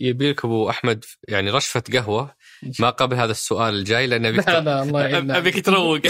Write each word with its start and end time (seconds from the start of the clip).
يبي 0.00 0.30
لك 0.30 0.44
أبو 0.44 0.70
أحمد 0.70 1.04
يعني 1.28 1.50
رشفه 1.50 1.82
قهوة 1.92 2.34
ما 2.80 2.90
قبل 2.90 3.16
هذا 3.16 3.30
السؤال 3.30 3.74
الجاي 3.74 4.06
لأن 4.06 4.26
أبيك 4.26 4.48
لا 4.48 4.60
لا 4.60 4.82
الله 4.82 5.06
يعينك. 5.06 5.36
أبيك 5.36 5.66
تروق 5.66 6.00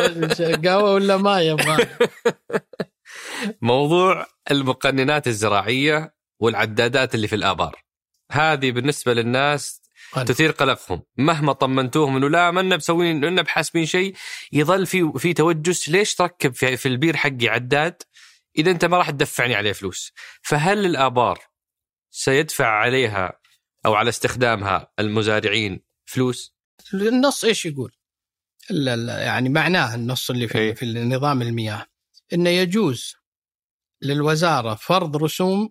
قهوة 0.64 0.94
ولا 0.94 1.16
ما 1.16 1.40
يبغى؟ 1.40 1.86
موضوع 3.62 4.26
المقننات 4.50 5.26
الزراعية 5.26 6.14
والعدادات 6.40 7.14
اللي 7.14 7.28
في 7.28 7.34
الآبار. 7.34 7.82
هذه 8.32 8.70
بالنسبة 8.70 9.14
للناس 9.14 9.80
تثير 10.26 10.50
قلقهم. 10.50 11.02
مهما 11.16 11.52
طمنتوهم 11.52 12.16
إنه 12.16 12.28
لا 12.28 12.50
ما 12.50 12.76
بسوين 12.76 13.24
إنه 13.24 13.42
بحاسبين 13.42 13.86
شيء 13.86 14.14
يظل 14.52 14.86
في 14.86 15.12
في 15.16 15.32
توجس 15.32 15.88
ليش 15.88 16.14
تركب 16.14 16.54
في, 16.54 16.76
في 16.76 16.88
البير 16.88 17.16
حقي 17.16 17.48
عداد 17.48 18.02
إذا 18.58 18.70
أنت 18.70 18.84
ما 18.84 18.98
راح 18.98 19.10
تدفعني 19.10 19.54
عليه 19.54 19.72
فلوس. 19.72 20.12
فهل 20.42 20.86
الآبار 20.86 21.38
سيدفع 22.16 22.66
عليها 22.66 23.32
أو 23.86 23.94
على 23.94 24.08
استخدامها 24.08 24.92
المزارعين 24.98 25.80
فلوس 26.06 26.54
النص 26.94 27.44
إيش 27.44 27.66
يقول؟ 27.66 27.92
يعني 28.70 29.48
معناه 29.48 29.94
النص 29.94 30.30
اللي 30.30 30.48
في, 30.48 30.58
إيه. 30.58 30.74
في 30.74 30.86
نظام 30.86 31.42
المياه 31.42 31.86
إنه 32.32 32.50
يجوز 32.50 33.14
للوزارة 34.02 34.74
فرض 34.74 35.16
رسوم 35.16 35.70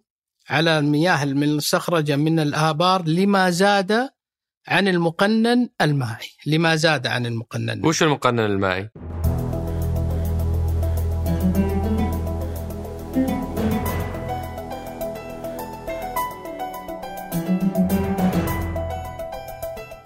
على 0.50 0.80
المياه 0.80 1.24
المستخرجة 1.24 2.16
من 2.16 2.40
الآبار 2.40 3.08
لما 3.08 3.50
زاد 3.50 4.10
عن 4.68 4.88
المقنن 4.88 5.70
المائي، 5.82 6.30
لما 6.46 6.76
زاد 6.76 7.08
عن 7.08 7.26
المقنن 7.26 7.86
وش 7.86 8.04
المقنن 8.04 8.40
المائي؟ 8.40 8.90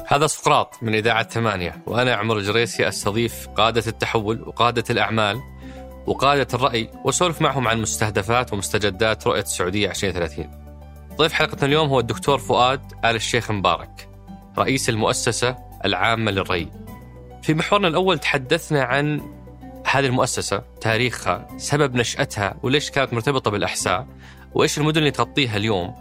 هذا 0.10 0.28
سقراط 0.28 0.84
من 0.84 0.96
إذاعة 0.96 1.24
ثمانية. 1.24 1.82
وأنا 1.86 2.14
عمر 2.14 2.38
الجريسي 2.38 2.88
أستضيف 2.88 3.48
قادة 3.48 3.84
التحول 3.88 4.42
وقادة 4.42 4.84
الأعمال 4.90 5.40
وقادة 6.08 6.48
الرأي 6.54 6.90
وأسولف 7.06 7.42
معهم 7.42 7.68
عن 7.68 7.82
مستهدفات 7.82 8.54
ومستجدات 8.54 9.28
رؤية 9.28 9.42
السعودية 9.42 9.90
2030 9.90 10.52
ضيف 11.16 11.34
حلقتنا 11.34 11.66
اليوم 11.66 11.90
هو 11.90 12.00
الدكتور 12.00 12.38
فؤاد 12.38 12.82
آل 13.06 13.16
الشيخ 13.16 13.52
مبارك 13.52 14.10
رئيس 14.58 14.90
المؤسسة 14.90 15.56
العامة 15.86 16.32
للري. 16.32 16.72
في 17.44 17.54
محورنا 17.54 17.88
الأول 17.88 18.20
تحدثنا 18.20 18.84
عن 18.84 19.22
هذه 19.92 20.06
المؤسسة 20.06 20.62
تاريخها 20.82 21.48
سبب 21.58 21.96
نشأتها 21.96 22.56
وليش 22.64 22.92
كانت 22.92 23.14
مرتبطة 23.14 23.52
بالأحساء 23.52 24.08
وإيش 24.54 24.78
المدن 24.78 24.98
اللي 24.98 25.12
تغطيها 25.12 25.58
اليوم 25.58 25.96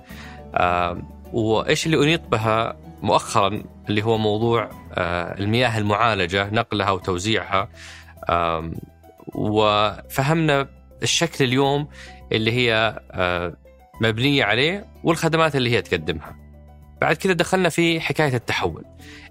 آه 0.55 1.03
وإيش 1.33 1.87
اللي 1.87 2.05
أنيط 2.05 2.29
بها 2.29 2.88
مؤخرا 3.03 3.63
اللي 3.89 4.03
هو 4.03 4.19
موضوع 4.19 4.71
آه 4.95 5.39
المياه 5.39 5.79
المعالجة 5.79 6.51
نقلها 6.51 6.91
وتوزيعها. 6.91 7.69
وفهمنا 9.35 10.69
الشكل 11.03 11.45
اليوم 11.45 11.89
اللي 12.33 12.53
هي 12.53 13.01
آه 13.11 13.57
مبنية 14.01 14.45
عليه 14.45 14.87
والخدمات 15.05 15.57
اللي 15.57 15.71
هي 15.71 15.83
تقدمها. 15.83 16.37
بعد 17.01 17.17
كذا 17.17 17.33
دخلنا 17.33 17.69
في 17.69 18.01
حكاية 18.01 18.35
التحول. 18.35 18.85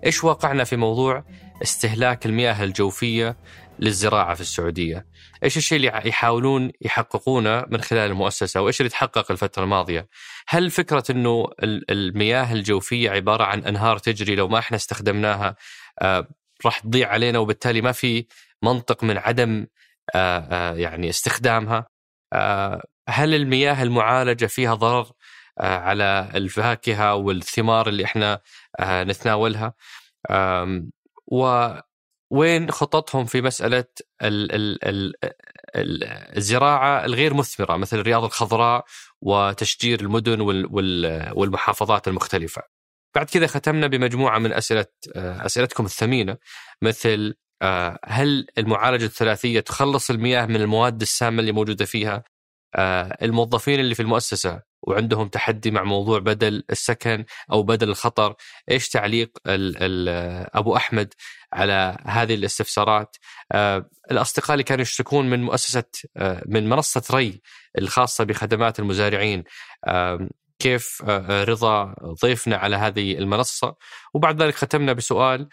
إيش 0.06 0.23
واقعنا 0.23 0.64
في 0.64 0.76
موضوع 0.76 1.23
استهلاك 1.62 2.26
المياه 2.26 2.64
الجوفية؟ 2.64 3.38
للزراعة 3.80 4.36
في 4.36 4.42
السعودية. 4.42 5.06
إيش 5.44 5.58
الشيء 5.58 5.75
اللي 5.75 6.02
يحاولون 6.06 6.72
يحققونه 6.81 7.66
من 7.70 7.81
خلال 7.81 8.11
المؤسسة 8.11 8.61
وإيش 8.61 8.81
اللي 8.81 8.89
تحقق 8.89 9.31
الفترة 9.31 9.64
الماضية؟ 9.64 10.09
هل 10.47 10.70
فكرة 10.72 11.03
أنه 11.09 11.47
المياه 11.64 12.53
الجوفية 12.53 13.09
عبارة 13.11 13.44
عن 13.44 13.59
أنهار 13.64 13.98
تجري 13.98 14.36
لو 14.36 14.48
ما 14.48 14.59
إحنا 14.59 14.78
استخدمناها 14.78 15.55
آه 16.02 16.28
راح 16.66 16.80
تضيع 16.80 17.09
علينا 17.09 17.39
وبالتالي 17.39 17.81
ما 17.81 17.92
في 17.92 18.25
منطق 18.64 19.03
من 19.03 19.17
عدم 19.17 19.67
آه 20.15 20.39
آه 20.39 20.73
يعني 20.76 21.09
استخدامها؟ 21.09 21.88
هل 23.09 23.33
المياه 23.36 23.83
المعالجة 23.83 24.45
فيها 24.45 24.73
ضرر 24.73 25.11
على 25.59 26.32
الفاكهة 26.36 27.15
والثمار 27.15 27.89
اللي 27.89 28.05
إحنا 28.05 28.42
نتناولها؟ 28.82 29.73
وين 32.32 32.71
خططهم 32.71 33.26
في 33.26 33.42
مسألة 33.42 33.86
ال 34.21 34.52
ال 34.52 34.86
ال 34.86 35.14
ال 35.76 36.04
الزراعة 36.38 37.05
الغير 37.05 37.33
مثمرة 37.33 37.77
مثل 37.77 37.99
الرياض 37.99 38.23
الخضراء 38.23 38.86
وتشجير 39.21 40.02
المدن 40.02 40.42
والمحافظات 41.36 42.08
المختلفة. 42.08 42.61
بعد 43.15 43.26
كذا 43.26 43.48
ختمنا 43.48 43.88
بمجموعة 43.88 44.39
من 44.39 44.54
أسئلة 44.54 44.86
أسئلتكم 45.15 45.86
الثمينة 45.86 46.38
مثل 46.82 47.33
هل 48.05 48.48
المعالجة 48.58 49.05
الثلاثية 49.05 49.59
تخلص 49.59 50.09
المياه 50.09 50.45
من 50.45 50.55
المواد 50.55 51.02
السامة 51.02 51.39
اللي 51.39 51.52
موجودة 51.52 51.86
فيها؟ 51.86 52.23
الموظفين 53.21 53.80
اللي 53.80 53.95
في 53.95 54.02
المؤسسة 54.02 54.61
وعندهم 54.82 55.27
تحدي 55.27 55.71
مع 55.71 55.83
موضوع 55.83 56.20
بدل 56.20 56.64
السكن 56.71 57.26
أو 57.52 57.64
بدل 57.64 57.89
الخطر، 57.89 58.36
إيش 58.71 58.89
تعليق 58.89 59.38
ال 59.48 59.77
ال 59.77 60.10
أبو 60.54 60.76
أحمد 60.76 61.14
على 61.54 61.98
هذه 62.05 62.36
الاستفسارات؟ 62.36 63.15
آه 63.52 63.89
الأصدقاء 64.11 64.54
اللي 64.54 64.64
كانوا 64.64 64.82
يشتكون 64.82 65.30
من 65.30 65.43
مؤسسة 65.43 65.83
آه 66.17 66.43
من 66.48 66.70
منصة 66.70 67.04
ري 67.11 67.42
الخاصة 67.77 68.23
بخدمات 68.23 68.80
المزارعين 68.80 69.43
آه 69.86 70.30
كيف 70.60 71.02
آه 71.08 71.44
رضا 71.44 71.95
ضيفنا 72.23 72.58
على 72.58 72.76
هذه 72.76 73.17
المنصة؟ 73.17 73.76
وبعد 74.14 74.42
ذلك 74.42 74.55
ختمنا 74.55 74.94
بسؤال 74.94 75.49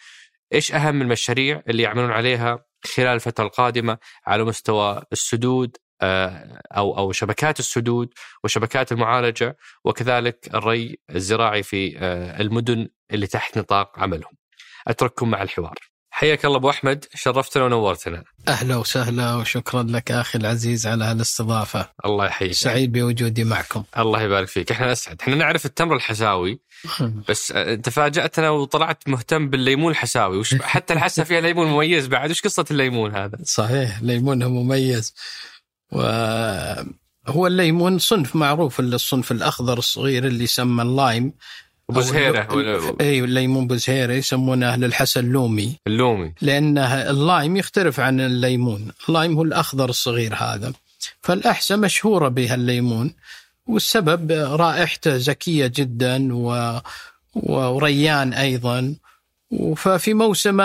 إيش 0.54 0.72
أهم 0.72 1.02
المشاريع 1.02 1.62
اللي 1.68 1.82
يعملون 1.82 2.10
عليها 2.10 2.64
خلال 2.84 3.08
الفترة 3.08 3.44
القادمة 3.44 3.98
على 4.26 4.44
مستوى 4.44 5.02
السدود 5.12 5.76
أو 6.02 6.98
أو 6.98 7.12
شبكات 7.12 7.58
السدود 7.58 8.08
وشبكات 8.44 8.92
المعالجة 8.92 9.56
وكذلك 9.84 10.50
الري 10.54 10.98
الزراعي 11.14 11.62
في 11.62 11.98
المدن 12.40 12.88
اللي 13.10 13.26
تحت 13.26 13.58
نطاق 13.58 13.98
عملهم. 13.98 14.32
أترككم 14.88 15.30
مع 15.30 15.42
الحوار. 15.42 15.74
حياك 16.10 16.44
الله 16.44 16.56
أبو 16.56 16.70
أحمد 16.70 17.04
شرفتنا 17.14 17.64
ونورتنا. 17.64 18.24
أهلا 18.48 18.76
وسهلا 18.76 19.34
وشكرا 19.34 19.82
لك 19.82 20.10
أخي 20.10 20.38
العزيز 20.38 20.86
على 20.86 21.04
هالاستضافة. 21.04 21.88
الله 22.04 22.26
يحييك. 22.26 22.52
سعيد 22.52 22.92
بوجودي 22.92 23.44
معكم. 23.44 23.84
الله 23.98 24.22
يبارك 24.22 24.48
فيك، 24.48 24.70
إحنا 24.70 24.92
اسعد، 24.92 25.20
إحنا 25.22 25.34
نعرف 25.34 25.66
التمر 25.66 25.96
الحساوي 25.96 26.60
بس 27.28 27.52
أنت 27.52 27.88
فاجأتنا 27.88 28.50
وطلعت 28.50 29.08
مهتم 29.08 29.50
بالليمون 29.50 29.92
الحساوي، 29.92 30.36
وش 30.36 30.54
حتى 30.54 30.94
الحسا 30.94 31.24
فيها 31.24 31.40
ليمون 31.40 31.66
مميز 31.66 32.06
بعد، 32.06 32.30
وش 32.30 32.42
قصة 32.42 32.64
الليمون 32.70 33.16
هذا؟ 33.16 33.38
صحيح 33.44 34.02
ليمونها 34.02 34.48
مميز. 34.48 35.14
وهو 35.94 37.46
الليمون 37.46 37.98
صنف 37.98 38.36
معروف 38.36 38.80
الصنف 38.80 39.32
الأخضر 39.32 39.78
الصغير 39.78 40.26
اللي 40.26 40.44
يسمى 40.44 40.82
اللايم. 40.82 41.32
بوزهيره 41.88 42.48
اي 43.00 43.24
الليمون 43.24 43.66
بوزهيره 43.66 44.12
يسمونه 44.12 44.68
أهل 44.68 44.84
الحسا 44.84 45.20
اللومي. 45.20 45.76
اللومي. 45.86 46.34
لأن 46.40 46.78
ال 46.78 46.94
lime 46.94 47.56
يختلف 47.56 48.00
عن 48.00 48.20
الليمون، 48.20 48.92
ال 49.08 49.14
lime 49.14 49.36
هو 49.36 49.42
الأخضر 49.42 49.88
الصغير 49.90 50.34
هذا. 50.34 50.72
فالاحسا 51.22 51.76
مشهورة 51.76 52.28
بها 52.28 52.54
الليمون 52.54 53.14
والسبب 53.66 54.32
رائحته 54.32 55.16
زكيه 55.16 55.66
جدا 55.66 56.34
و... 56.34 56.78
وريان 57.34 58.32
أيضا. 58.32 58.94
ففي 59.76 60.14
موسمه 60.14 60.64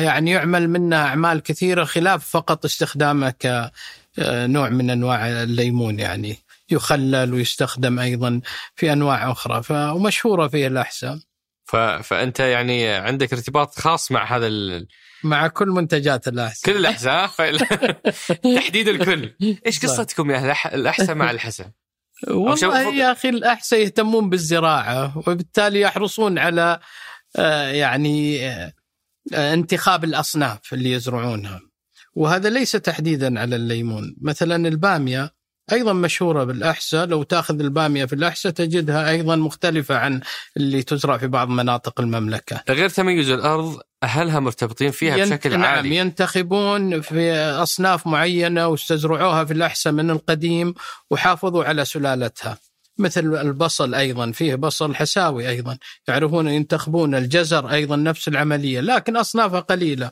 يعني 0.00 0.30
يعمل 0.30 0.70
منه 0.70 0.96
أعمال 0.96 1.42
كثيرة 1.42 1.84
خلاف 1.84 2.26
فقط 2.26 2.64
استخدامه 2.64 3.30
ك 3.30 3.72
نوع 4.18 4.68
من 4.68 4.90
أنواع 4.90 5.42
الليمون 5.42 5.98
يعني 5.98 6.36
يخلل 6.70 7.34
ويستخدم 7.34 7.98
أيضا 7.98 8.40
في 8.74 8.92
أنواع 8.92 9.32
أخرى 9.32 9.62
ومشهورة 9.70 10.48
فيه 10.48 10.66
الأحساء. 10.66 11.18
فأنت 12.02 12.40
يعني 12.40 12.88
عندك 12.88 13.32
ارتباط 13.32 13.78
خاص 13.78 14.12
مع 14.12 14.36
هذا 14.36 14.46
ال... 14.46 14.86
مع 15.24 15.48
كل 15.48 15.68
منتجات 15.68 16.28
الأحساء 16.28 16.72
كل 16.72 16.80
الأحساء 16.80 17.26
ف... 18.12 18.32
تحديد 18.32 18.88
الكل 18.88 19.34
إيش 19.66 19.86
قصتكم 19.86 20.30
يا 20.30 20.54
الأحساء 20.74 21.14
مع 21.14 21.30
الحساء؟ 21.30 21.70
والله 22.28 22.94
يا 22.94 23.12
أخي 23.12 23.28
الأحساء 23.28 23.80
يهتمون 23.80 24.30
بالزراعة 24.30 25.18
وبالتالي 25.18 25.80
يحرصون 25.80 26.38
على 26.38 26.80
يعني 27.72 28.40
انتخاب 29.34 30.04
الأصناف 30.04 30.74
اللي 30.74 30.92
يزرعونها. 30.92 31.60
وهذا 32.14 32.50
ليس 32.50 32.72
تحديدا 32.72 33.40
على 33.40 33.56
الليمون. 33.56 34.16
مثلا 34.20 34.68
البامية 34.68 35.34
أيضا 35.72 35.92
مشهورة 35.92 36.44
بالأحساء. 36.44 37.06
لو 37.06 37.22
تأخذ 37.22 37.60
البامية 37.60 38.04
في 38.04 38.12
الأحساء 38.12 38.52
تجدها 38.52 39.10
أيضا 39.10 39.36
مختلفة 39.36 39.96
عن 39.96 40.20
اللي 40.56 40.82
تزرع 40.82 41.16
في 41.16 41.26
بعض 41.26 41.48
مناطق 41.48 42.00
المملكة. 42.00 42.62
غير 42.70 42.88
تميز 42.88 43.30
الأرض 43.30 43.80
أهلها 44.02 44.40
مرتبطين 44.40 44.90
فيها 44.90 45.16
ين... 45.16 45.24
بشكل 45.24 45.50
نعم 45.50 45.62
عالي. 45.62 45.96
ينتخبون 45.96 47.00
في 47.00 47.32
أصناف 47.34 48.06
معينة 48.06 48.66
واستزرعوها 48.66 49.44
في 49.44 49.52
الأحساء 49.52 49.92
من 49.92 50.10
القديم 50.10 50.74
وحافظوا 51.10 51.64
على 51.64 51.84
سلالتها. 51.84 52.58
مثل 52.98 53.20
البصل 53.20 53.94
أيضا 53.94 54.32
فيه 54.32 54.54
بصل 54.54 54.94
حساوي 54.94 55.48
أيضا. 55.48 55.78
يعرفون 56.08 56.48
ينتخبون 56.48 57.14
الجزر 57.14 57.70
أيضا 57.70 57.96
نفس 57.96 58.28
العملية 58.28 58.80
لكن 58.80 59.16
أصنافها 59.16 59.60
قليلة. 59.60 60.10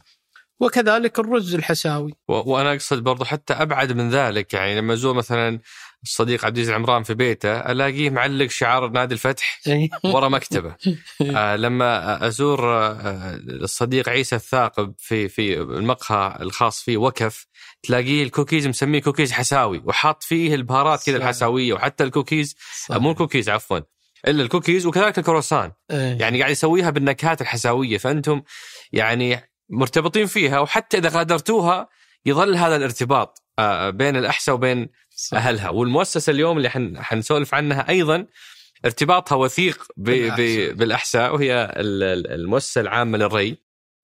وكذلك 0.60 1.18
الرز 1.18 1.54
الحساوي. 1.54 2.12
وأنا 2.28 2.72
أقصد 2.72 3.02
برضو 3.02 3.24
حتى 3.24 3.54
أبعد 3.54 3.92
من 3.92 4.10
ذلك 4.10 4.54
يعني 4.54 4.76
لما 4.76 4.92
أزور 4.92 5.14
مثلا 5.14 5.60
الصديق 6.02 6.44
عبد 6.44 6.56
العزيز 6.56 6.68
العمران 6.68 7.02
في 7.02 7.14
بيته 7.14 7.52
ألاقيه 7.52 8.10
معلق 8.10 8.46
شعار 8.46 8.88
نادي 8.88 9.14
الفتح 9.14 9.60
ورا 10.04 10.28
مكتبة. 10.28 10.76
آه 11.36 11.56
لما 11.56 12.26
أزور 12.26 12.76
آه 12.76 13.40
الصديق 13.46 14.08
عيسى 14.08 14.36
الثاقب 14.36 14.94
في 14.98 15.28
في 15.28 15.60
المقهى 15.60 16.38
الخاص 16.40 16.82
فيه 16.82 16.96
وكف 16.96 17.46
تلاقيه 17.82 18.22
الكوكيز 18.22 18.66
مسميه 18.66 19.00
كوكيز 19.00 19.32
حساوي 19.32 19.82
وحاط 19.84 20.22
فيه 20.22 20.54
البهارات 20.54 21.06
كذا 21.06 21.16
الحساوية 21.16 21.72
وحتى 21.72 22.04
الكوكيز 22.04 22.56
صحيح. 22.86 23.02
مو 23.02 23.10
الكوكيز 23.10 23.48
عفوا 23.48 23.80
إلا 24.28 24.42
الكوكيز 24.42 24.86
وكذلك 24.86 25.18
الكروسان. 25.18 25.72
يعني 25.90 26.38
قاعد 26.38 26.52
يسويها 26.52 26.90
بالنكهات 26.90 27.40
الحساوية 27.40 27.98
فأنتم 27.98 28.42
يعني 28.92 29.49
مرتبطين 29.70 30.26
فيها 30.26 30.60
وحتى 30.60 30.98
إذا 30.98 31.08
غادرتوها 31.08 31.88
يظل 32.26 32.56
هذا 32.56 32.76
الارتباط 32.76 33.42
بين 33.88 34.16
الأحساء 34.16 34.54
وبين 34.54 34.88
صح. 35.16 35.36
أهلها 35.36 35.68
والمؤسسة 35.68 36.30
اليوم 36.30 36.56
اللي 36.56 36.70
حن 36.70 37.02
حنسولف 37.02 37.54
عنها 37.54 37.88
أيضا 37.88 38.26
ارتباطها 38.84 39.36
وثيق 39.36 39.86
بالأحساء. 39.96 40.72
بالأحساء 40.72 41.34
وهي 41.34 41.72
المؤسسة 41.76 42.80
العامة 42.80 43.18
للري 43.18 43.56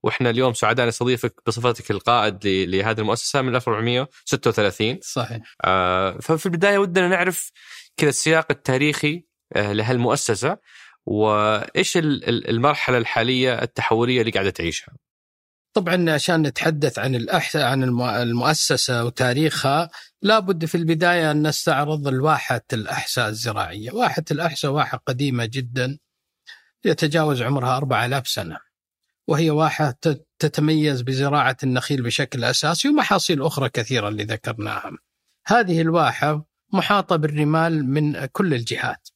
وإحنا 0.02 0.30
اليوم 0.30 0.54
سعداء 0.54 0.86
نستضيفك 0.86 1.34
بصفتك 1.46 1.90
القائد 1.90 2.46
لهذه 2.46 3.00
المؤسسة 3.00 3.42
من 3.42 3.56
1436 3.56 4.98
صحيح 5.02 5.56
آه 5.64 6.18
ففي 6.18 6.46
البداية 6.46 6.78
ودنا 6.78 7.08
نعرف 7.08 7.52
كذا 7.96 8.08
السياق 8.08 8.46
التاريخي 8.50 9.24
آه 9.56 9.72
لهالمؤسسة 9.72 10.58
وإيش 11.06 11.92
المرحلة 11.96 12.98
الحالية 12.98 13.62
التحولية 13.62 14.20
اللي 14.20 14.32
قاعدة 14.32 14.50
تعيشها؟ 14.50 14.92
طبعا 15.76 16.10
عشان 16.10 16.42
نتحدث 16.42 16.98
عن 16.98 17.14
الأحساء 17.14 17.64
عن 17.64 17.82
المؤسسة 18.22 19.04
وتاريخها 19.04 19.90
لابد 20.22 20.64
في 20.64 20.74
البداية 20.74 21.30
أن 21.30 21.46
نستعرض 21.46 22.08
الواحه 22.08 22.64
الأحساء 22.72 23.28
الزراعية، 23.28 23.90
واحة 23.92 24.24
الأحساء 24.30 24.70
واحة 24.70 24.98
قديمة 25.06 25.44
جدا 25.44 25.98
يتجاوز 26.84 27.42
عمرها 27.42 27.76
4000 27.76 28.28
سنة. 28.28 28.58
وهي 29.28 29.50
واحة 29.50 29.94
تتميز 30.38 31.02
بزراعة 31.02 31.56
النخيل 31.62 32.02
بشكل 32.02 32.44
أساسي 32.44 32.88
ومحاصيل 32.88 33.42
أخرى 33.42 33.68
كثيرة 33.68 34.08
اللي 34.08 34.24
ذكرناها. 34.24 34.90
هذه 35.46 35.80
الواحة 35.80 36.46
محاطة 36.72 37.16
بالرمال 37.16 37.84
من 37.90 38.26
كل 38.26 38.54
الجهات. 38.54 39.08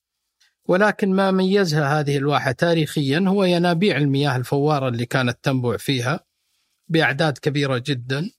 ولكن 0.64 1.12
ما 1.12 1.30
ميزها 1.30 2.00
هذه 2.00 2.16
الواحة 2.16 2.52
تاريخيا 2.52 3.24
هو 3.28 3.44
ينابيع 3.44 3.96
المياه 3.96 4.36
الفوارة 4.36 4.88
اللي 4.88 5.06
كانت 5.06 5.38
تنبع 5.42 5.76
فيها 5.76 6.29
بأعداد 6.90 7.38
كبيرة 7.38 7.82
جدا 7.86 8.30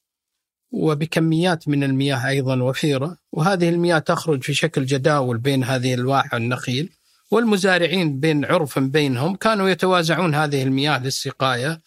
وبكميات 0.72 1.68
من 1.68 1.84
المياه 1.84 2.28
أيضا 2.28 2.64
وفيرة. 2.64 3.18
وهذه 3.32 3.70
المياه 3.70 4.00
تخرج 4.00 4.44
في 4.44 4.54
شكل 4.54 4.86
جداول 4.86 5.38
بين 5.38 5.64
هذه 5.64 5.94
الواحه 5.94 6.38
النخيل 6.38 6.90
والمزارعين 7.32 8.20
بين 8.20 8.46
عرف 8.46 8.80
بينهم 8.80 9.36
كانوا 9.36 9.70
يتوازعون 9.70 10.36
هذه 10.36 10.64
المياه 10.64 11.04
للسقاية. 11.04 11.82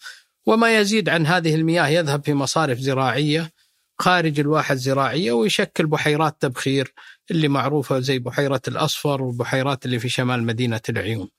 وما 0.45 0.79
يزيد 0.79 1.09
عن 1.09 1.25
هذه 1.25 1.55
المياه 1.55 1.87
يذهب 1.87 2.25
في 2.25 2.33
مصارف 2.33 2.79
زراعية 2.79 3.51
خارج 3.99 4.39
الواحة 4.39 4.73
الزراعية 4.73 5.31
ويشكل 5.31 5.85
بحيرات 5.85 6.41
تبخير 6.41 6.93
اللي 7.31 7.47
معروفة 7.47 7.99
زي 7.99 8.19
بحيرة 8.19 8.61
الأصفر 8.67 9.21
والبحيرات 9.21 9.85
اللي 9.85 9.99
في 9.99 10.09
شمال 10.09 10.43
مدينة 10.43 10.81
العيون. 10.89 11.29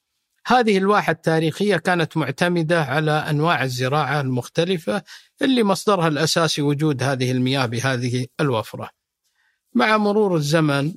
هذه 0.49 0.79
الواحة 0.79 1.13
التاريخية 1.13 1.77
كانت 1.77 2.17
معتمدة 2.17 2.83
على 2.83 3.11
أنواع 3.11 3.63
الزراعة 3.63 4.21
المختلفة 4.21 5.03
اللي 5.43 5.63
مصدرها 5.63 6.09
الأساسي 6.09 6.63
وجود 6.63 7.03
هذه 7.03 7.31
المياه 7.31 7.67
بهذه 7.67 8.27
الوفرة. 8.41 8.91
مع 9.75 9.97
مرور 9.97 10.37
الزمن 10.37 10.95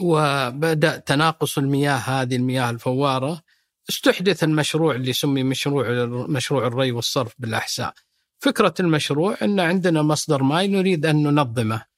وبدأ 0.00 0.96
تناقص 0.96 1.58
المياه 1.58 1.96
هذه 1.96 2.36
المياه 2.36 2.70
الفوارة 2.70 3.42
استحدث 3.90 4.44
المشروع 4.44 4.94
اللي 4.94 5.12
سمي 5.12 5.42
مشروع 5.42 6.06
مشروع 6.28 6.66
الري 6.66 6.92
والصرف 6.92 7.34
بالأحساء. 7.38 7.94
فكرة 8.38 8.74
المشروع 8.80 9.36
أن 9.42 9.60
عندنا 9.60 10.02
مصدر 10.02 10.42
ماء 10.42 10.66
نريد 10.66 11.06
أن 11.06 11.22
ننظمه. 11.22 11.91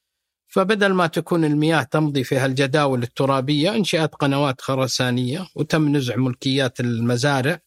فبدل 0.47 0.93
ما 0.93 1.07
تكون 1.07 1.45
المياه 1.45 1.83
تمضي 1.83 2.23
في 2.23 2.37
هالجداول 2.37 3.03
الترابية 3.03 3.75
إنشأت 3.75 4.15
قنوات 4.15 4.61
خرسانية 4.61 5.47
وتم 5.55 5.95
نزع 5.95 6.15
ملكيات 6.15 6.79
المزارع 6.79 7.59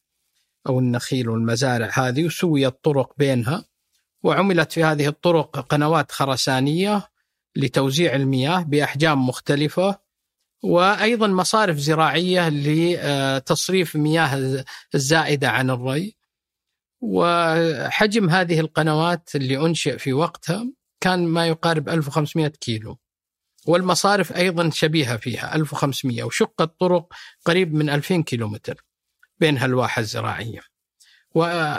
أو 0.66 0.78
النخيل 0.78 1.28
والمزارع 1.28 1.90
هذه 1.94 2.24
وسويت 2.26 2.74
طرق 2.82 3.12
بينها 3.18 3.64
وعملت 4.22 4.72
في 4.72 4.84
هذه 4.84 5.06
الطرق 5.08 5.58
قنوات 5.58 6.12
خرسانية 6.12 7.08
لتوزيع 7.56 8.14
المياه 8.14 8.62
بأحجام 8.62 9.28
مختلفة 9.28 9.98
وأيضا 10.62 11.26
مصارف 11.26 11.76
زراعية 11.76 12.48
لتصريف 12.48 13.96
مياه 13.96 14.64
الزائدة 14.94 15.48
عن 15.50 15.70
الري. 15.70 16.16
وحجم 17.00 18.30
هذه 18.30 18.60
القنوات 18.60 19.30
اللي 19.34 19.66
أنشئ 19.66 19.98
في 19.98 20.12
وقتها 20.12 20.66
كان 21.00 21.26
ما 21.26 21.46
يقارب 21.46 21.88
1500 21.88 22.48
كيلو. 22.48 22.98
والمصارف 23.66 24.36
أيضا 24.36 24.70
شبيهة 24.70 25.16
فيها 25.16 25.54
1500 25.54 26.24
وشق 26.24 26.62
الطرق 26.62 27.12
قريب 27.44 27.74
من 27.74 27.90
2000 27.90 28.22
كيلومتر 28.22 28.84
بين 29.40 29.58
هالواحة 29.58 30.00
الزراعية. 30.00 30.60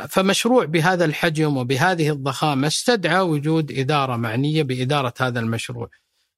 فمشروع 0.10 0.66
بهذا 0.66 1.06
الحجم 1.06 1.58
وبهذه 1.58 2.10
الضخامة 2.10 2.68
استدعى 2.68 3.20
وجود 3.20 3.72
إدارة 3.72 4.16
معنية 4.16 4.64
بإدارة 4.64 5.14
هذا 5.20 5.40
المشروع 5.40 5.90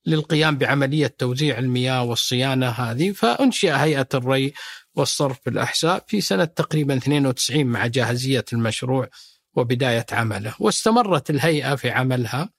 للقيام 0.06 0.58
بعملية 0.58 1.08
توزيع 1.08 1.58
المياه 1.58 2.04
والصيانة 2.04 2.70
هذه. 2.70 3.12
فأنشئ 3.12 3.72
هيئة 3.72 4.08
الري 4.14 4.54
والصرف 4.96 5.38
بالأحساء 5.46 6.06
في 6.08 6.22
سنة 6.22 6.46
تقريبا 6.46 6.98
92 6.98 7.66
مع 7.66 7.88
جاهزية 7.88 8.46
المشروع 8.54 9.10
وبداية 9.54 10.06
عمله. 10.12 10.56
واستمرت 10.60 11.30
الهيئة 11.30 11.76
في 11.76 11.90
عملها 11.90 12.50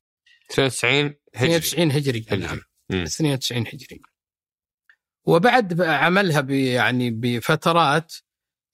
92 0.52 1.14
هجري. 1.34 1.56
92 1.56 1.90
هجري. 1.90 2.26
نعم. 2.31 2.60
92 2.90 3.66
هجري. 3.66 4.00
وبعد 5.25 5.81
عملها 5.81 6.40
يعني 6.50 7.10
بفترات 7.10 8.14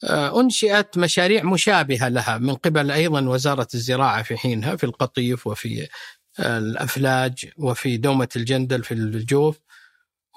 آه، 0.05 0.41
أنشئت 0.41 0.99
مشاريع 0.99 1.43
مشابهة 1.43 2.09
لها 2.09 2.39
من 2.39 2.55
قبل 2.55 2.91
أيضا 2.91 3.29
وزارة 3.29 3.69
الزراعة 3.75 4.23
في 4.23 4.37
حينها 4.37 4.77
في 4.77 4.85
القطيف 4.85 5.47
وفي 5.47 5.89
آه، 6.41 6.59
الأفلاج 6.59 7.51
وفي 7.57 7.97
دومة 7.97 8.29
الجندل 8.37 8.85
في 8.85 8.95
الجوف. 8.95 9.61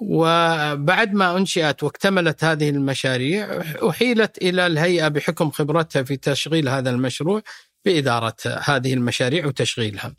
وبعد 0.02 1.14
ما 1.14 1.38
أنشئت 1.38 1.84
واكتملت 1.84 2.44
هذه 2.44 2.70
المشاريع 2.70 3.62
أحيلت 3.90 4.38
إلى 4.38 4.68
الهيئة 4.68 5.08
بحكم 5.08 5.52
خبرتها 5.52 6.04
في 6.04 6.18
تشغيل 6.18 6.70
هذا 6.70 6.90
المشروع 6.90 7.42
بإدارة 7.86 8.36
هذه 8.46 8.94
المشاريع 8.94 9.46
وتشغيلها. 9.46 10.16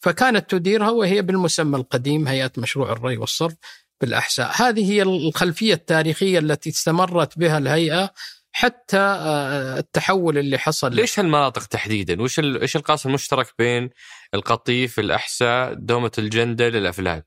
فكانت 0.00 0.50
تديرها 0.50 0.90
وهي 0.90 1.22
بالمسمى 1.22 1.76
القديم 1.76 2.28
هيئة 2.28 2.52
مشروع 2.58 2.92
الري 2.92 3.16
والصرف 3.16 3.54
بالأحساء 4.00 4.50
هذه 4.54 4.92
هي 4.92 5.02
الخلفية 5.02 5.74
التاريخية 5.74 6.38
التي 6.38 6.70
استمرت 6.70 7.38
بها 7.38 7.58
الهيئة 7.58 8.10
حتى 8.52 8.98
آه، 8.98 9.78
التحول 9.78 10.38
اللي 10.38 10.58
حصل 10.58 10.94
ليش 10.94 11.18
هالمناطق 11.18 11.64
تحديدا؟ 11.64 12.22
وش 12.22 12.38
إيش 12.38 12.76
القاسم 12.76 13.08
المشترك 13.08 13.54
بين 13.58 13.90
القطيف، 14.34 14.98
الأحساء، 15.00 15.74
دومة 15.74 16.12
الجندل، 16.18 16.76
الافلاج؟ 16.76 17.22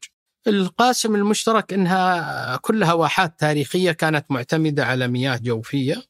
القاسم 0.47 1.15
المشترك 1.15 1.73
إنها 1.73 2.57
كلها 2.57 2.93
واحات 2.93 3.39
تاريخية 3.39 3.91
كانت 3.91 4.25
معتمدة 4.29 4.85
على 4.85 5.07
مياه 5.07 5.37
جوفية 5.37 6.03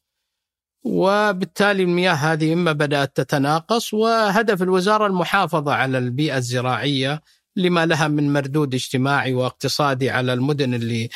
وبالتالي 0.82 1.82
المياه 1.82 2.12
هذه 2.12 2.52
إما 2.52 2.72
بدأت 2.72 3.16
تتناقص 3.16 3.94
وهدف 3.94 4.62
الوزارة 4.62 5.06
المحافظة 5.06 5.72
على 5.72 5.98
البيئة 5.98 6.36
الزراعية 6.36 7.22
لما 7.56 7.86
لها 7.86 8.08
من 8.08 8.32
مردود 8.32 8.74
اجتماعي 8.74 9.34
واقتصادي 9.34 10.10
على 10.10 10.32
المدن 10.32 10.74
اللي 10.74 11.08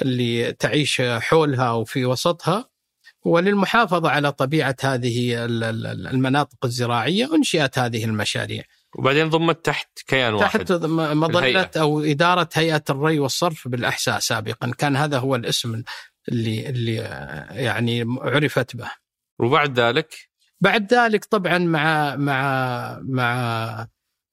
اللي 0.00 0.52
تعيش 0.52 1.02
حولها 1.02 1.72
وفي 1.72 2.04
وسطها 2.04 2.70
وللمحافظة 3.24 4.10
على 4.10 4.32
طبيعة 4.32 4.76
هذه 4.82 5.44
المناطق 6.10 6.64
الزراعية 6.64 7.34
أنشئت 7.34 7.78
هذه 7.78 8.04
المشاريع. 8.04 8.62
وبعدين 8.98 9.30
ضمت 9.30 9.64
تحت 9.64 9.88
كيان 10.06 10.34
واحد 10.34 10.64
تحت 10.64 10.72
مظلة 10.92 11.70
أو 11.76 12.00
إدارة 12.00 12.48
هيئة 12.54 12.82
الري 12.90 13.18
والصرف 13.18 13.68
بالأحساء 13.68 14.18
سابقا 14.18 14.72
كان 14.78 14.96
هذا 14.96 15.18
هو 15.18 15.36
الاسم 15.36 15.82
اللي 16.28 16.68
اللي 16.68 16.94
يعني 17.50 18.04
عرفت 18.20 18.76
به. 18.76 18.90
وبعد 19.40 19.80
ذلك؟ 19.80 20.30
بعد 20.60 20.94
ذلك 20.94 21.24
طبعا 21.24 21.58
مع 21.58 22.16
مع 22.16 22.98
مع 23.02 23.86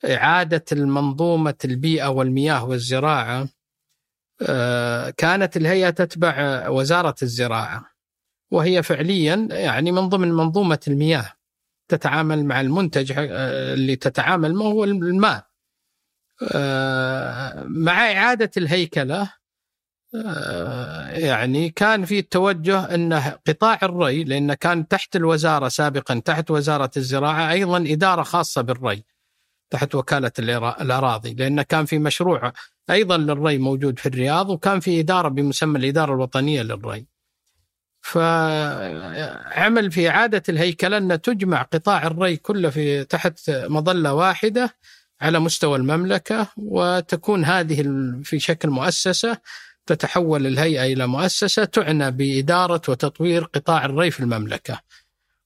إعادة 0.06 0.66
المنظومة 0.72 1.56
البيئة 1.66 2.08
والمياه 2.08 2.66
والزراعة 2.66 3.48
آه، 4.42 5.10
كانت 5.10 5.58
الهيئة 5.58 5.90
تتبع 5.90 6.68
وزارة 6.70 7.16
الزراعة. 7.24 7.86
وهي 8.52 8.84
فعليا 8.84 9.48
يعني 9.52 9.92
من 9.92 10.10
ضمن 10.10 10.32
منظومة 10.32 10.80
المياه. 10.88 11.34
تتعامل 11.88 12.46
مع 12.46 12.62
المنتج 12.62 13.14
آه، 13.18 13.74
اللي 13.74 13.96
تتعامل 13.96 14.56
معه 14.56 14.68
هو 14.68 14.84
الماء. 14.84 15.48
آه، 16.54 17.64
مع 17.68 18.12
إعادة 18.12 18.52
الهيكلة 18.58 19.34
يعني 21.10 21.70
كان 21.70 22.06
في 22.06 22.20
التوجه 22.20 22.96
أن 22.96 23.14
قطاع 23.48 23.80
الري 23.84 24.24
لأن 24.24 24.54
كان 24.54 24.88
تحت 24.88 25.16
الوزارة 25.16 25.68
سابقا 25.68 26.22
تحت 26.26 26.52
وزارة 26.52 26.92
الزراعة 26.98 27.52
أيضا 27.52 27.78
إدارة 27.78 28.24
خاصة 28.24 28.62
بالري 28.62 29.04
تحت 29.70 29.96
وكالة 29.96 30.32
الأراضي 30.40 31.34
لأن 31.34 31.62
كان 31.62 31.86
في 31.86 32.00
مشروع 32.00 32.54
أيضا 32.90 33.18
للري 33.18 33.58
موجود 33.58 34.00
في 34.00 34.06
الرياض 34.06 34.50
وكان 34.50 34.80
في 34.80 35.00
إدارة 35.00 35.28
بمسمى 35.30 35.80
الإدارة 35.80 36.14
الوطنية 36.14 36.62
للري. 36.62 37.06
فعمل 38.02 39.92
في 39.92 40.10
إعادة 40.10 40.44
الهيكلة 40.50 40.98
أن 40.98 41.22
تجمع 41.22 41.62
قطاع 41.62 42.08
الري 42.08 42.38
كله 42.38 42.70
في 42.70 43.04
تحت 43.04 43.50
مظلة 43.50 44.14
واحدة 44.14 44.76
على 45.22 45.40
مستوى 45.40 45.78
المملكة 45.78 46.48
وتكون 46.58 47.46
هذه 47.46 47.84
في 48.24 48.40
شكل 48.40 48.70
مؤسسة 48.70 49.38
تتحول 49.88 50.48
الهيئة 50.48 50.94
إلى 50.94 51.08
مؤسسة 51.08 51.66
تعنى 51.66 52.12
بإدارة 52.12 52.82
وتطوير 52.88 53.44
قطاع 53.44 53.86
الري 53.86 54.12
في 54.12 54.20
المملكة 54.20 54.82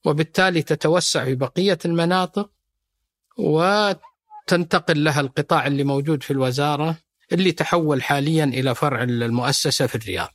وبالتالي 0.05 0.61
تتوسع 0.61 1.25
في 1.25 1.35
بقية 1.35 1.77
المناطق 1.85 2.49
وتنتقل 3.37 5.03
لها 5.03 5.21
القطاع 5.21 5.67
اللي 5.67 5.83
موجود 5.83 6.23
في 6.23 6.31
الوزارة 6.31 6.97
اللي 7.31 7.51
تحول 7.51 8.03
حاليا 8.03 8.43
إلى 8.43 8.75
فرع 8.75 9.03
المؤسسة 9.03 9.87
في 9.87 9.95
الرياض. 9.95 10.29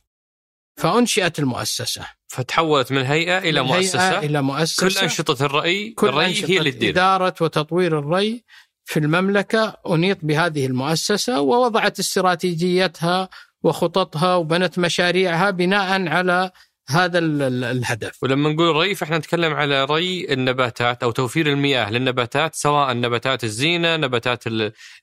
فأنشئت 0.75 1.39
المؤسسة. 1.39 2.07
فتحولت 2.27 2.91
من 2.91 3.05
هيئة 3.05 3.37
إلى 3.37 3.61
مؤسسة. 3.61 4.19
إلى 4.19 4.41
مؤسسة. 4.41 4.89
كل 4.89 4.97
أنشطة 4.97 5.45
الرأي 5.45 5.89
كل 5.89 6.07
الري 6.07 6.25
أنشطة 6.25 6.51
هي 6.51 6.57
اللي 6.57 6.71
تدير. 6.71 6.89
إدارة 6.89 7.35
وتطوير 7.41 7.99
الري 7.99 8.43
في 8.85 8.99
المملكة 8.99 9.77
أنيط 9.89 10.17
بهذه 10.21 10.65
المؤسسة 10.65 11.41
ووضعت 11.41 11.99
استراتيجيتها 11.99 13.29
وخططها 13.67 14.35
وبنت 14.35 14.79
مشاريعها 14.79 15.49
بناء 15.49 16.07
على 16.07 16.51
هذا 16.89 17.19
الهدف. 17.19 18.23
ولما 18.23 18.49
نقول 18.49 18.75
ري 18.75 18.95
فإحنا 18.95 19.17
نتكلم 19.17 19.53
على 19.53 19.85
ري 19.85 20.33
النباتات 20.33 21.03
أو 21.03 21.11
توفير 21.11 21.47
المياه 21.47 21.91
للنباتات 21.91 22.55
سواء 22.55 22.93
نباتات 22.93 23.43
الزينة 23.43 23.95
نباتات 23.95 24.43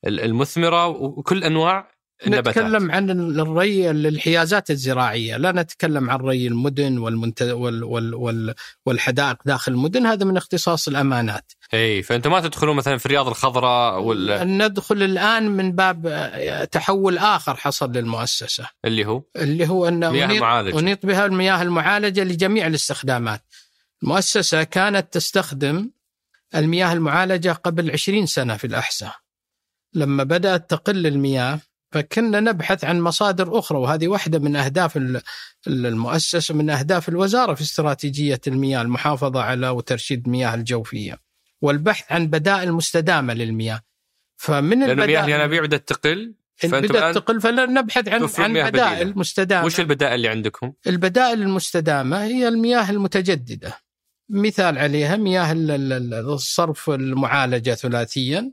المثمرة 0.05 0.87
وكل 0.87 1.45
أنواع 1.45 1.94
النباتات. 2.27 2.65
نتكلم 2.65 2.93
عن 2.93 3.11
الري 3.11 3.91
الحيازات 3.91 4.71
الزراعية. 4.71 5.37
لا 5.37 5.53
نتكلم 5.53 6.11
عن 6.11 6.19
ري 6.19 6.47
المدن 6.47 6.99
والمنت... 6.99 7.43
وال... 7.43 7.85
وال... 7.85 8.15
وال... 8.15 8.55
والحدائق 8.87 9.37
داخل 9.47 9.73
المدن. 9.73 10.07
هذا 10.07 10.25
من 10.25 10.37
اختصاص 10.37 10.89
الأمانات. 10.89 11.53
إي 11.75 12.03
فأنتم 12.03 12.31
ما 12.31 12.41
تدخلون 12.41 12.77
مثلا 12.77 12.97
في 12.97 13.07
الرياض 13.07 13.29
الخضراء 13.29 14.01
ولا 14.01 14.45
ندخل 14.45 15.03
الآن 15.03 15.51
من 15.51 15.73
باب 15.73 16.69
تحول 16.73 17.19
آخر 17.19 17.57
حصل 17.57 17.93
للمؤسسة. 17.93 18.67
اللي 18.85 19.07
هو؟ 19.07 19.23
اللي 19.37 19.69
هو 19.69 19.89
أن 19.89 20.11
مياه 20.11 20.25
أنيط... 20.25 20.37
المعالجه 20.37 20.79
أنيط 20.79 21.07
بها 21.07 21.27
المياه 21.27 21.63
المعالجة 21.63 22.25
لجميع 22.25 22.67
الاستخدامات. 22.67 23.43
المؤسسة 24.03 24.63
كانت 24.63 25.13
تستخدم 25.13 25.91
المياه 26.55 26.93
المعالجة 26.93 27.53
قبل 27.53 27.91
20 27.91 28.27
سنة 28.27 28.57
في 28.57 28.67
الأحساء. 28.67 29.15
لما 29.95 30.25
بدأت 30.25 30.71
تقل 30.71 31.07
المياه 31.07 31.61
فكنا 31.95 32.41
نبحث 32.41 32.85
عن 32.85 33.01
مصادر 33.01 33.59
أخرى 33.59 33.79
وهذه 33.79 34.09
واحدة 34.09 34.39
من 34.39 34.57
أهداف 34.57 34.99
المؤسسة 35.67 36.55
من 36.55 36.71
أهداف 36.71 37.09
الوزارة 37.09 37.55
في 37.55 37.61
استراتيجية 37.61 38.41
المياه 38.47 38.83
المحافظة 38.83 39.43
على 39.43 39.69
وترشيد 39.69 40.27
المياه 40.27 40.55
الجوفية 40.55 41.19
والبحث 41.61 42.13
عن 42.13 42.27
بدائل 42.27 42.73
مستدامة 42.73 43.35
للمياه 43.35 43.81
فمن 44.37 44.81
لأن 44.81 45.01
المياه 45.01 45.25
الينابيع 45.25 45.63
بدأت 45.63 45.89
تقل 45.89 46.35
بدأت 46.65 47.15
تقل 47.15 47.41
فنبحث 47.41 48.09
عن 48.09 48.29
عن 48.39 48.71
بدائل. 48.71 49.19
مستدامة 49.19 49.67
وش 49.67 49.81
البدائل 49.81 50.15
اللي 50.15 50.29
عندكم؟ 50.29 50.73
البدائل 50.87 51.43
المستدامة 51.43 52.25
هي 52.25 52.49
المياه 52.49 52.91
المتجددة 52.91 53.79
مثال 54.29 54.79
عليها 54.79 55.17
مياه 55.17 55.53
الصرف 55.53 56.91
المعالجة 56.91 57.75
ثلاثيا 57.75 58.53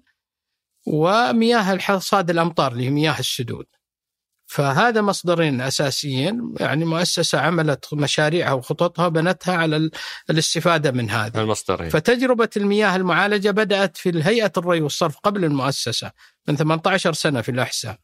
ومياه 0.85 1.77
حصاد 1.77 2.29
الأمطار 2.29 2.71
اللي 2.71 2.85
هي 2.85 2.89
مياه 2.89 3.19
السدود. 3.19 3.65
فهذا 4.45 5.01
مصدرين 5.01 5.61
أساسيين 5.61 6.53
يعني 6.59 6.85
مؤسسة 6.85 7.39
عملت 7.39 7.93
مشاريعها 7.93 8.53
وخططها 8.53 9.07
بنتها 9.07 9.55
على 9.55 9.89
الاستفادة 10.29 10.91
من 10.91 11.09
هذا. 11.09 11.41
المصدرين. 11.41 11.89
فتجربة 11.89 12.49
المياه 12.57 12.95
المعالجة 12.95 13.51
بدأت 13.51 13.97
في 13.97 14.09
الهيئه 14.09 14.51
الري 14.57 14.81
والصرف 14.81 15.17
قبل 15.17 15.45
المؤسسة 15.45 16.11
من 16.47 16.55
18 16.55 17.13
سنة 17.13 17.41
في 17.41 17.51
الأحساء. 17.51 17.97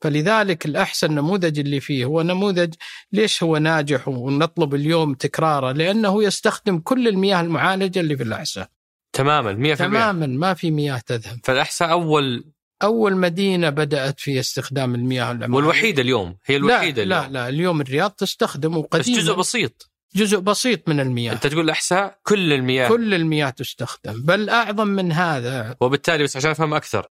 فلذلك 0.00 0.66
الأحسن 0.66 1.06
النموذج 1.06 1.58
اللي 1.58 1.80
فيه 1.80 2.04
هو 2.04 2.22
نموذج 2.22 2.74
ليش 3.12 3.42
هو 3.42 3.56
ناجح 3.56 4.08
ونطلب 4.08 4.74
اليوم 4.74 5.14
تكراره؟ 5.14 5.72
لأنه 5.72 6.24
يستخدم 6.24 6.78
كل 6.78 7.08
المياه 7.08 7.40
المعالجة 7.40 8.00
اللي 8.00 8.16
في 8.16 8.22
الأحساء. 8.22 8.68
تماما 9.12 9.74
100% 9.74 9.78
تماما 9.78 10.26
ما 10.26 10.54
في 10.54 10.70
مياه 10.70 10.98
تذهب. 10.98 11.40
فالاحساء 11.44 11.90
اول 11.90 12.44
أول 12.82 13.16
مدينة 13.16 13.70
بدأت 13.70 14.20
في 14.20 14.40
استخدام 14.40 14.94
المياه 14.94 15.32
العمالية. 15.32 15.56
والوحيدة 15.56 16.02
اليوم 16.02 16.36
هي 16.44 16.56
الوحيدة 16.56 17.04
لا 17.04 17.18
اليوم. 17.18 17.32
لا 17.32 17.38
لا 17.38 17.48
اليوم 17.48 17.80
الرياض 17.80 18.10
تستخدم 18.10 18.76
وقديما 18.76 19.18
بس 19.18 19.24
جزء 19.24 19.34
بسيط. 19.34 19.90
جزء 20.14 20.38
بسيط 20.38 20.88
من 20.88 21.00
المياه. 21.00 21.32
أنت 21.32 21.46
تقول 21.46 21.64
الاحساء 21.64 22.18
كل 22.22 22.52
المياه. 22.52 22.88
كل 22.88 23.14
المياه 23.14 23.50
تستخدم. 23.50 24.22
بل 24.22 24.48
أعظم 24.48 24.88
من 24.88 25.12
هذا 25.12 25.76
وبالتالي 25.80 26.24
بس 26.24 26.36
عشان 26.36 26.50
أفهم 26.50 26.74
أكثر 26.74 27.06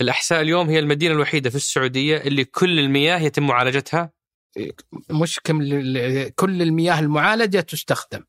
الاحساء 0.00 0.40
اليوم 0.40 0.68
هي 0.70 0.78
المدينة 0.78 1.14
الوحيدة 1.14 1.50
في 1.50 1.56
السعودية 1.56 2.16
اللي 2.16 2.44
كل 2.44 2.78
المياه 2.78 3.18
يتم 3.18 3.46
معالجتها؟ 3.46 4.12
مش 5.10 5.40
كل 6.34 6.62
المياه 6.62 7.00
المعالجة 7.00 7.60
تستخدم. 7.60 8.24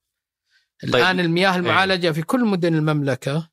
طيب. 0.83 0.95
الآن 0.95 1.19
المياه 1.19 1.51
إيه. 1.51 1.57
المعالجة 1.59 2.11
في 2.11 2.21
كل 2.21 2.45
مدن 2.45 2.75
المملكة 2.75 3.49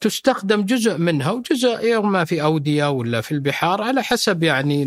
تستخدم 0.00 0.62
جزء 0.62 0.98
منها 0.98 1.30
وجزء 1.30 1.98
اما 1.98 2.24
في 2.24 2.42
أودية 2.42 2.90
ولا 2.90 3.20
في 3.20 3.32
البحار 3.32 3.82
على 3.82 4.02
حسب 4.02 4.42
يعني 4.42 4.82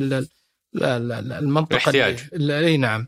المنطقة 0.75 1.74
الاحتياج 1.74 2.29
إي 2.51 2.77
نعم 2.77 3.08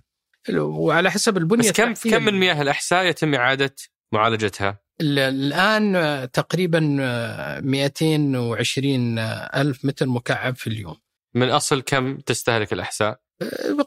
وعلى 0.57 1.11
حسب 1.11 1.37
البنية 1.37 1.69
بس 1.69 1.71
كم 1.71 1.93
كم 1.93 2.23
من 2.23 2.33
مياه 2.33 2.61
الأحساء 2.61 3.05
يتم 3.05 3.35
إعادة 3.35 3.75
معالجتها؟ 4.13 4.79
الآن 5.01 6.31
تقريبا 6.33 6.79
220 7.59 9.19
ألف 9.55 9.85
متر 9.85 10.05
مكعب 10.05 10.55
في 10.55 10.67
اليوم 10.67 10.95
من 11.35 11.49
أصل 11.49 11.81
كم 11.81 12.17
تستهلك 12.17 12.73
الأحساء؟ 12.73 13.19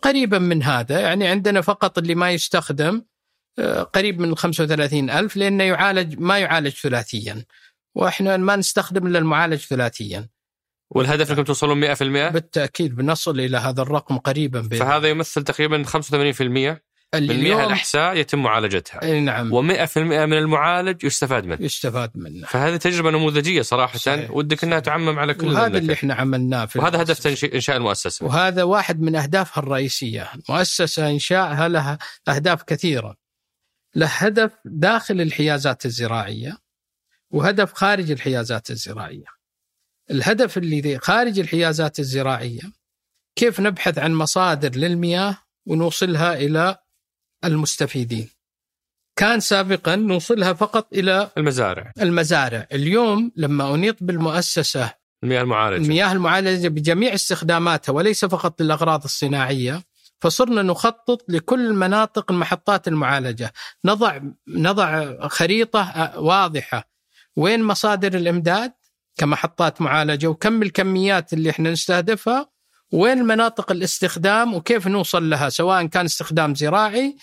قريبا 0.03 0.39
من 0.39 0.63
هذا 0.63 1.01
يعني 1.01 1.27
عندنا 1.27 1.61
فقط 1.61 1.99
اللي 1.99 2.15
ما 2.15 2.31
يستخدم 2.31 3.03
قريب 3.95 4.21
من 4.21 4.37
35 4.37 5.11
ألف 5.11 5.37
لأنه 5.37 5.64
يعالج 5.64 6.19
ما 6.19 6.38
يعالج 6.38 6.73
ثلاثيا. 6.73 7.45
وإحنا 7.95 8.37
ما 8.37 8.57
نستخدم 8.57 9.07
إلا 9.07 9.19
المعالج 9.19 9.59
ثلاثيا. 9.59 10.28
والهدف 10.90 11.30
إنكم 11.30 11.45
توصلون 11.45 11.80
100%؟ 11.80 12.33
بالتأكيد 12.33 12.97
بنصل 12.97 13.40
إلى 13.40 13.57
هذا 13.57 13.83
الرقم 13.83 14.19
قريبا 14.19 14.61
بين. 14.61 14.78
فهذا 14.78 15.09
يمثل 15.09 15.42
تقريبا 15.42 15.85
85% 15.85 16.83
من 17.14 17.40
مياه 17.40 17.66
الأحساء 17.66 18.16
يتم 18.16 18.42
معالجتها. 18.42 19.02
إي 19.02 19.21
نعم. 19.21 19.50
و100% 19.50 19.97
من 19.97 20.33
المعالج 20.33 21.04
يستفاد 21.04 21.45
منه. 21.45 21.59
يستفاد 21.61 22.11
منه. 22.14 22.47
فهذه 22.47 22.76
تجربة 22.76 23.11
نموذجية 23.11 23.62
صراحة. 23.62 23.99
صحيح. 23.99 24.30
ودك 24.30 24.64
إنها 24.64 24.78
تعمم 24.78 25.19
على 25.19 25.35
كل 25.35 25.47
وهذا 25.47 25.78
اللي 25.78 25.92
إحنا 25.92 26.14
عملناه 26.14 26.66
في 26.66 26.78
وهذا 26.78 27.02
هدف 27.02 27.45
إنشاء 27.54 27.76
المؤسسة. 27.76 28.26
وهذا 28.26 28.62
واحد 28.62 29.00
من 29.00 29.16
أهدافها 29.16 29.62
الرئيسية. 29.62 30.30
مؤسسة 30.49 31.11
انشائها 31.11 31.69
لها 31.69 31.99
أهداف 32.28 32.62
كثيرة. 32.62 33.16
له 33.95 34.07
هدف 34.07 34.53
داخل 34.65 35.21
الحيازات 35.21 35.87
الزراعية 35.87 36.59
وهدف 37.31 37.73
خارج 37.73 38.11
الحيازات 38.11 38.71
الزراعية. 38.71 39.25
الهدف 40.11 40.59
اللي 40.59 40.99
خارج 40.99 41.39
الحيازات 41.39 41.99
الزراعية 41.99 42.61
كيف 43.37 43.61
نبحث 43.61 43.99
عن 43.99 44.15
مصادر 44.15 44.77
للمياه 44.79 45.39
ونوصلها 45.67 46.35
إلى 46.35 46.77
المستفيدين. 47.45 48.29
كان 49.17 49.41
سابقا 49.41 49.97
نوصلها 49.97 50.53
فقط 50.53 50.93
إلى 50.93 51.31
المزارع. 51.39 51.93
المزارع، 52.01 52.67
اليوم 52.73 53.33
لما 53.37 53.75
أنيط 53.75 53.97
بالمؤسسة 54.01 54.95
المياه 55.25 55.43
المعالجة 55.43 55.83
المياه 55.85 56.13
المعالجة 56.13 56.69
بجميع 56.69 57.15
استخداماتها 57.15 57.93
وليس 57.93 58.25
فقط 58.25 58.63
للأغراض 58.63 59.05
الصناعية 59.05 59.83
فصرنا 60.21 60.62
نخطط 60.62 61.25
لكل 61.29 61.73
مناطق 61.73 62.33
المحطات 62.33 62.89
المعالجة، 62.89 63.53
نضع 63.85 64.21
نضع 64.49 65.17
خريطة 65.29 66.12
واضحة. 66.21 66.91
وين 67.37 67.65
مصادر 67.65 68.15
الإمداد؟ 68.15 68.73
كمحطات 69.17 69.83
معالجة. 69.83 70.27
وكم 70.27 70.62
الكميات 70.62 71.33
اللي 71.33 71.50
إحنا 71.50 71.71
نستهدفها؟ 71.71 72.50
وين 72.93 73.19
مناطق 73.25 73.73
الاستخدام؟ 73.73 74.55
وكيف 74.55 74.87
نوصل 74.87 75.31
لها؟ 75.31 75.49
سواء 75.49 75.87
كان 75.87 76.05
استخدام 76.05 76.55
زراعي 76.55 77.17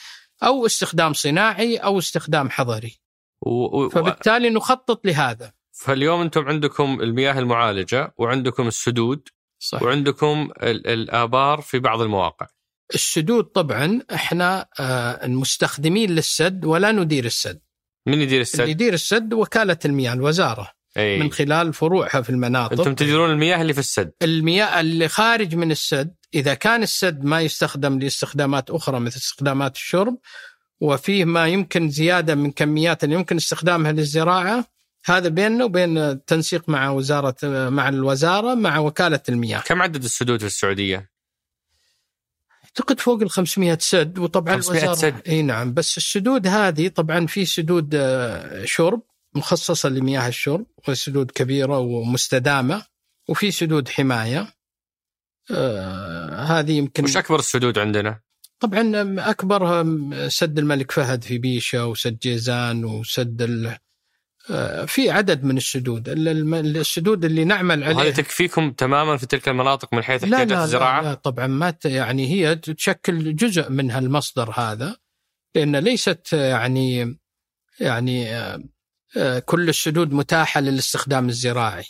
أو 0.43 0.65
استخدام 0.65 1.13
صناعي 1.13 1.77
أو 1.77 1.99
استخدام 1.99 2.49
حضري. 2.49 2.99
و... 3.41 3.49
و... 3.49 3.89
فبالتالي 3.89 4.49
نخطط 4.49 5.05
لهذا. 5.05 5.53
فاليوم 5.71 6.21
أنتم 6.21 6.47
عندكم 6.47 7.01
المياه 7.01 7.39
المعالجة 7.39 8.13
وعندكم 8.17 8.67
السدود 8.67 9.27
صح. 9.59 9.81
وعندكم 9.81 10.49
ال... 10.63 10.87
الآبار 10.87 11.61
في 11.61 11.79
بعض 11.79 12.01
المواقع. 12.01 12.47
السدود 12.93 13.43
طبعا 13.43 14.01
إحنا 14.13 14.67
آه، 14.79 15.25
المستخدمين 15.25 16.09
للسد 16.11 16.65
ولا 16.65 16.91
ندير 16.91 17.25
السد. 17.25 17.59
من 18.07 18.13
يدير 18.13 18.27
اللي 18.27 18.41
السد؟ 18.41 18.67
يدير 18.67 18.93
السد 18.93 19.33
وكالة 19.33 19.77
المياه 19.85 20.13
الوزارة. 20.13 20.71
أي. 20.97 21.19
من 21.19 21.31
خلال 21.31 21.73
فروعها 21.73 22.21
في 22.21 22.29
المناطق. 22.29 22.79
أنتم 22.79 22.95
تديرون 22.95 23.31
المياه 23.31 23.61
اللي 23.61 23.73
في 23.73 23.79
السد. 23.79 24.11
المياه 24.21 24.79
اللي 24.81 25.07
خارج 25.07 25.55
من 25.55 25.71
السد 25.71 26.15
إذا 26.33 26.53
كان 26.53 26.83
السد 26.83 27.23
ما 27.23 27.41
يستخدم 27.41 27.99
لاستخدامات 27.99 28.69
أخرى 28.69 28.99
مثل 28.99 29.17
استخدامات 29.17 29.75
الشرب 29.75 30.17
وفيه 30.81 31.25
ما 31.25 31.47
يمكن 31.47 31.89
زيادة 31.89 32.35
من 32.35 32.51
كميات 32.51 33.03
اللي 33.03 33.15
يمكن 33.15 33.35
استخدامها 33.35 33.91
للزراعة 33.91 34.65
هذا 35.05 35.29
بيننا 35.29 35.65
وبين 35.65 35.97
التنسيق 35.97 36.69
مع 36.69 36.89
وزارة 36.89 37.35
مع 37.69 37.89
الوزارة 37.89 38.55
مع 38.55 38.77
وكالة 38.77 39.19
المياه. 39.29 39.59
كم 39.59 39.81
عدد 39.81 40.03
السدود 40.03 40.39
في 40.39 40.45
السعودية؟ 40.45 41.09
اعتقد 42.67 42.99
فوق 42.99 43.21
ال 43.21 43.29
500 43.29 43.77
سد 43.81 44.19
وطبعا 44.19 44.55
500 44.55 44.79
الوزاره 44.79 44.95
سد. 44.95 45.27
إي 45.27 45.41
نعم 45.41 45.73
بس 45.73 45.97
السدود 45.97 46.47
هذه 46.47 46.87
طبعا 46.87 47.25
في 47.25 47.45
سدود 47.45 47.95
آه، 47.95 48.65
شرب 48.65 49.01
مخصصة 49.35 49.89
لمياه 49.89 50.27
الشرب 50.27 50.65
وسدود 50.87 51.31
كبيرة 51.31 51.79
ومستدامة 51.79 52.85
وفي 53.29 53.51
سدود 53.51 53.89
حماية 53.89 54.53
آه 55.51 56.43
هذه 56.43 56.71
يمكن 56.71 57.03
وش 57.03 57.17
أكبر 57.17 57.39
السدود 57.39 57.79
عندنا؟ 57.79 58.19
طبعا 58.59 58.91
أكبرها 59.29 59.85
سد 60.29 60.59
الملك 60.59 60.91
فهد 60.91 61.23
في 61.23 61.37
بيشة 61.37 61.85
وسد 61.85 62.19
جيزان 62.19 62.85
وسد 62.85 63.41
ال... 63.41 63.77
في 64.85 65.09
عدد 65.09 65.43
من 65.43 65.57
السدود 65.57 66.09
ال- 66.09 66.27
الم- 66.27 66.53
السدود 66.55 67.25
اللي 67.25 67.43
نعمل 67.45 67.83
عليها 67.83 68.11
تكفيكم 68.11 68.71
تماما 68.71 69.17
في 69.17 69.25
تلك 69.25 69.49
المناطق 69.49 69.93
من 69.93 70.03
حيث 70.03 70.23
لا 70.23 70.29
احتياجات 70.37 70.57
لا, 70.57 70.63
الزراعة؟ 70.63 71.01
لا, 71.01 71.07
لا 71.07 71.13
طبعا 71.13 71.47
ما 71.47 71.73
يعني 71.85 72.27
هي 72.27 72.55
تشكل 72.55 73.35
جزء 73.35 73.71
من 73.71 73.91
هالمصدر 73.91 74.51
هذا 74.55 74.97
لأن 75.55 75.75
ليست 75.75 76.33
يعني 76.33 77.17
يعني 77.79 78.35
آه، 78.35 78.63
آه، 79.17 79.39
كل 79.39 79.69
السدود 79.69 80.13
متاحة 80.13 80.61
للاستخدام 80.61 81.29
الزراعي 81.29 81.83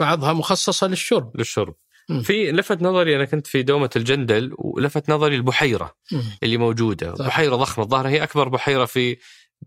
بعضها 0.00 0.32
مخصصة 0.32 0.86
للشرب 0.86 1.36
للشرب. 1.36 1.74
في 2.22 2.52
لفت 2.52 2.82
نظري 2.82 3.16
أنا 3.16 3.24
كنت 3.24 3.46
في 3.46 3.62
دومة 3.62 3.90
الجندل 3.96 4.54
ولفت 4.58 5.10
نظري 5.10 5.36
البحيرة. 5.36 5.94
اللي 6.42 6.56
موجودة، 6.56 7.14
صح. 7.14 7.26
بحيرة 7.26 7.56
ضخمة 7.56 7.84
الظاهر 7.84 8.08
هي 8.08 8.22
أكبر 8.22 8.48
بحيرة 8.48 8.84
في 8.84 9.16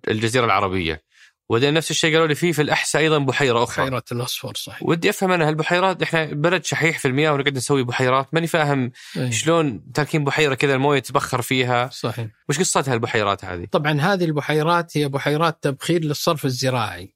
الجزيرة 0.07 0.45
العربية. 0.45 1.03
وبعدين 1.49 1.73
نفس 1.73 1.91
الشيء 1.91 2.13
قالوا 2.13 2.27
لي 2.27 2.35
في 2.35 2.53
في 2.53 2.61
الاحساء 2.61 3.01
أيضا 3.01 3.17
بحيرة 3.17 3.63
أخرى. 3.63 3.85
بحيرة 3.85 4.03
الأصفر 4.11 4.53
صحيح. 4.55 4.83
ودي 4.83 5.09
أفهم 5.09 5.31
أنا 5.31 5.47
هالبحيرات 5.47 6.01
إحنا 6.01 6.25
بلد 6.25 6.65
شحيح 6.65 6.99
في 6.99 7.07
المياه 7.07 7.33
ونقعد 7.33 7.55
نسوي 7.55 7.83
بحيرات؟ 7.83 8.33
ماني 8.33 8.47
فاهم 8.47 8.91
إيه، 9.17 9.31
شلون 9.31 9.91
تركين 9.91 10.23
بحيرة 10.23 10.55
كذا 10.55 10.73
الموية 10.73 10.99
تبخر 10.99 11.41
فيها. 11.41 11.89
صحيح. 11.89 12.27
وش 12.49 12.59
قصتها 12.59 12.93
البحيرات 12.93 13.45
هذه؟ 13.45 13.65
طبعا 13.71 14.01
هذه 14.01 14.25
البحيرات 14.25 14.97
هي 14.97 15.07
بحيرات 15.07 15.63
تبخير 15.63 16.03
للصرف 16.03 16.45
الزراعي. 16.45 17.15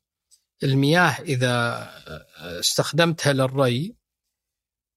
المياه 0.63 1.21
إذا 1.21 1.88
استخدمتها 2.59 3.33
للري 3.33 3.95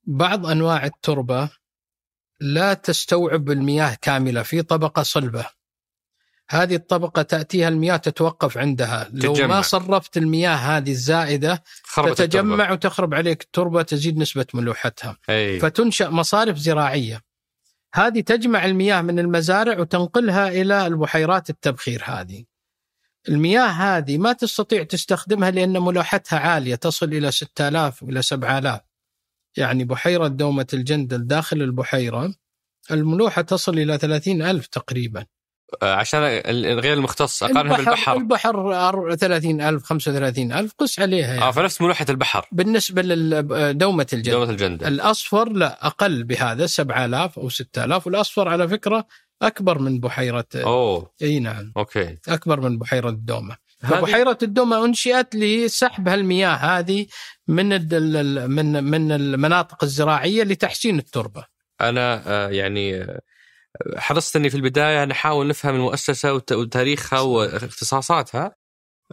بعض 0.07 0.47
أنواع 0.47 0.85
التربة 0.87 1.51
لا 2.41 2.75
تستوعب 2.75 3.51
المياه 3.51 3.97
كاملة 4.03 4.43
في 4.43 4.63
طبقة 4.63 5.03
صلبة. 5.03 5.47
هذه 6.55 6.75
الطبقة 6.75 7.23
تأتيها 7.23 7.69
المياه 7.69 7.97
تتوقف 7.97 8.59
عندها. 8.59 9.09
لو 9.13 9.33
تتجمع. 9.33 9.47
ما 9.47 9.63
صرفت 9.63 10.17
المياه 10.17 10.55
هذه 10.55 10.91
الزائدة 10.91 11.63
تتجمع 11.97 12.73
وتخرب 12.73 13.15
عليك 13.15 13.43
التربة 13.43 13.83
تزيد 13.83 14.19
نسبة 14.19 14.47
ملوحتها. 14.55 15.17
أي. 15.29 15.61
فتنشأ 15.61 16.09
مصارف 16.09 16.57
زراعية. 16.57 17.21
هذه 17.95 18.21
تجمع 18.21 18.65
المياه 18.65 19.03
من 19.03 19.19
المزارع 19.19 19.81
وتنقلها 19.81 20.49
إلى 20.49 20.87
البحيرات 20.87 21.51
التبخير 21.51 22.03
هذه. 22.05 22.45
المياه 23.29 23.67
هذه 23.67 24.19
ما 24.19 24.33
تستطيع 24.33 24.83
تستخدمها 24.83 25.51
لأن 25.51 25.79
ملوحتها 25.79 26.39
عالية 26.39 26.75
تصل 26.75 27.07
إلى 27.07 27.31
6000 27.31 28.03
إلى 28.03 28.23
7000 28.23 28.81
يعني 29.57 29.85
بحيرة 29.85 30.29
دومة 30.29 30.67
الجندل 30.75 31.27
داخل 31.27 31.63
البحيرة 31.63 32.35
الملوحة 32.91 33.43
تصل 33.43 33.79
إلى 33.79 33.99
30 33.99 34.43
ألف 34.43 34.67
تقريبا. 34.67 35.27
عشان 35.83 36.21
ال- 36.23 36.81
غير 36.81 36.93
المختص 36.93 37.43
أقارنها 37.43 37.77
بالبحر. 37.77 38.17
البحر 38.17 39.15
30 39.15 39.61
ألف 39.61 39.83
35 39.85 40.53
ألف 40.53 40.73
قس 40.79 41.01
عليها 41.01 41.27
يعني. 41.35 41.43
آه 41.43 41.51
فنفس 41.51 41.81
ملوحة 41.83 42.07
البحر. 42.11 42.47
بالنسبة 42.53 43.03
لدومة 43.03 44.07
الجندل 44.13 44.31
دوله 44.33 44.51
الجندل 44.51 44.87
الأصفر 44.87 45.49
لا 45.49 45.87
أقل 45.87 46.25
بهذا 46.25 46.67
7000 46.67 47.39
أو 47.39 47.49
6000 47.49 48.07
والأصفر 48.07 48.49
على 48.49 48.69
فكرة 48.69 49.07
أكبر 49.43 49.79
من 49.79 50.01
بحيرة 50.01 50.45
أوه. 50.57 51.11
أي 51.23 51.39
نعم. 51.41 51.73
أوكي. 51.77 52.19
أكبر 52.29 52.61
من 52.61 52.79
بحيرة 52.79 53.09
الدومة. 53.09 53.57
هذه- 53.83 53.91
فبحيرة 53.91 54.39
الدومة 54.43 54.85
أنشئت 54.85 55.35
لسحب 55.35 56.09
هالمياه 56.09 56.55
هذه 56.55 57.07
من 57.49 57.69
من 58.51 58.85
من 58.85 59.13
المناطق 59.13 59.85
الزراعية 59.85 60.43
لتحسين 60.43 60.99
التربة. 60.99 61.45
أنا 61.81 62.23
آه، 62.27 62.49
يعني 62.49 62.95
آه، 63.03 63.21
حرصت 63.97 64.37
إني 64.37 64.51
في 64.51 64.57
البداية 64.57 65.05
نحاول 65.05 65.47
نفهم 65.49 65.75
المؤسسة 65.75 66.33
وت- 66.35 66.53
وتاريخها 66.53 67.21
واختصاصاتها 67.21 68.55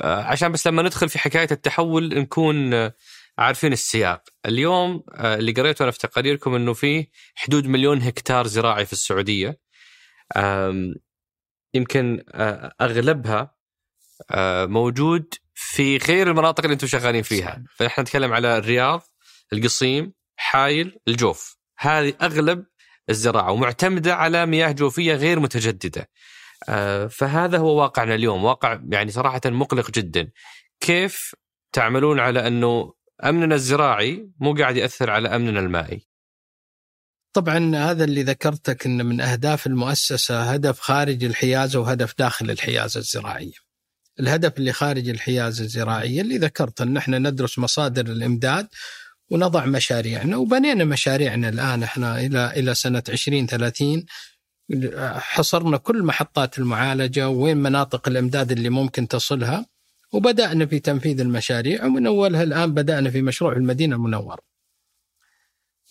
آه، 0.02 0.24
عشان 0.24 0.52
بس 0.52 0.68
لما 0.68 0.82
ندخل 0.82 1.10
في 1.10 1.20
حكاية 1.20 1.48
التحول 1.52 2.20
نكون 2.20 2.74
آه، 2.74 2.94
عارفين 3.38 3.74
السياق. 3.74 4.24
اليوم 4.46 5.04
آه، 5.16 5.36
اللي 5.36 5.52
قريته 5.52 5.84
أنا 5.84 5.92
في 5.92 6.00
تقاريركم 6.00 6.56
إنه 6.56 6.74
في 6.74 7.08
حدود 7.36 7.68
مليون 7.68 8.02
هكتار 8.02 8.48
زراعي 8.48 8.86
في 8.86 8.94
السعودية. 8.94 9.60
يمكن 11.74 12.24
أغلبها 12.82 13.56
موجود 14.66 15.34
في 15.54 15.98
غير 15.98 16.28
المناطق 16.30 16.64
اللي 16.64 16.74
أنتم 16.74 16.88
شغالين 16.88 17.24
فيها، 17.24 17.64
فنحن 17.76 18.02
نتكلم 18.02 18.34
على 18.34 18.58
الرياض، 18.58 19.02
القصيم، 19.54 20.14
حايل، 20.36 21.00
الجوف. 21.08 21.58
هذه 21.78 22.14
أغلب 22.22 22.66
الزراعة 23.10 23.52
ومعتمدة 23.52 24.16
على 24.16 24.46
مياه 24.46 24.72
جوفية 24.72 25.14
غير 25.14 25.40
متجددة. 25.40 26.10
آه، 26.70 27.08
فهذا 27.08 27.58
هو 27.58 27.82
واقعنا 27.82 28.16
اليوم، 28.16 28.44
واقع 28.44 28.80
يعني 28.90 29.12
صراحة 29.12 29.42
مقلق 29.46 29.92
جدا. 29.92 30.32
كيف 30.80 31.36
تعملون 31.74 32.20
على 32.20 32.48
أنه 32.48 32.94
أمننا 33.24 33.56
الزراعي 33.56 34.30
مو 34.40 34.54
قاعد 34.54 34.78
يأثر 34.78 35.10
على 35.10 35.36
أمننا 35.36 35.60
المائي؟ 35.60 36.10
طبعا 37.34 37.76
هذا 37.76 38.04
اللي 38.04 38.24
ذكرتك 38.24 38.86
أن 38.86 39.06
من 39.06 39.22
أهداف 39.22 39.68
المؤسسة 39.68 40.42
هدف 40.42 40.80
خارج 40.80 41.24
الحيازة 41.24 41.80
وهدف 41.80 42.14
داخل 42.18 42.52
الحيازة 42.52 43.00
الزراعية 43.00 43.70
الهدف 44.20 44.58
اللي 44.58 44.74
خارج 44.74 45.10
الحيازة 45.10 45.64
الزراعية 45.64 46.22
اللي 46.22 46.38
ذكرت 46.38 46.82
أن 46.82 46.98
إحنا 46.98 47.20
ندرس 47.20 47.60
مصادر 47.60 48.06
الإمداد 48.06 48.68
ونضع 49.30 49.66
مشاريعنا 49.66 50.38
وبنينا 50.38 50.84
مشاريعنا 50.84 51.50
الآن 51.50 51.84
إحنا 51.84 52.20
إلى 52.20 52.52
إلى 52.56 52.76
سنة 52.76 53.04
2030 53.10 54.06
حصرنا 55.20 55.78
كل 55.78 56.04
محطات 56.04 56.60
المعالجة 56.60 57.30
وين 57.30 57.58
مناطق 57.58 58.08
الإمداد 58.08 58.52
اللي 58.52 58.70
ممكن 58.70 59.08
تصلها 59.08 59.66
وبدأنا 60.14 60.66
في 60.66 60.80
تنفيذ 60.80 61.20
المشاريع 61.22 61.86
ومن 61.86 62.08
أولها 62.08 62.44
الآن 62.44 62.74
بدأنا 62.74 63.10
في 63.10 63.22
مشروع 63.22 63.54
المدينة 63.54 63.96
المنورة 63.96 64.40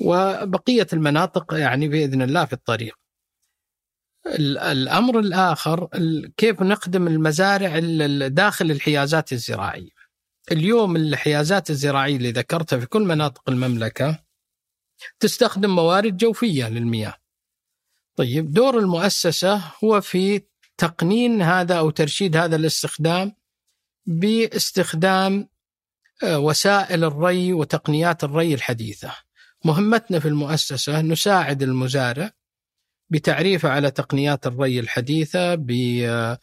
وبقية 0.00 0.86
المناطق 0.92 1.54
يعني 1.54 1.88
بإذن 1.88 2.22
الله 2.22 2.44
في 2.44 2.52
الطريق. 2.52 2.94
ال- 4.26 4.58
الأمر 4.58 5.18
الآخر 5.20 5.88
ال- 5.94 6.32
كيف 6.36 6.62
نخدم 6.62 7.06
المزارع 7.06 7.78
ال- 7.78 8.02
ال- 8.22 8.34
داخل 8.34 8.70
الحيازات 8.70 9.32
الزراعية. 9.32 9.97
اليوم 10.52 10.96
الحيازات 10.96 11.70
الزراعية 11.70 12.16
اللي 12.16 12.30
ذكرتها 12.30 12.78
في 12.78 12.86
كل 12.86 13.02
مناطق 13.02 13.50
المملكة 13.50 14.24
تستخدم 15.20 15.74
موارد 15.76 16.16
جوفية 16.16 16.68
للمياه. 16.68 17.14
طيب 18.16 18.52
دور 18.52 18.78
المؤسسة 18.78 19.62
هو 19.84 20.00
في 20.00 20.42
تقنين 20.78 21.42
هذا 21.42 21.78
أو 21.78 21.90
ترشيد 21.90 22.36
هذا 22.36 22.56
الاستخدام 22.56 23.32
باستخدام 24.06 25.48
آه، 26.22 26.38
وسائل 26.38 27.04
الري 27.04 27.52
وتقنيات 27.52 28.24
الري 28.24 28.54
الحديثة. 28.54 29.12
مهمتنا 29.64 30.18
في 30.20 30.28
المؤسسة 30.28 31.00
نساعد 31.00 31.62
المزارع 31.62 32.30
بتعريفه 33.10 33.68
على 33.68 33.90
تقنيات 33.90 34.46
الري 34.46 34.80
الحديثة 34.80 35.54
ب- 35.54 36.00
آه، 36.04 36.38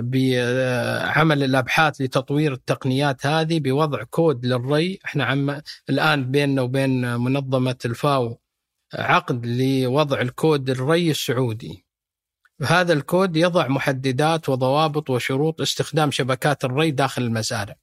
بعمل 0.00 1.42
الأبحاث 1.42 2.00
لتطوير 2.00 2.52
التقنيات 2.52 3.26
هذه 3.26 3.60
بوضع 3.60 4.02
كود 4.02 4.46
للري. 4.46 4.98
إحنا 5.04 5.24
عم 5.24 5.60
الآن 5.90 6.30
بيننا 6.30 6.62
وبين 6.62 7.16
منظمة 7.16 7.76
الفاو 7.84 8.40
عقد 8.94 9.46
لوضع 9.46 10.20
الكود 10.20 10.70
الري 10.70 11.10
السعودي. 11.10 11.84
هذا 12.62 12.92
الكود 12.92 13.36
يضع 13.36 13.68
محددات 13.68 14.48
وضوابط 14.48 15.10
وشروط 15.10 15.60
استخدام 15.60 16.10
شبكات 16.10 16.64
الري 16.64 16.90
داخل 16.90 17.22
المزارع. 17.22 17.74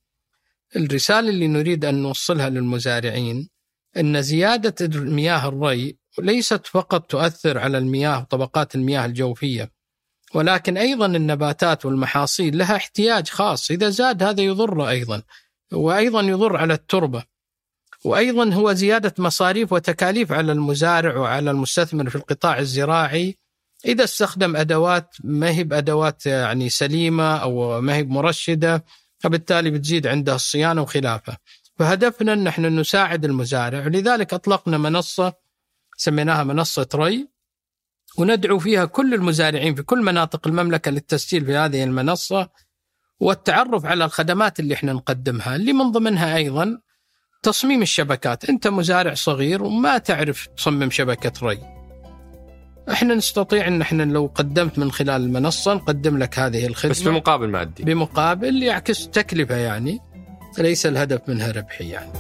الرسالة 0.76 1.30
اللي 1.30 1.48
نريد 1.48 1.86
أن 1.86 1.96
نوصلها 1.96 2.50
للمزارعين 2.50 3.50
أن 3.98 4.22
زيادة 4.22 5.00
مياه 5.00 5.48
الري 5.48 5.98
ليست 6.20 6.68
فقط 6.68 7.06
تؤثر 7.06 7.58
على 7.58 7.78
المياه 7.78 8.20
وطبقات 8.20 8.76
المياه 8.76 9.06
الجوفية. 9.06 9.81
ولكن 10.34 10.78
أيضا 10.78 11.06
النباتات 11.06 11.86
والمحاصيل 11.86 12.58
لها 12.58 12.76
احتياج 12.76 13.30
خاص. 13.30 13.72
إذا 13.72 13.90
زاد 13.90 14.24
هذا 14.24 14.42
يضر 14.42 14.90
أيضا 14.90 15.22
وأيضا 15.74 16.22
يضر 16.22 16.58
على 16.58 16.74
التربة 16.74 17.24
وأيضا 18.04 18.54
هو 18.54 18.74
زيادة 18.74 19.14
مصاريف 19.18 19.74
وتكاليف 19.74 20.32
على 20.32 20.52
المزارع 20.52 21.18
وعلى 21.18 21.52
المستثمر 21.52 22.10
في 22.10 22.16
القطاع 22.16 22.60
الزراعي. 22.60 23.38
إذا 23.86 24.04
استخدم 24.04 24.56
أدوات 24.56 25.16
ما 25.24 25.50
هي 25.50 25.64
بأدوات 25.64 26.26
يعني 26.26 26.70
سليمة 26.70 27.38
أو 27.38 27.82
ما 27.82 27.96
هي 27.96 28.04
مرشدة 28.04 28.86
فبالتالي 29.20 29.70
بتزيد 29.72 30.08
عنده 30.08 30.36
الصيانة 30.36 30.82
وخلافه. 30.82 31.38
فهدفنا 31.80 32.34
أن 32.34 32.48
إحنا 32.48 32.70
نساعد 32.70 33.26
المزارع 33.26 33.86
ولذلك 33.86 34.34
أطلقنا 34.34 34.78
منصة 34.78 35.34
سميناها 35.98 36.44
منصة 36.44 36.88
ري. 36.96 37.28
وندعو 38.18 38.60
فيها 38.60 38.86
كل 38.86 39.14
المزارعين 39.14 39.76
في 39.76 39.84
كل 39.84 40.02
مناطق 40.02 40.48
المملكة 40.48 40.92
للتسجيل 40.92 41.46
في 41.46 41.56
هذه 41.56 41.84
المنصة 41.84 42.50
والتعرف 43.20 43.86
على 43.86 44.06
الخدمات 44.06 44.60
اللي 44.60 44.74
إحنا 44.74 44.94
نقدمها 44.94 45.56
اللي 45.56 45.74
من 45.74 45.92
ضمنها 45.92 46.36
أيضا 46.36 46.78
تصميم 47.44 47.82
الشبكات. 47.82 48.50
أنت 48.50 48.68
مزارع 48.68 49.14
صغير 49.14 49.64
وما 49.64 49.98
تعرف 49.98 50.48
تصمم 50.58 50.92
شبكة 50.92 51.48
ري. 51.48 51.60
إحنا 52.92 53.16
نستطيع 53.16 53.68
إن 53.68 53.82
إحنا 53.82 54.04
لو 54.04 54.32
قدمت 54.36 54.80
من 54.80 54.92
خلال 54.92 55.22
المنصة 55.22 55.74
نقدم 55.74 56.18
لك 56.18 56.40
هذه 56.40 56.66
الخدمة. 56.66 56.92
بس 56.92 57.02
بمقابل 57.02 57.48
مادي. 57.48 57.84
بمقابل 57.84 58.64
يعكس 58.64 59.10
تكلفة 59.10 59.56
يعني 59.56 60.00
ليس 60.58 60.86
الهدف 60.86 61.22
منها 61.28 61.52
ربحي 61.52 61.90
يعني. 61.90 62.12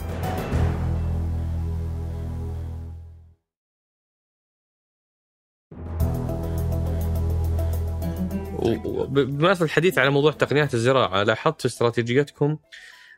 بمناسبة 8.62 9.65
الحديث 9.65 9.97
على 9.97 10.10
موضوع 10.10 10.32
تقنيات 10.32 10.74
الزراعة 10.74 11.24
لاحظت 11.24 11.62
في 11.62 11.67
استراتيجيتكم 11.67 12.58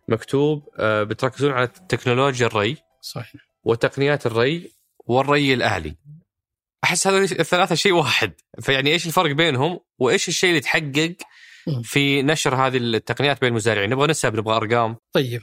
مكتوب 0.08 0.70
آه، 0.80 1.04
بتركزون 1.04 1.52
على 1.52 1.68
تكنولوجيا 1.68 2.48
الري 2.48 2.78
صحيح. 3.02 3.42
وتقنيات 3.64 4.26
الري 4.26 4.72
والري 5.06 5.54
الآلي. 5.54 5.96
أحس 6.84 7.08
هذول 7.08 7.24
الثلاثة 7.24 7.76
شيء 7.76 7.92
واحد. 7.92 8.34
فيعني 8.62 8.92
إيش 8.92 9.08
الفرق 9.08 9.32
بينهم 9.32 9.80
وإيش 9.98 10.28
الشيء 10.28 10.50
اللي 10.50 10.62
تحقق 10.62 11.16
في 11.84 12.22
نشر 12.22 12.56
هذه 12.56 12.78
التقنيات 12.78 13.42
بين 13.42 13.50
المزارعين؟ 13.50 13.90
نبغى 13.90 14.08
نسب 14.08 14.36
نبغى 14.36 14.56
أرقام. 14.56 14.98
طيب. 15.14 15.42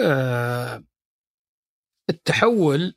آه 0.00 0.84
التحول 2.10 2.94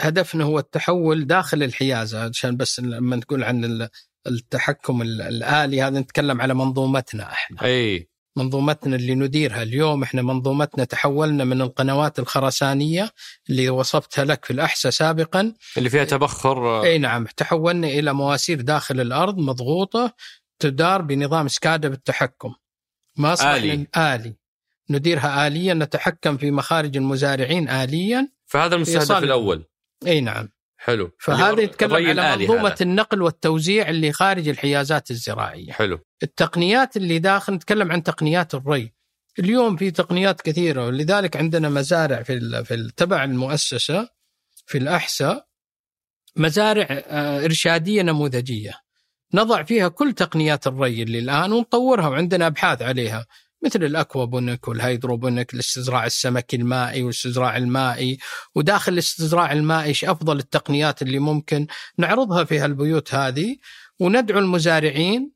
هدفنا 0.00 0.44
هو 0.44 0.58
التحول 0.58 1.26
داخل 1.26 1.62
الحيازة 1.62 2.28
عشان 2.28 2.56
بس 2.56 2.80
لما 2.80 3.16
نقول 3.16 3.44
عن 3.44 3.88
التحكم 4.26 5.02
الآلي 5.02 5.82
هذا 5.82 6.00
نتكلم 6.00 6.40
على 6.40 6.54
منظومتنا 6.54 7.32
إحنا. 7.32 7.64
إي. 7.64 8.08
منظومتنا 8.36 8.96
اللي 8.96 9.14
نديرها 9.14 9.62
اليوم 9.62 10.02
إحنا 10.02 10.22
منظومتنا 10.22 10.84
تحولنا 10.84 11.44
من 11.44 11.60
القنوات 11.60 12.18
الخرسانية 12.18 13.10
اللي 13.50 13.70
وصفتها 13.70 14.24
لك 14.24 14.44
في 14.44 14.52
الأحساء 14.52 14.92
سابقا. 14.92 15.54
اللي 15.76 15.90
فيها 15.90 16.04
تبخر. 16.04 16.82
إي 16.84 16.98
نعم 16.98 17.26
تحولنا 17.36 17.86
إلى 17.88 18.12
مواسير 18.12 18.60
داخل 18.60 19.00
الأرض 19.00 19.38
مضغوطة 19.38 20.14
تدار 20.58 21.02
بنظام 21.02 21.48
سكادا 21.48 21.88
بالتحكم. 21.88 22.54
ما 23.16 23.32
اصبح 23.32 23.48
آلي. 23.48 23.86
آلي. 23.96 24.34
نديرها 24.90 25.46
آليا 25.46 25.74
نتحكم 25.74 26.36
في 26.36 26.50
مخارج 26.50 26.96
المزارعين 26.96 27.68
آليا. 27.68 28.28
فهذا 28.46 28.74
المستهدف 28.74 29.24
الأول. 29.24 29.64
إي 30.06 30.20
نعم. 30.20 30.48
حلو. 30.84 31.10
فهذا 31.20 31.60
يتكلم 31.60 31.94
على 32.20 32.36
منظومة 32.36 32.68
هذا. 32.68 32.76
النقل 32.80 33.22
والتوزيع 33.22 33.88
اللي 33.88 34.12
خارج 34.12 34.48
الحيازات 34.48 35.10
الزراعية. 35.10 35.72
حلو. 35.72 35.98
التقنيات 36.22 36.96
اللي 36.96 37.18
داخل 37.18 37.52
نتكلم 37.52 37.92
عن 37.92 38.02
تقنيات 38.02 38.54
الري. 38.54 38.92
اليوم 39.38 39.76
في 39.76 39.90
تقنيات 39.90 40.40
كثيرة 40.40 40.86
ولذلك 40.86 41.36
عندنا 41.36 41.68
مزارع 41.68 42.22
في 42.22 42.64
في 42.64 42.90
تبع 42.96 43.24
المؤسسة 43.24 44.08
في 44.66 44.78
الأحساء 44.78 45.46
مزارع 46.36 46.86
آه، 46.90 47.44
إرشادية 47.44 48.02
نموذجية. 48.02 48.74
نضع 49.34 49.62
فيها 49.62 49.88
كل 49.88 50.12
تقنيات 50.12 50.66
الري 50.66 51.02
اللي 51.02 51.18
الآن 51.18 51.52
ونطورها 51.52 52.08
وعندنا 52.08 52.46
أبحاث 52.46 52.82
عليها. 52.82 53.26
مثل 53.64 53.84
ال 53.84 53.92
aquaponic 53.92 54.68
وال 54.68 54.82
hydroponic 54.82 55.54
الاستزراع 55.54 56.06
السمكي 56.06 56.56
المائي 56.56 57.02
والاستزراع 57.02 57.56
المائي. 57.56 58.18
وداخل 58.54 58.92
الاستزراع 58.92 59.52
المائي 59.52 59.88
إيش 59.88 60.04
أفضل 60.04 60.38
التقنيات 60.38 61.02
اللي 61.02 61.18
ممكن 61.18 61.66
نعرضها 61.98 62.44
في 62.44 62.58
هالبيوت 62.58 63.14
هذه؟ 63.14 63.56
وندعو 64.00 64.38
المزارعين 64.38 65.30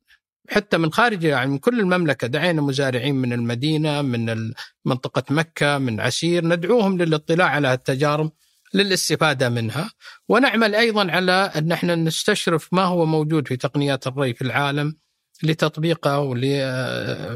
حتى 0.50 0.78
من 0.78 0.92
خارج 0.92 1.24
يعني 1.24 1.50
من 1.50 1.58
كل 1.58 1.80
المملكة 1.80 2.26
دعينا 2.26 2.62
مزارعين 2.62 3.14
من 3.14 3.32
المدينة 3.32 4.02
من 4.02 4.52
منطقة 4.84 5.22
مكة 5.30 5.78
من 5.78 6.00
عسير 6.00 6.44
ندعوهم 6.44 6.98
للاطلاع 6.98 7.46
على 7.46 7.72
التجارب 7.72 8.32
للاستفادة 8.74 9.48
منها. 9.48 9.90
ونعمل 10.28 10.74
أيضا 10.74 11.10
على 11.10 11.32
أن 11.32 11.72
إحنا 11.72 11.94
نستشرف 11.94 12.68
ما 12.72 12.82
هو 12.82 13.06
موجود 13.06 13.48
في 13.48 13.56
تقنيات 13.56 14.06
الري 14.06 14.34
في 14.34 14.42
العالم. 14.42 14.96
لتطبيقه 15.42 16.34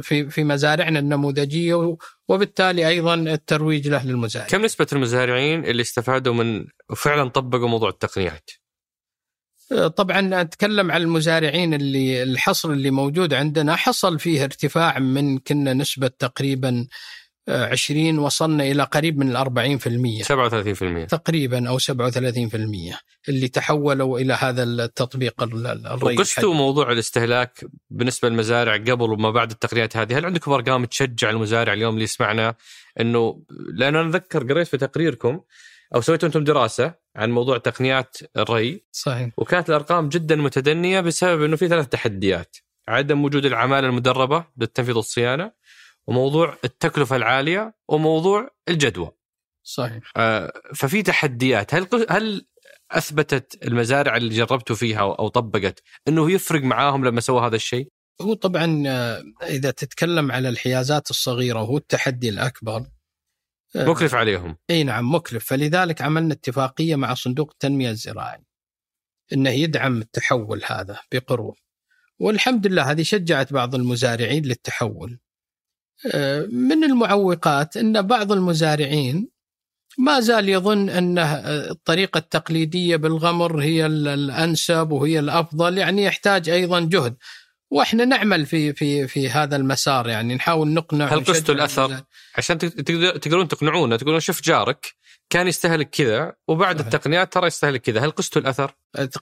في 0.02 0.30
في 0.30 0.44
مزارعنا 0.44 0.98
النموذجية 0.98 1.96
وبالتالي 2.28 2.88
أيضا 2.88 3.14
الترويج 3.14 3.88
له 3.88 4.04
للمزارع. 4.04 4.46
كم 4.46 4.62
نسبة 4.62 4.86
المزارعين 4.92 5.64
اللي 5.64 5.82
استفادوا 5.82 6.34
من 6.34 6.64
وفعلا 6.90 7.28
طبقوا 7.28 7.68
موضوع 7.68 7.88
التقنيات؟ 7.88 8.50
طبعا 9.96 10.40
أتكلم 10.40 10.90
عن 10.90 11.02
المزارعين 11.02 11.74
اللي 11.74 12.22
الحصر 12.22 12.70
اللي 12.70 12.90
موجود 12.90 13.34
عندنا 13.34 13.76
حصل 13.76 14.18
فيه 14.18 14.44
ارتفاع 14.44 14.98
من 14.98 15.38
كنا 15.38 15.74
نسبة 15.74 16.08
تقريبا 16.08 16.86
20 17.48 18.18
وصلنا 18.18 18.64
إلى 18.64 18.82
قريب 18.82 19.18
من 19.18 19.36
ال 19.36 19.36
40% 19.36 20.24
37% 21.04 21.06
تقريبا 21.06 21.68
أو 21.68 21.78
37% 21.78 21.82
اللي 23.28 23.48
تحولوا 23.48 24.18
إلى 24.18 24.32
هذا 24.32 24.62
التطبيق 24.62 25.42
الري 25.42 26.16
وقستوا 26.16 26.54
موضوع 26.54 26.92
الاستهلاك 26.92 27.64
بالنسبة 27.90 28.28
للمزارع 28.28 28.76
قبل 28.76 29.12
وما 29.12 29.30
بعد 29.30 29.50
التقنيات 29.50 29.96
هذه، 29.96 30.18
هل 30.18 30.26
عندكم 30.26 30.52
أرقام 30.52 30.84
تشجع 30.84 31.30
المزارع 31.30 31.72
اليوم 31.72 31.94
اللي 31.94 32.04
يسمعنا؟ 32.04 32.54
إنه 33.00 33.42
لأن 33.74 33.96
أنا 33.96 34.08
اتذكر 34.08 34.52
قريت 34.52 34.66
في 34.66 34.76
تقريركم 34.76 35.40
أو 35.94 36.00
سويتوا 36.00 36.28
أنتم 36.28 36.44
دراسة 36.44 36.94
عن 37.16 37.30
موضوع 37.30 37.58
تقنيات 37.58 38.16
الري. 38.36 38.84
صحيح. 38.92 39.30
وكانت 39.36 39.68
الأرقام 39.68 40.08
جدا 40.08 40.36
متدنية 40.36 41.00
بسبب 41.00 41.42
إنه 41.42 41.56
في 41.56 41.68
ثلاث 41.68 41.88
تحديات. 41.88 42.56
عدم 42.88 43.24
وجود 43.24 43.46
العمالة 43.46 43.88
المدربة 43.88 44.44
للتنفيذ 44.58 44.96
والصيانه 44.96 45.52
وموضوع 46.08 46.56
التكلفة 46.64 47.16
العالية 47.16 47.74
وموضوع 47.88 48.50
الجدوى. 48.68 49.10
صحيح. 49.62 50.12
آه 50.16 50.52
ففي 50.74 51.02
تحديات، 51.02 51.74
هل 51.74 51.88
هل 52.10 52.46
أثبتت 52.90 53.64
المزارع 53.64 54.16
اللي 54.16 54.34
جربتوا 54.34 54.76
فيها 54.76 55.00
أو 55.00 55.28
طبقت 55.28 55.82
إنه 56.08 56.30
يفرق 56.30 56.62
معاهم 56.62 57.04
لما 57.04 57.20
سووا 57.20 57.40
هذا 57.40 57.56
الشيء؟ 57.56 57.88
هو 58.20 58.34
طبعا 58.34 58.82
آه، 58.86 59.22
إذا 59.42 59.70
تتكلم 59.70 60.32
على 60.32 60.48
الحيازات 60.48 61.10
الصغيرة 61.10 61.62
وهو 61.62 61.76
التحدي 61.76 62.28
الأكبر 62.28 62.86
آه، 63.76 63.86
مكلف 63.86 64.14
عليهم. 64.14 64.56
إي 64.70 64.84
نعم 64.84 65.14
مكلف، 65.14 65.44
فلذلك 65.44 66.02
عملنا 66.02 66.34
اتفاقية 66.34 66.96
مع 66.96 67.14
صندوق 67.14 67.50
التنمية 67.52 67.90
الزراعي 67.90 68.44
إنه 69.32 69.50
يدعم 69.50 69.98
التحول 69.98 70.62
هذا 70.66 71.00
بقروض. 71.12 71.54
والحمد 72.18 72.66
لله 72.66 72.90
هذه 72.90 73.02
شجعت 73.02 73.52
بعض 73.52 73.74
المزارعين 73.74 74.44
للتحول. 74.44 75.18
من 76.50 76.84
المعوقات 76.84 77.76
إن 77.76 78.02
بعض 78.02 78.32
المزارعين 78.32 79.28
ما 79.98 80.20
زال 80.20 80.48
يظن 80.48 80.88
أن 80.88 81.18
الطريقة 81.18 82.18
التقليدية 82.18 82.96
بالغمر 82.96 83.62
هي 83.62 83.86
الأنسب 83.86 84.90
وهي 84.90 85.18
الأفضل 85.18 85.78
يعني 85.78 86.04
يحتاج 86.04 86.48
أيضا 86.48 86.80
جهد. 86.80 87.16
وإحنا 87.70 88.04
نعمل 88.04 88.46
في 88.46 88.72
في 88.72 89.06
في 89.06 89.30
هذا 89.30 89.56
المسار 89.56 90.08
يعني 90.08 90.34
نحاول 90.34 90.68
نقنع 90.68 91.06
هل 91.06 91.24
قستوا 91.24 91.54
الأثر؟ 91.54 92.00
عشان 92.34 92.58
تقدرون 92.58 93.48
تقنعونا 93.48 93.96
تقولون 93.96 94.20
شوف 94.20 94.42
جارك 94.42 94.94
كان 95.32 95.48
يستهلك 95.48 95.90
كذا 95.90 96.32
وبعد 96.48 96.76
صحيح. 96.76 96.86
التقنيات 96.86 97.32
ترى 97.32 97.46
يستهلك 97.46 97.80
كذا. 97.80 98.04
هل 98.04 98.10
قستوا 98.10 98.42
الأثر؟ 98.42 98.72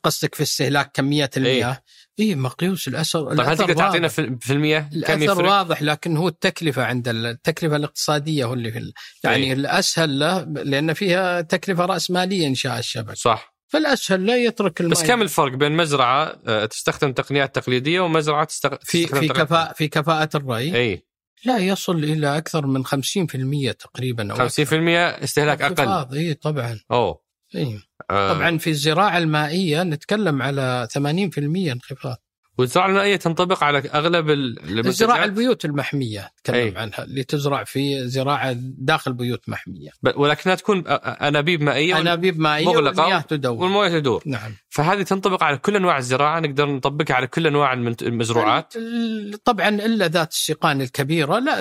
قصدك 0.03 0.35
في 0.35 0.42
استهلاك 0.42 0.90
كميات 0.94 1.37
المياه؟ 1.37 1.83
اي 2.20 2.25
إيه 2.25 2.35
مقيوس 2.35 2.88
الأثر. 2.88 3.29
طيب 3.37 3.40
هل 3.40 3.57
تقدر 3.59 3.75
تعطينا 3.75 4.09
في 4.09 4.53
المياه؟ 4.53 4.90
كم 5.07 5.23
الأثر 5.23 5.44
واضح 5.44 5.83
لكن 5.83 6.16
هو 6.16 6.29
التكلفة 6.29 6.85
عند 6.85 7.09
التكلفة 7.09 7.77
الاقتصادية 7.77 8.44
هو 8.44 8.55
اللي 8.55 8.73
في 8.73 8.92
يعني 9.25 9.44
أي. 9.46 9.53
الأسهل 9.53 10.18
له 10.18 10.42
لأن 10.44 10.92
فيها 10.92 11.40
تكلفة 11.40 11.85
رأس 11.87 12.11
مالية 12.11 12.46
انشاء 12.46 12.79
الشبكه 12.79 13.14
صح. 13.14 13.55
فالأسهل 13.68 14.27
لا 14.27 14.37
يترك 14.37 14.81
الماء 14.81 14.92
بس 14.92 15.03
كم 15.07 15.23
الفرق 15.23 15.53
بين 15.53 15.73
مزرعة 15.73 16.37
آه، 16.46 16.64
تستخدم 16.64 17.12
تقنيات 17.12 17.55
تقليدية 17.55 18.01
ومزرعة 18.01 18.44
تستخ... 18.44 18.70
في 18.83 19.05
تستخدم 19.05 19.20
في 19.20 19.29
تقنيات- 19.29 19.46
كفاءة 19.46 19.73
في 19.73 19.88
كفاءة 19.88 20.29
الري. 20.35 20.77
اي 20.77 21.05
لا 21.44 21.59
يصل 21.59 22.05
إلى 22.05 22.37
أكثر 22.38 22.66
من 22.66 22.87
50% 22.87 23.72
تقريبا 23.79 24.33
أو 24.33 24.48
50% 24.48 25.22
استهلاك 25.24 25.62
أقل. 25.62 26.16
اي 26.16 26.35
طبعا. 26.35 26.81
أوه. 26.90 27.20
اي 27.55 27.81
آه، 28.11 28.33
طبعا 28.33 28.59
في 28.59 28.70
الزراعة 28.70 29.18
المائية 29.18 29.83
نتكلم 29.83 30.42
على 30.42 30.88
80% 30.92 31.72
انخفاض. 31.72 32.16
والزراعة 32.61 32.88
المائية 32.88 33.16
تنطبق 33.16 33.64
على 33.64 33.79
أغلب 33.79 34.31
الزراعه 34.31 35.25
البيوت 35.25 35.64
المحمية 35.64 36.31
نتكلم 36.38 36.57
أي. 36.57 36.75
عنها 36.77 37.05
اللي 37.05 37.25
تزرع 37.25 37.64
في 37.64 38.09
زراعة 38.09 38.57
داخل 38.59 39.12
بيوت 39.12 39.49
محمية. 39.49 39.90
ولكنها 40.16 40.55
تكون 40.55 40.85
أنابيب 40.88 41.62
مائية 41.62 41.99
أنابيب 42.01 42.40
مائية 42.40 42.66
مغلقة 42.66 43.03
والمياه 43.03 43.20
تدور. 43.20 43.62
والموية 43.62 43.88
تدور. 43.88 44.23
نعم. 44.27 44.53
فهذه 44.68 45.03
تنطبق 45.03 45.42
على 45.42 45.57
كل 45.57 45.77
أنواع 45.77 45.99
الزراعة 45.99 46.40
نقدر 46.40 46.66
نطبقها 46.68 47.14
على 47.14 47.27
كل 47.27 47.46
أنواع 47.46 47.73
المزروعات. 47.73 48.77
ال- 48.77 49.42
طبعا 49.44 49.68
إلا 49.68 50.09
ذات 50.09 50.33
السقان 50.33 50.81
الكبيرة 50.81 51.38
لا 51.38 51.61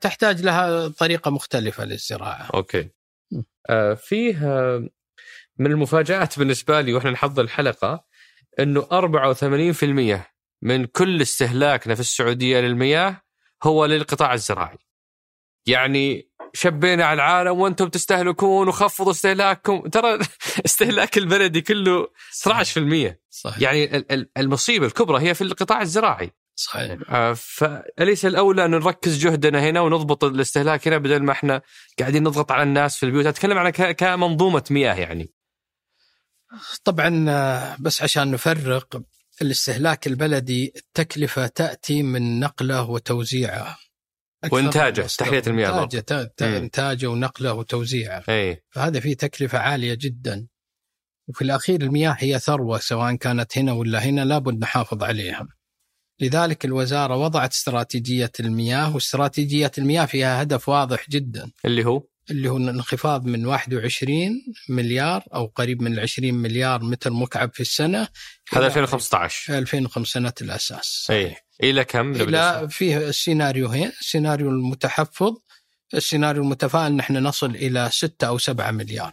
تحتاج 0.00 0.42
لها 0.42 0.88
طريقة 0.88 1.30
مختلفة 1.30 1.84
للزراعة. 1.84 2.48
أوكي. 2.54 2.88
آه 3.70 3.94
فيه 3.94 4.38
من 5.58 5.66
المفاجآت 5.66 6.38
بالنسبة 6.38 6.80
لي 6.80 6.92
وإحنا 6.92 7.10
نحضر 7.10 7.42
الحلقة 7.42 8.04
إنه 8.58 8.82
84% 8.82 10.18
من 10.62 10.84
كل 10.86 11.22
استهلاكنا 11.22 11.94
في 11.94 12.00
السعودية 12.00 12.60
للمياه 12.60 13.22
هو 13.62 13.84
للقطاع 13.84 14.34
الزراعي. 14.34 14.78
يعني 15.66 16.30
شبينا 16.54 17.04
على 17.04 17.14
العالم 17.14 17.60
وأنتم 17.60 17.88
تستهلكون 17.88 18.68
وخفضوا 18.68 19.12
استهلاككم. 19.12 19.80
ترى 19.80 20.18
استهلاك 20.66 21.18
البلدي 21.18 21.60
كله 21.60 22.08
12% 22.48 23.14
صحيح. 23.30 23.62
يعني 23.62 23.96
ال- 23.96 24.12
ال- 24.12 24.30
المصيبة 24.36 24.86
الكبرى 24.86 25.22
هي 25.28 25.34
في 25.34 25.42
القطاع 25.44 25.82
الزراعي. 25.82 26.30
صحيح. 26.56 26.96
آه، 27.10 27.32
فأليس 27.32 28.26
الأولى 28.26 28.64
أن 28.64 28.70
نركز 28.70 29.18
جهدنا 29.26 29.60
هنا 29.70 29.80
ونضبط 29.80 30.24
الاستهلاك 30.24 30.88
هنا 30.88 30.98
بدل 30.98 31.22
ما 31.22 31.32
إحنا 31.32 31.62
قاعدين 31.98 32.22
نضغط 32.22 32.52
على 32.52 32.62
الناس 32.62 32.96
في 32.96 33.06
البيوت؟ 33.06 33.26
أتكلم 33.26 33.58
عن 33.58 33.70
ك- 33.70 33.96
كمنظومة 33.96 34.64
مياه 34.70 34.94
يعني. 34.94 35.32
طبعا 36.84 37.30
آه، 37.30 37.76
بس 37.80 38.02
عشان 38.02 38.30
نفرق 38.30 39.02
الاستهلاك 39.42 40.06
البلدي 40.06 40.72
التكلفة 40.76 41.46
تأتي 41.46 42.02
من 42.02 42.40
نقله 42.40 42.90
وتوزيعه. 42.90 43.76
مصدر. 45.04 45.26
تحلية 45.26 45.42
المياه 45.46 45.70
مم. 46.48 46.54
إنتاجه 46.54 47.06
ونقله 47.06 47.52
وتوزيعه. 47.52 48.24
أي 48.28 48.62
فهذا 48.70 49.00
فيه 49.00 49.14
تكلفة 49.16 49.58
عالية 49.58 49.94
جدا. 49.94 50.46
وفي 51.28 51.42
الأخير 51.42 51.80
المياه 51.80 52.16
هي 52.18 52.38
ثروة 52.38 52.78
سواء 52.78 53.14
كانت 53.14 53.58
هنا 53.58 53.72
ولا 53.72 53.98
هنا 53.98 54.24
لابد 54.24 54.60
نحافظ 54.60 55.02
عليها. 55.02 55.48
لذلك 56.20 56.64
الوزارة 56.64 57.16
وضعت 57.16 57.52
استراتيجية 57.52 58.32
المياه 58.40 58.94
واستراتيجية 58.94 59.70
المياه 59.78 60.04
فيها 60.04 60.42
هدف 60.42 60.68
واضح 60.68 61.10
جدا. 61.10 61.50
اللي 61.64 61.84
هو؟ 61.84 62.02
اللي 62.30 62.48
هو 62.48 62.56
الانخفاض 62.56 63.26
من 63.26 63.46
21 63.46 64.42
مليار 64.68 65.24
أو 65.34 65.46
قريب 65.46 65.82
من 65.82 65.98
20 65.98 66.34
مليار 66.34 66.82
متر 66.82 67.10
مكعب 67.10 67.50
في 67.54 67.60
السنة 67.60 68.08
هذا 68.52 68.58
إلى 68.58 68.66
2015 68.66 69.58
2005 69.58 70.12
سنه 70.12 70.32
الأساس. 70.40 71.06
أي 71.10 71.36
إلى 71.62 71.84
كم؟ 71.84 72.12
إلى 72.12 72.68
فيه 72.70 73.08
السيناريوهين 73.08 73.92
السيناريو 74.00 74.50
المتحفظ 74.50 75.36
السيناريو 75.94 76.42
المتفائل 76.42 76.92
نحن 76.92 77.16
نصل 77.16 77.50
إلى 77.50 77.88
6 77.92 78.26
أو 78.26 78.38
7 78.38 78.70
مليار. 78.70 79.12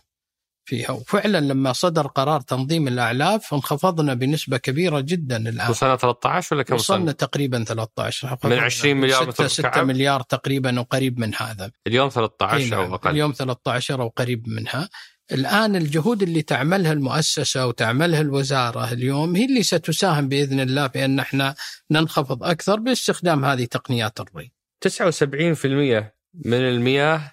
فيها. 0.68 0.92
وفعلا 0.92 1.38
لما 1.38 1.74
صدر 1.74 2.08
قرار 2.08 2.42
تنظيم 2.42 2.88
الأعلاف 2.88 3.54
انخفضنا 3.54 4.14
بنسبة 4.14 4.58
كبيرة 4.58 5.00
جدا 5.00 5.38
الآن. 5.38 5.70
وصلنا 5.70 5.96
13 5.96 6.56
ولا 6.56 6.64
كم 6.64 6.76
وصلنا 6.76 7.00
وصلنا؟ 7.00 7.12
تقريبا 7.12 7.64
13 7.64 8.38
من 8.44 8.54
20 8.54 8.98
مليار 8.98 9.28
متر 9.28 9.48
6 9.48 9.68
مكعب؟ 9.68 9.86
مليار 9.86 10.22
تقريبا 10.22 10.80
وقريب 10.80 11.20
من 11.20 11.36
هذا. 11.36 11.72
اليوم 11.88 12.06
أي 12.06 12.12
13 12.12 12.66
نعم. 12.70 12.80
أو 12.86 12.96
أقل. 12.96 13.12
اليوم 13.12 13.32
13 13.32 14.02
أو 14.02 14.08
قريب 14.08 14.50
منها. 14.50 14.90
الآن 15.32 15.76
الجهود 15.76 16.24
اللي 16.24 16.42
تعملها 16.42 16.94
المؤسسة 16.94 17.68
وتعملها 17.68 18.22
الوزارة 18.22 18.92
اليوم 18.92 19.36
هي 19.36 19.46
اللي 19.46 19.64
ستساهم 19.64 20.28
بإذن 20.28 20.60
الله 20.60 20.88
في 20.88 21.06
ان 21.06 21.20
إحنا 21.20 21.56
ننخفض 21.92 22.44
أكثر 22.44 22.80
باستخدام 22.80 23.46
هذه 23.46 23.66
تقنيات 23.66 24.20
الري. 24.20 24.52
79% 24.88 26.14
من 26.46 26.54
المياه 26.54 27.32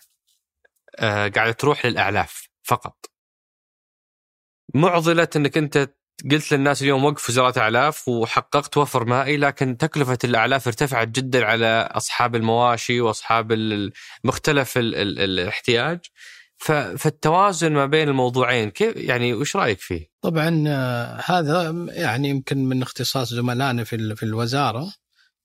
آه 0.98 1.28
قاعدة 1.28 1.52
تروح 1.52 1.86
للأعلاف 1.86 2.48
فقط. 2.62 3.13
معضلة 4.74 5.28
أنك 5.36 5.58
أنت 5.58 5.90
قلت 6.30 6.52
للناس 6.52 6.82
اليوم 6.82 7.04
وقفوا 7.04 7.34
زراعة 7.34 7.54
أعلاف 7.56 8.08
وحققت 8.08 8.76
وفر 8.76 9.04
مائي 9.04 9.36
لكن 9.36 9.76
تكلفة 9.76 10.18
الأعلاف 10.24 10.66
ارتفعت 10.66 11.08
جدا 11.08 11.44
على 11.44 11.88
أصحاب 11.92 12.34
المواشي 12.36 13.00
وأصحاب 13.00 13.52
ال- 13.52 13.92
مختلف 14.24 14.78
ال 14.78 14.94
ال 14.94 15.20
الاحتياج 15.20 15.98
ف- 16.56 16.72
فالتوازن 16.72 17.72
ما 17.72 17.86
بين 17.86 18.08
الموضوعين 18.08 18.70
كيف 18.70 18.96
يعني 18.96 19.34
وش 19.34 19.56
رأيك 19.56 19.80
فيه؟ 19.80 20.10
طبعا 20.22 20.64
آه، 20.68 21.20
هذا 21.26 21.74
يعني 21.88 22.28
يمكن 22.28 22.64
من 22.64 22.82
اختصاص 22.82 23.30
زملائنا 23.34 23.84
في 23.84 24.16
في 24.16 24.22
الوزارة 24.22 24.92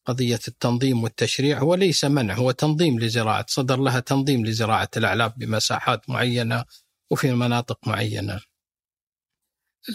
قضية 0.06 0.40
التنظيم 0.48 1.04
والتشريع 1.04 1.60
هو 1.60 1.76
ليس 1.76 2.06
منع 2.06 2.34
هو 2.34 2.52
تنظيم 2.52 3.00
لزراعة 3.00 3.46
صدر 3.48 3.78
لها 3.80 4.00
تنظيم 4.00 4.46
لزراعة 4.46 4.90
الأعلاف 4.98 5.32
بمساحات 5.38 6.10
معينة 6.10 6.66
وفي 7.12 7.32
مناطق 7.32 7.88
معينة. 7.88 8.40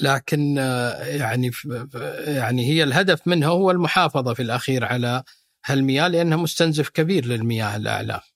لكن 0.03 0.59
آه، 0.59 1.05
يعني 1.05 1.51
يعني 2.27 2.67
هي 2.67 2.83
الهدف 2.83 3.27
منها 3.27 3.49
هو 3.49 3.71
المحافظة 3.71 4.35
في 4.35 4.43
الأخير 4.43 4.85
على 4.85 5.23
هالمياه 5.67 6.09
لأنها 6.09 6.37
مستنزف 6.37 6.89
كبير 6.89 7.27
للمياه 7.27 7.77
الاعلاف. 7.77 8.35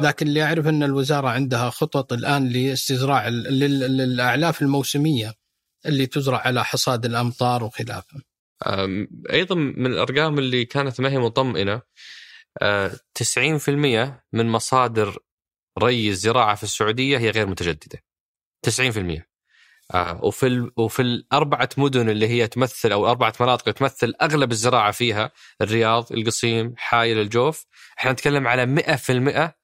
لكن 0.00 0.26
اللي 0.26 0.42
اعرف 0.42 0.66
أن 0.66 0.82
الوزارة 0.82 1.28
عندها 1.28 1.70
خطط 1.70 2.12
الآن 2.12 2.48
لاستزراع 2.48 3.28
للأعلاف 3.28 4.62
الموسمية 4.62 5.34
اللي 5.86 6.06
تزرع 6.06 6.38
على 6.38 6.64
حصاد 6.64 7.04
الأمطار 7.04 7.64
وخلافه. 7.64 8.20
أيضا 9.32 9.54
من 9.54 9.86
الأرقام 9.86 10.38
اللي 10.38 10.64
كانت 10.64 11.00
ما 11.00 11.10
هي 11.10 11.18
مطمئنة 11.18 11.82
أه، 12.62 12.92
90% 13.14 14.22
من 14.32 14.46
مصادر 14.46 15.18
ري 15.78 16.08
الزراعة 16.08 16.54
في 16.54 16.62
السعودية 16.62 17.18
هي 17.18 17.30
غير 17.30 17.46
متجددة 17.46 18.02
90% 18.66 19.27
أه، 19.94 20.24
وفي 20.24 20.46
ال... 20.46 20.72
وفي 20.76 21.02
الأربعة 21.02 21.68
مدن 21.76 22.08
اللي 22.08 22.28
هي 22.28 22.46
تمثل 22.46 22.92
أو 22.92 23.10
أربعة 23.10 23.32
مناطق 23.40 23.72
تمثل 23.72 24.14
أغلب 24.22 24.52
الزراعة 24.52 24.90
فيها 24.90 25.30
الرياض، 25.60 26.12
القصيم، 26.12 26.74
حايل، 26.76 27.18
الجوف، 27.18 27.66
إحنا 27.98 28.12
نتكلم 28.12 28.46
على 28.46 28.66
100% 28.66 29.54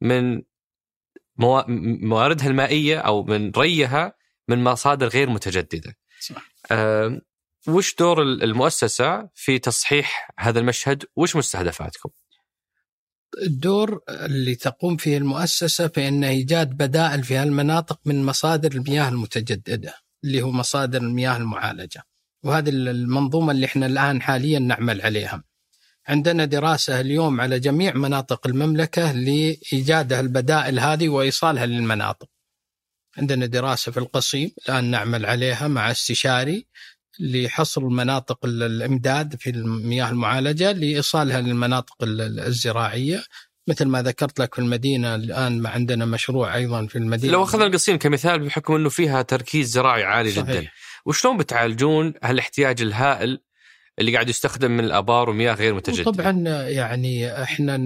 من 0.00 0.42
موا... 1.36 1.62
مواردها 2.02 2.46
المائية 2.46 2.98
أو 2.98 3.24
من 3.24 3.50
ريها 3.50 4.12
من 4.48 4.64
مصادر 4.64 5.06
غير 5.08 5.30
متجددة. 5.30 5.96
صح. 6.20 6.42
أه، 6.72 7.20
وش 7.68 7.94
دور 7.94 8.22
المؤسسة 8.22 9.28
في 9.34 9.58
تصحيح 9.58 10.30
هذا 10.38 10.60
المشهد 10.60 11.04
وش 11.16 11.36
مستهدفاتكم 11.36 12.10
الدور 13.42 14.00
اللي 14.08 14.54
تقوم 14.54 14.96
فيه 14.96 15.16
المؤسسة 15.16 15.88
في 15.88 16.08
أن 16.08 16.24
إيجاد 16.24 16.70
بدائل 16.70 17.24
في 17.24 17.36
هالمناطق 17.36 18.00
من 18.04 18.24
مصادر 18.26 18.72
المياه 18.72 19.08
المتجددة 19.08 19.94
اللي 20.24 20.42
هو 20.42 20.50
مصادر 20.50 21.00
المياه 21.00 21.36
المعالجة. 21.36 22.02
وهذه 22.44 22.68
المنظومة 22.70 23.52
اللي 23.52 23.66
إحنا 23.66 23.86
الآن 23.86 24.22
حاليا 24.22 24.58
نعمل 24.58 25.02
عليها. 25.02 25.44
عندنا 26.08 26.44
دراسة 26.44 27.00
اليوم 27.00 27.40
على 27.40 27.60
جميع 27.60 27.94
مناطق 27.94 28.46
المملكة 28.46 29.12
لإيجاد 29.12 30.12
البدائل 30.12 30.80
هذه 30.80 31.08
وإيصالها 31.08 31.66
للمناطق. 31.66 32.28
عندنا 33.18 33.46
دراسة 33.46 33.92
في 33.92 33.98
القصيم 33.98 34.50
الآن 34.68 34.84
نعمل 34.84 35.26
عليها 35.26 35.68
مع 35.68 35.90
استشاري 35.90 36.66
لحصر 37.20 37.88
مناطق 37.88 38.44
ال- 38.44 38.62
الإمداد 38.62 39.36
في 39.36 39.50
المياه 39.50 40.10
المعالجة 40.10 40.72
لإيصالها 40.72 41.40
للمناطق 41.40 42.02
ال- 42.02 42.20
ال- 42.20 42.40
الزراعية. 42.40 43.22
مثل 43.68 43.84
ما 43.84 44.02
ذكرت 44.02 44.38
لك 44.40 44.54
في 44.54 44.60
المدينة 44.60 45.14
الآن 45.14 45.62
ما 45.62 45.68
عندنا 45.68 46.04
مشروع 46.04 46.54
أيضا 46.56 46.86
في 46.86 46.96
المدينة. 46.98 47.32
لو 47.32 47.42
أخذنا 47.42 47.66
القصيم 47.66 47.98
كمثال 47.98 48.40
بحكم 48.40 48.74
أنه 48.74 48.88
فيها 48.88 49.22
تركيز 49.22 49.68
زراعي 49.70 50.04
عالي 50.04 50.30
صحيح. 50.30 50.50
جدا 50.50 50.68
وشلون 51.06 51.36
بتعالجون 51.36 52.14
هالاحتياج 52.22 52.82
الهائل 52.82 53.38
اللي 53.98 54.12
قاعد 54.12 54.28
يستخدم 54.28 54.70
من 54.70 54.84
الآبار 54.84 55.30
ومياه 55.30 55.54
غير 55.54 55.74
متجددة؟ 55.74 56.10
طبعا 56.10 56.30
يعني 56.68 57.42
إحنا 57.42 57.76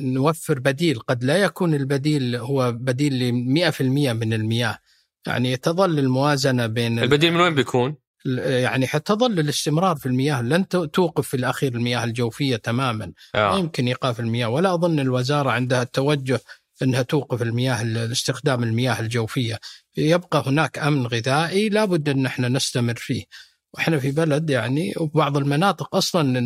نوفر 0.00 0.58
بديل. 0.58 0.98
قد 0.98 1.24
لا 1.24 1.36
يكون 1.36 1.74
البديل 1.74 2.36
هو 2.36 2.72
بديل 2.72 3.12
ل 3.14 3.32
100% 3.32 4.12
من 4.12 4.32
المياه. 4.32 4.78
يعني 5.26 5.56
تظل 5.56 5.98
الموازنة 5.98 6.66
بين 6.66 6.98
ال- 6.98 7.02
البديل 7.04 7.32
من 7.32 7.40
وين 7.40 7.54
بيكون؟ 7.54 7.96
يعني 8.24 8.86
حتظل 8.86 9.40
الاستمرار 9.40 9.96
في 9.96 10.06
المياه 10.06 10.42
لن 10.42 10.68
توقف 10.68 11.28
في 11.28 11.36
الأخير 11.36 11.74
المياه 11.74 12.04
الجوفية 12.04 12.56
تماما. 12.56 13.12
ما 13.34 13.40
آه. 13.40 13.58
يمكن 13.58 13.86
إيقاف 13.86 14.20
المياه 14.20 14.48
ولا 14.48 14.74
أظن 14.74 15.00
الوزارة 15.00 15.50
عندها 15.50 15.82
التوجه 15.82 16.40
إنها 16.82 17.02
توقف 17.02 17.42
المياه 17.42 17.82
استخدام 18.12 18.62
المياه 18.62 19.00
الجوفية. 19.00 19.58
يبقى 19.96 20.42
هناك 20.46 20.78
أمن 20.78 21.06
غذائي 21.06 21.68
لابد 21.68 22.08
أن 22.08 22.26
إحنا 22.26 22.48
نستمر 22.48 22.94
فيه. 22.96 23.24
وإحنا 23.74 23.98
في 23.98 24.10
بلد 24.10 24.50
يعني 24.50 24.94
وبعض 24.96 25.36
المناطق 25.36 25.96
أصلا 25.96 26.40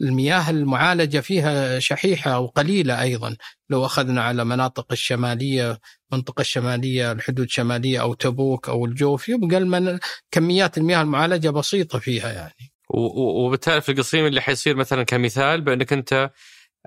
المياه 0.00 0.50
المعالجة 0.50 1.20
فيها 1.20 1.78
شحيحة 1.78 2.30
أو 2.30 2.46
قليلة 2.46 3.02
أيضا. 3.02 3.36
لو 3.70 3.84
أخذنا 3.84 4.22
على 4.22 4.44
مناطق 4.44 4.86
الشمالية 4.92 5.78
المنطقة 6.12 6.40
الشمالية 6.40 7.12
الحدود 7.12 7.44
الشمالية 7.44 8.00
أو 8.00 8.14
تبوك 8.14 8.68
أو 8.68 8.86
الجوف 8.86 9.28
يبقى 9.28 9.58
المن... 9.58 9.98
كميات 10.30 10.78
المياه 10.78 11.02
المعالجة 11.02 11.50
بسيطة 11.50 11.98
فيها 11.98 12.32
يعني. 12.32 12.72
وبالتالي 12.90 13.80
في 13.80 13.92
القصيم 13.92 14.26
اللي 14.26 14.40
حيصير 14.40 14.76
مثلا 14.76 15.02
كمثال 15.02 15.60
بأنك 15.60 15.92
أنت 15.92 16.12
آه، 16.12 16.32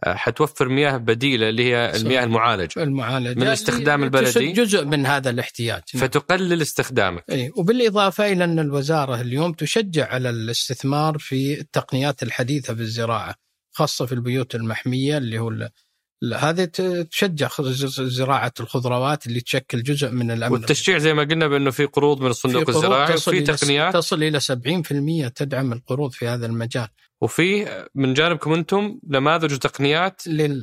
حتوفر 0.06 0.70
مياه 0.70 0.98
بديلة 0.98 1.50
اللي 1.50 1.64
هي 1.64 1.96
المياه 1.96 2.24
المعالجة 2.24 2.84
المعالجة 2.84 3.40
من 3.40 3.44
الاستخدام 3.44 4.04
البلدي. 4.04 4.52
جزء 4.52 4.86
من 4.86 5.06
هذا 5.06 5.30
الاحتياج. 5.30 5.82
نعم. 5.94 6.04
فتقلل 6.04 6.62
استخدامك. 6.62 7.24
اي 7.30 7.52
وبالإضافة 7.56 8.32
إلى 8.32 8.44
أن 8.44 8.60
الوزارة 8.60 9.22
اليوم 9.22 9.54
تشجع 9.54 10.08
على 10.08 10.30
الاستثمار 10.30 11.18
في 11.18 11.60
التقنيات 11.60 12.24
الحديثة 12.24 12.76
في 12.76 12.82
الزراعه 12.82 13.36
خاصة 13.72 14.06
في 14.06 14.12
البيوت 14.12 14.56
المحمية 14.56 15.18
اللي 15.18 15.40
هو 15.40 15.70
هذه 16.36 16.66
تشجع 17.12 17.50
زراعة 18.00 18.54
الخضروات 18.60 19.28
اللي 19.28 19.42
تشكل 19.42 19.84
جزء 19.84 20.12
من 20.12 20.32
الأمن. 20.32 20.54
والتشجيع 20.54 20.98
زي 20.98 21.14
ما 21.14 21.24
قلنا 21.24 21.48
بأنه 21.48 21.72
في 21.72 21.86
قروض 21.86 22.22
من 22.22 22.28
الصندوق 22.28 22.70
الزراعي 22.70 23.14
وفي 23.14 23.42
تقنيات. 23.42 23.94
تصل 23.94 24.24
إلى 24.24 24.40
70% 24.40 25.28
تدعم 25.28 25.74
القروض 25.74 26.12
في 26.12 26.28
هذا 26.28 26.46
المجال. 26.46 26.88
وفي 27.22 27.68
من 27.96 28.14
جانبكم 28.14 28.54
أنتم 28.54 29.00
نماذج 29.10 29.54
وتقنيات 29.54 30.22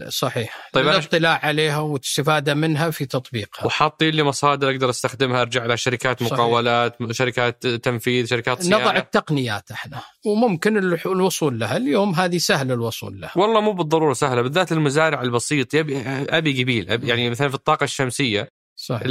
صحيح. 0.09 0.68
طيب 0.73 0.88
الاطلاع 0.88 1.40
عليها 1.42 1.79
والاستفادة 1.79 2.55
منها 2.55 2.90
في 2.90 3.07
تطبيقها. 3.07 3.66
وحاطين 3.66 4.14
لي 4.14 4.23
مصادر 4.23 4.71
أقدر 4.71 4.90
أستخدمها 4.90 5.42
أرجع 5.42 5.66
لها 5.66 5.77
شركات 5.77 6.23
مقاولات 6.23 6.97
صحيح. 7.03 7.12
شركات 7.12 7.66
تنفيذ 7.66 8.27
شركات 8.27 8.62
صيانة. 8.62 8.79
نضع 8.79 8.97
التقنيات 8.97 9.71
إحنا 9.71 10.01
وممكن 10.27 10.77
الوصول 11.07 11.59
لها. 11.59 11.77
اليوم 11.77 12.14
هذه 12.14 12.38
سهل 12.38 12.73
الوصول 12.73 13.21
لها. 13.21 13.33
والله 13.37 13.61
مو 13.61 13.73
بالضرورة 13.73 14.12
سهلة 14.12 14.42
بالذات 14.42 14.73
المزارع 14.73 15.23
البسيط. 15.23 15.75
يبي 15.75 16.03
أبي 16.09 16.62
قبيل 16.62 16.90
أبي 16.90 17.09
يعني 17.09 17.31
مثلا 17.31 17.49
في 17.49 17.55
الطاقة 17.55 17.85
الشمسية 17.85 18.49
صحيح. 18.77 19.07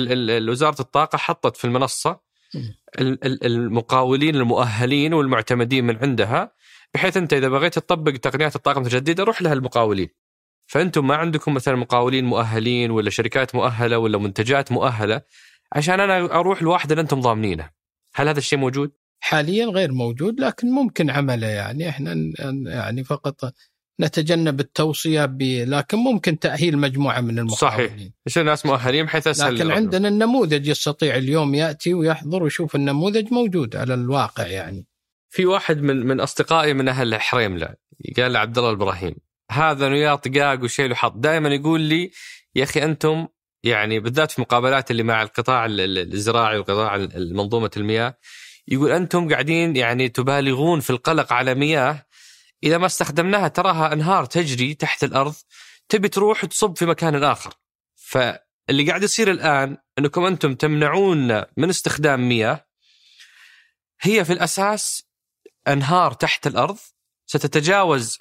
وزارة 0.49 0.81
الطاقة 0.81 1.17
حطت 1.17 1.57
في 1.57 1.65
المنصة 1.65 2.27
المقاولين 3.23 4.36
المؤهلين 4.36 5.13
والمعتمدين 5.13 5.86
من 5.86 5.97
عندها 5.97 6.56
بحيث 6.97 7.17
أنت 7.17 7.33
إذا 7.33 7.49
بغيت 7.49 7.73
تطبق 7.73 8.12
تقنيات 8.12 8.55
الطاقه 8.55 8.77
المتجدده 8.77 9.23
روح 9.23 9.41
لها 9.41 9.53
المقاولين. 9.53 10.10
فأنتم 10.67 11.07
ما 11.07 11.15
عندكم 11.15 11.53
مثلا 11.53 11.75
مقاولين 11.75 12.25
مؤهلين 12.25 12.91
ولا 12.91 13.10
شركات 13.10 13.55
مؤهلة 13.55 13.97
ولا 13.97 14.17
منتجات 14.17 14.71
مؤهلة 14.71 15.21
عشان 15.73 15.99
أنا 15.99 16.39
أروح 16.39 16.63
لواحد 16.63 16.91
اللي 16.91 17.01
أنتم 17.01 17.21
ضامنينه. 17.21 17.69
هل 18.15 18.27
هذا 18.27 18.38
الشيء 18.38 18.60
موجود؟ 18.60 18.91
حاليا 19.19 19.65
غير 19.65 19.91
موجود 19.91 20.39
لكن 20.39 20.67
ممكن 20.71 21.10
عمله 21.10 21.47
يعني. 21.47 21.89
إحنا 21.89 22.15
يعني 22.65 23.03
فقط 23.03 23.53
نتجنب 24.01 24.60
التوصية 24.60 25.25
ب 25.25 25.41
لكن 25.41 25.97
ممكن 25.97 26.39
تأهيل 26.39 26.77
مجموعة 26.77 27.21
من 27.21 27.39
المقاولين. 27.39 27.88
صحيح. 27.88 28.10
يصير 28.27 28.43
ناس 28.43 28.65
مؤهلين 28.65 29.05
بحيث 29.05 29.27
أسهل 29.27 29.55
لكن 29.55 29.71
عندنا 29.71 30.07
النموذج 30.07 30.67
يستطيع 30.67 31.15
اليوم 31.15 31.55
يأتي 31.55 31.93
ويحضر 31.93 32.43
ويشوف 32.43 32.75
النموذج 32.75 33.33
موجود 33.33 33.75
على 33.75 33.93
الواقع 33.93 34.47
يعني. 34.47 34.87
في 35.29 35.45
واحد 35.45 35.81
من 35.81 36.05
من 36.05 36.19
أصدقائي 36.19 36.73
من 36.73 36.87
أهل 36.87 37.21
حريملة 37.21 37.75
قال 38.17 38.37
عبد 38.37 38.57
الله 38.57 38.69
الابراهيم 38.69 39.15
هذا 39.51 39.89
نياه 39.89 40.15
طقاق 40.15 40.63
وشيل 40.63 40.91
وحط. 40.91 41.13
دائما 41.15 41.49
يقول 41.49 41.81
لي 41.81 42.11
يا 42.55 42.63
أخي 42.63 42.83
أنتم 42.83 43.27
يعني 43.63 43.99
بالذات 43.99 44.31
في 44.31 44.41
مقابلات 44.41 44.91
اللي 44.91 45.03
مع 45.03 45.21
القطاع 45.21 45.65
الزراعي 45.69 46.57
وقطاع 46.57 46.97
منظومة 47.15 47.71
المياه 47.77 48.17
يقول 48.67 48.91
أنتم 48.91 49.29
قاعدين 49.29 49.75
يعني 49.75 50.09
تبالغون 50.09 50.79
في 50.79 50.89
القلق 50.89 51.33
على 51.33 51.55
مياه 51.55 52.05
إذا 52.63 52.77
ما 52.77 52.85
استخدمناها 52.85 53.47
تراها 53.47 53.93
أنهار 53.93 54.25
تجري 54.25 54.73
تحت 54.73 55.03
الأرض 55.03 55.35
تبي 55.89 56.09
تروح 56.09 56.45
تصب 56.45 56.77
في 56.77 56.85
مكان 56.85 57.23
آخر. 57.23 57.53
فاللي 57.95 58.87
قاعد 58.87 59.03
يصير 59.03 59.31
الآن 59.31 59.77
أنكم 59.99 60.25
أنتم 60.25 60.55
تمنعون 60.55 61.43
من 61.57 61.69
استخدام 61.69 62.29
مياه 62.29 62.67
هي 64.01 64.25
في 64.25 64.33
الأساس 64.33 65.06
أنهار 65.67 66.13
تحت 66.13 66.47
الأرض 66.47 66.77
ستتجاوز 67.25 68.17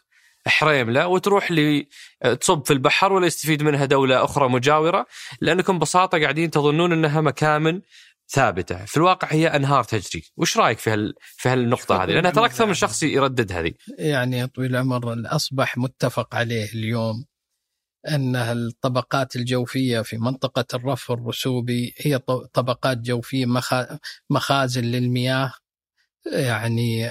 حريمله 0.47 1.07
وتروح 1.07 1.51
لي 1.51 1.89
تصب 2.41 2.67
في 2.67 2.73
البحر 2.73 3.13
ولا 3.13 3.27
يستفيد 3.27 3.63
منها 3.63 3.85
دولة 3.85 4.25
أخرى 4.25 4.49
مجاورة 4.49 5.07
لأنكم 5.41 5.79
ببساطة 5.79 6.21
قاعدين 6.21 6.51
تظنون 6.51 6.93
أنها 6.93 7.21
مكامن 7.21 7.81
ثابتة، 8.29 8.85
في 8.85 8.97
الواقع 8.97 9.29
هي 9.31 9.47
أنهار 9.49 9.85
تجري، 9.85 10.25
وش 10.37 10.59
رأيك 10.59 10.79
في 10.79 10.91
هال 10.91 11.15
في 11.21 11.49
هالنقطة 11.49 12.05
هذه؟ 12.05 12.11
لانها 12.11 12.31
ترى 12.31 12.45
أكثر 12.47 12.67
من 12.67 12.75
شخص 12.75 13.03
يردد 13.03 13.53
هذه. 13.53 13.73
يعني 13.99 14.39
يا 14.39 14.47
طويل 14.47 14.71
العمر 14.71 15.23
أصبح 15.27 15.79
متفق 15.79 16.35
عليه 16.35 16.73
اليوم 16.73 17.25
أن 18.09 18.37
الطبقات 18.37 19.37
الجوفية 19.37 20.01
في 20.01 20.19
منطقة 20.19 20.65
الرف 20.75 21.11
الرسوبي 21.11 21.95
هي 21.99 22.19
طبقات 22.53 22.99
جوفية 22.99 23.47
مخازن 24.31 24.85
للمياه 24.85 25.53
يعني 26.33 27.11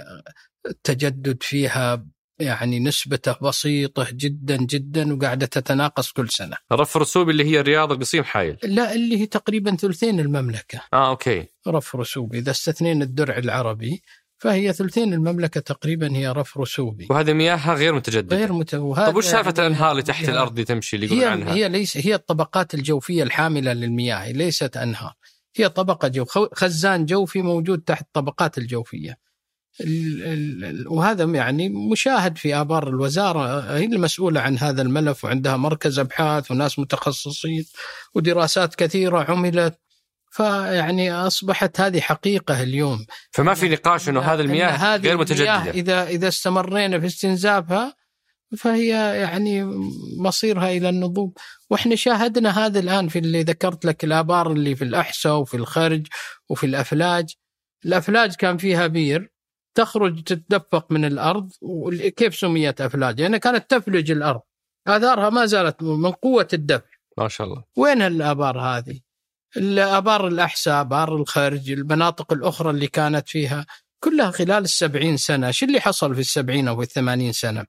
التجدد 0.66 1.44
فيها 1.44 2.06
يعني 2.40 2.80
نسبته 2.80 3.36
بسيطة 3.42 4.08
جدا 4.12 4.58
جدا 4.58 5.14
وقاعدة 5.14 5.46
تتناقص 5.46 6.12
كل 6.12 6.30
سنة. 6.30 6.58
رف 6.72 6.98
رسوبي 6.98 7.32
اللي 7.32 7.44
هي 7.44 7.60
الرياض 7.60 7.92
القصيم 7.92 8.24
حايل. 8.24 8.58
لا 8.64 8.94
اللي 8.94 9.22
هي 9.22 9.26
تقريبا 9.26 9.76
ثلثين 9.76 10.20
المملكة. 10.20 10.82
آه 10.94 11.10
أوكي. 11.10 11.46
رف 11.68 11.96
رسوبي 11.96 12.38
إذا 12.38 12.52
استثنينا 12.52 13.04
الدرع 13.04 13.38
العربي 13.38 14.02
فهي 14.38 14.74
ثلثين 14.74 15.14
المملكة 15.14 15.60
تقريبا 15.60 16.16
هي 16.16 16.28
رف 16.28 16.58
رسوبي 16.58 17.08
وهذه 17.10 17.34
مياهها 17.34 17.74
غير 17.74 17.96
متجددة. 17.96 18.38
غير 18.38 18.54
مت... 18.54 18.76
طيب 18.76 19.16
وش 19.16 19.26
سالفة 19.26 19.54
الأنهار 19.58 19.92
اللي 19.92 20.04
تحت 20.04 20.30
الأرض 20.30 20.52
اللي 20.52 20.64
تمشي 20.64 20.96
اللي 20.96 21.22
هي 21.22 21.26
عنها؟ 21.26 21.54
هي 21.54 21.70
ليس 21.70 21.98
هي 21.98 22.16
الطبقات 22.16 22.74
الجوفية 22.74 23.24
الحاملة 23.24 23.74
للمياه 23.74 24.32
ليست 24.32 24.78
أنهار 24.78 25.14
هي 25.56 25.70
طبقة 25.70 26.08
جو. 26.08 26.26
خزان 26.54 27.06
جوفي 27.06 27.42
موجود 27.42 27.80
تحت 27.80 28.02
الطبقات 28.02 28.58
الجوفية. 28.58 29.18
وهذا 30.86 31.24
يعني 31.24 31.70
مشاهد 31.70 32.38
في 32.38 32.56
آبار 32.56 32.88
الوزارة. 32.88 33.76
هي 33.78 33.86
المسؤولة 33.86 34.42
عن 34.42 34.58
هذا 34.58 34.82
الملف 34.82 35.26
وعندها 35.26 35.58
مركز 35.58 36.00
أبحاث 36.00 36.52
وناس 36.52 36.80
متخصصين 36.80 37.66
ودراسات 38.14 38.76
كثيرة 38.76 39.32
عملت. 39.32 39.80
فيعني 40.32 41.14
أصبحت 41.14 41.80
هذه 41.80 42.00
حقيقة 42.02 42.64
اليوم. 42.64 43.06
فما 43.32 43.54
في 43.54 43.70
نقاش 43.70 44.10
أنه 44.10 44.22
هذه 44.22 44.42
المياه 44.42 44.70
هذه 44.70 45.02
غير 45.02 45.18
متجددة. 45.18 45.72
إذا 45.72 46.08
إذا 46.08 46.28
استمرينا 46.28 47.00
في 47.00 47.06
استنزافها 47.06 47.96
فهي 48.58 48.88
يعني 49.20 49.66
مصيرها 50.18 50.72
إلى 50.72 50.90
النضوب 50.90 51.38
وإحنا 51.70 51.96
شاهدنا 51.96 52.66
هذا 52.66 52.80
الآن 52.80 53.08
في 53.08 53.20
اللي 53.20 53.44
ذكرت 53.44 53.86
لك 53.86 54.04
الآبار 54.04 54.52
اللي 54.52 54.76
في 54.76 54.84
الأحساء 54.84 55.38
وفي 55.38 55.58
الخرج 55.58 56.08
وفي 56.50 56.66
الأفلاج. 56.66 57.34
الأفلاج 57.86 58.36
كان 58.36 58.58
فيها 58.58 58.88
بير 58.88 59.32
تخرج 59.78 60.24
تتدفق 60.24 60.92
من 60.92 61.06
الأرض. 61.06 61.52
وكيف 61.62 62.36
سميت 62.36 62.82
أفلاج؟ 62.82 63.20
يعني 63.20 63.40
كانت 63.40 63.70
تفلج 63.70 64.12
الأرض. 64.12 64.42
آثارها 64.88 65.30
ما 65.30 65.46
زالت 65.46 65.84
من 65.84 66.12
قوة 66.12 66.48
الدفع. 66.54 66.90
ما 67.18 67.28
شاء 67.28 67.48
الله. 67.48 67.64
وين 67.78 68.02
الآبار 68.02 68.60
هذه؟ 68.60 69.00
الآبار 69.58 70.28
الأحساء، 70.28 70.82
آبار 70.82 71.16
الخرج، 71.16 71.72
المناطق 71.72 72.34
الأخرى 72.34 72.70
اللي 72.70 72.88
كانت 72.88 73.30
فيها 73.30 73.66
كلها 74.04 74.32
خلال 74.32 74.64
السبعين 74.64 75.18
سنة، 75.18 75.52
شو 75.52 75.66
اللي 75.66 75.82
حصل 75.82 76.14
في 76.14 76.22
السبعين 76.22 76.68
أو 76.68 76.76
في 76.76 76.82
الثمانين 76.82 77.32
سنة؟ 77.32 77.66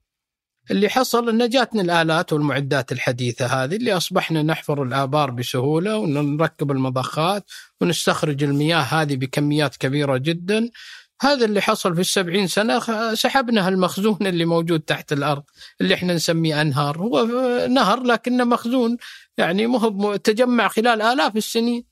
اللي 0.71 0.89
حصل 0.89 1.29
إن 1.29 1.49
جاتنا 1.49 1.83
الآلات 1.83 2.33
والمعدات 2.33 2.93
الحديثة 2.93 3.47
هذه 3.47 3.77
اللي 3.77 3.93
أصبحنا 3.93 4.43
نحفر 4.43 4.83
الآبار 4.83 5.31
بسهولة 5.31 5.97
ونركب 5.97 6.71
المضخات 6.71 7.45
ونستخرج 7.81 8.43
المياه 8.43 8.79
هذه 8.81 9.17
بكميات 9.17 9.77
كبيرة 9.77 10.17
جدا. 10.17 10.71
هذا 11.21 11.45
اللي 11.45 11.61
حصل 11.61 11.95
في 11.95 12.01
السبعين 12.01 12.47
سنة 12.47 12.81
سحبنا 13.15 13.69
المخزون 13.69 14.19
اللي 14.21 14.45
موجود 14.45 14.81
تحت 14.81 15.13
الأرض 15.13 15.43
اللي 15.81 15.95
إحنا 15.95 16.15
نسميه 16.15 16.61
أنهار. 16.61 16.99
هو 16.99 17.27
نهر 17.71 18.03
لكنه 18.03 18.45
مخزون 18.45 18.97
يعني 19.39 19.67
مو 19.67 20.17
تجمع 20.17 20.69
خلال 20.69 21.03
آلاف 21.03 21.37
السنين. 21.37 21.85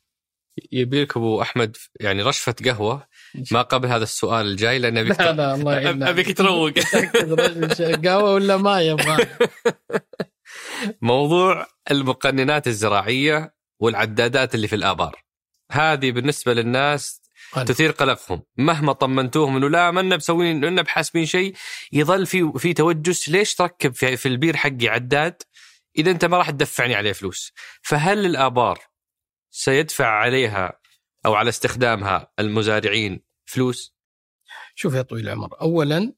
يبيلك 0.72 1.16
أبو 1.16 1.42
أحمد 1.42 1.76
يعني 2.00 2.22
رشفة 2.22 2.54
قهوة 2.64 3.06
ما 3.50 3.62
قبل 3.62 3.88
هذا 3.88 4.02
السؤال 4.02 4.46
الجاي 4.46 4.78
لأن 4.78 4.98
أبيك 4.98 5.20
لا 5.20 5.32
لا 5.32 5.54
الله 5.54 6.10
أبيك 6.10 6.36
تروق 6.36 6.72
قهوة 8.04 8.34
ولا 8.34 8.56
ما 8.56 8.80
يبغى؟ 8.80 9.26
موضوع 11.02 11.66
المقننات 11.90 12.66
الزراعية 12.66 13.54
والعدادات 13.80 14.54
اللي 14.54 14.68
في 14.68 14.76
الآبار. 14.76 15.24
هذه 15.72 16.12
بالنسبة 16.12 16.54
للناس 16.54 17.22
قلق. 17.52 17.64
تثير 17.64 17.90
قلقهم. 17.90 18.42
مهما 18.56 18.92
طمنتوهم 18.92 19.56
إنه 19.56 19.68
لا 19.68 19.90
ما 19.90 20.16
بسوي 20.16 20.50
إنه 20.50 20.82
بحاسبين 20.82 21.26
شيء 21.26 21.54
يظل 21.92 22.26
في 22.26 22.52
في 22.56 22.74
توجس. 22.74 23.28
ليش 23.28 23.54
تركب 23.54 23.94
في, 23.94 24.16
في 24.16 24.28
البير 24.28 24.56
حقي 24.56 24.88
عداد 24.88 25.42
إذا 25.98 26.10
أنت 26.10 26.24
ما 26.24 26.38
راح 26.38 26.50
تدفعني 26.50 26.94
عليه 26.94 27.12
فلوس؟ 27.12 27.52
فهل 27.82 28.26
الآبار 28.26 28.78
سيدفع 29.50 30.06
عليها 30.06 30.83
أو 31.26 31.34
على 31.34 31.48
استخدامها 31.48 32.32
المزارعين 32.38 33.20
فلوس؟ 33.44 33.94
شوف 34.74 34.94
يا 34.94 35.02
طويل 35.02 35.24
العمر 35.28 35.60
اولا 35.60 36.12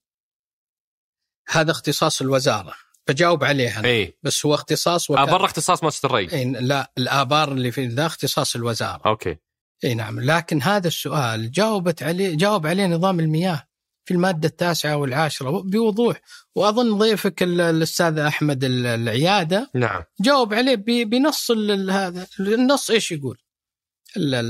هذا 1.49 1.71
اختصاص 1.71 2.21
الوزارة 2.21 2.75
بجاوب 3.09 3.45
عليه 3.45 3.79
أنا 3.79 3.89
اي 3.89 4.19
بس 4.23 4.47
هو 4.47 4.55
اختصاص 4.55 5.11
آه، 5.11 5.25
برا 5.25 5.45
اختصاص 5.45 5.83
مؤسسه 5.83 6.07
الري 6.07 6.31
إيه 6.33 6.45
لا 6.45 6.93
الآبار 6.99 7.53
اللي 7.53 7.71
في 7.73 7.87
ذا 7.87 8.07
اختصاص 8.07 8.57
الوزارة. 8.57 9.03
okay. 9.07 9.37
اي 9.85 9.95
نعم 9.95 10.21
لكن 10.21 10.63
هذا 10.63 10.89
السؤال 10.89 11.51
جاوبت 11.51 12.03
عليه 12.03 12.37
جاوب 12.37 12.67
عليه 12.67 12.87
نظام 12.87 13.21
المياه 13.21 13.69
في 14.05 14.15
المادة 14.15 14.49
التاسعة 14.49 14.97
والعاشرة 14.97 15.51
بوضوح. 15.51 16.21
وأظن 16.55 16.99
ضيفك 16.99 17.43
ال- 17.43 17.61
الأستاذ 17.61 18.19
أحمد 18.19 18.65
ال- 18.65 18.87
العيادة 18.87 19.71
نعم. 19.75 20.03
جاوب 20.21 20.55
عليه 20.55 20.75
بنص 21.05 21.51
هذا 21.91 22.27
النص 22.41 22.91
إيش 22.91 23.13
يقول؟ 23.13 23.39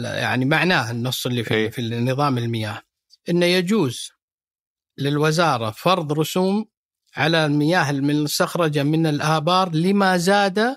يعني 0.04 0.44
معناه 0.44 0.90
النص 0.90 1.26
اللي 1.26 1.40
إيه. 1.50 1.70
في 1.70 1.70
في 1.70 2.00
نظام 2.00 2.38
المياه 2.38 2.82
إنه 3.28 3.46
يجوز 3.46 4.10
للوزارة 4.98 5.70
فرض 5.70 6.12
رسوم 6.12 6.64
على 7.16 7.46
المياه 7.46 7.90
المستخرجة 7.90 8.82
من 8.82 9.06
الآبار 9.06 9.74
لما 9.74 10.16
زاد 10.16 10.76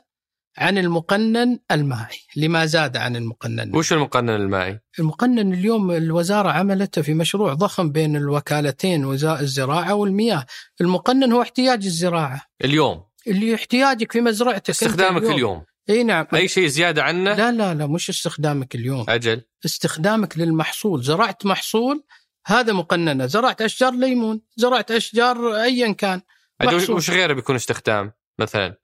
عن 0.57 0.77
المقنن 0.77 1.59
المائي، 1.71 2.19
لما 2.35 2.65
زاد 2.65 2.97
عن 2.97 3.15
المقنن 3.15 3.75
وش 3.75 3.93
المقنن 3.93 4.29
المائي؟ 4.29 4.79
المقنن 4.99 5.53
اليوم 5.53 5.91
الوزارة 5.91 6.49
عملته 6.49 7.01
في 7.01 7.13
مشروع 7.13 7.53
ضخم 7.53 7.91
بين 7.91 8.15
الوكالتين 8.15 9.05
وزارة 9.05 9.39
الزراعة 9.39 9.93
والمياه. 9.93 10.45
المقنن 10.81 11.31
هو 11.31 11.41
احتياج 11.41 11.85
الزراعة. 11.85 12.41
اليوم؟ 12.65 13.03
اللي 13.27 13.55
احتياجك 13.55 14.11
في 14.11 14.21
مزرعتك 14.21 14.69
استخدامك 14.69 15.23
اليوم. 15.23 15.63
إي 15.89 16.03
نعم. 16.03 16.25
أي 16.33 16.47
شيء 16.47 16.67
زيادة 16.67 17.03
عنه؟ 17.03 17.33
لا 17.35 17.51
لا 17.51 17.73
لا 17.73 17.87
مش 17.87 18.09
استخدامك 18.09 18.75
اليوم. 18.75 19.05
أجل. 19.09 19.41
استخدامك 19.65 20.37
للمحصول. 20.37 21.03
زرعت 21.03 21.45
محصول 21.45 22.03
هذا 22.47 22.73
مقننة. 22.73 23.25
زرعت 23.25 23.61
أشجار 23.61 23.93
ليمون 23.93 24.41
زرعت 24.55 24.91
أشجار 24.91 25.55
أيا 25.55 25.91
كان. 25.91 26.21
محصول. 26.63 26.95
وش 26.95 27.09
غيره 27.09 27.33
بيكون 27.33 27.55
استخدام 27.55 28.11
مثلا؟ 28.39 28.77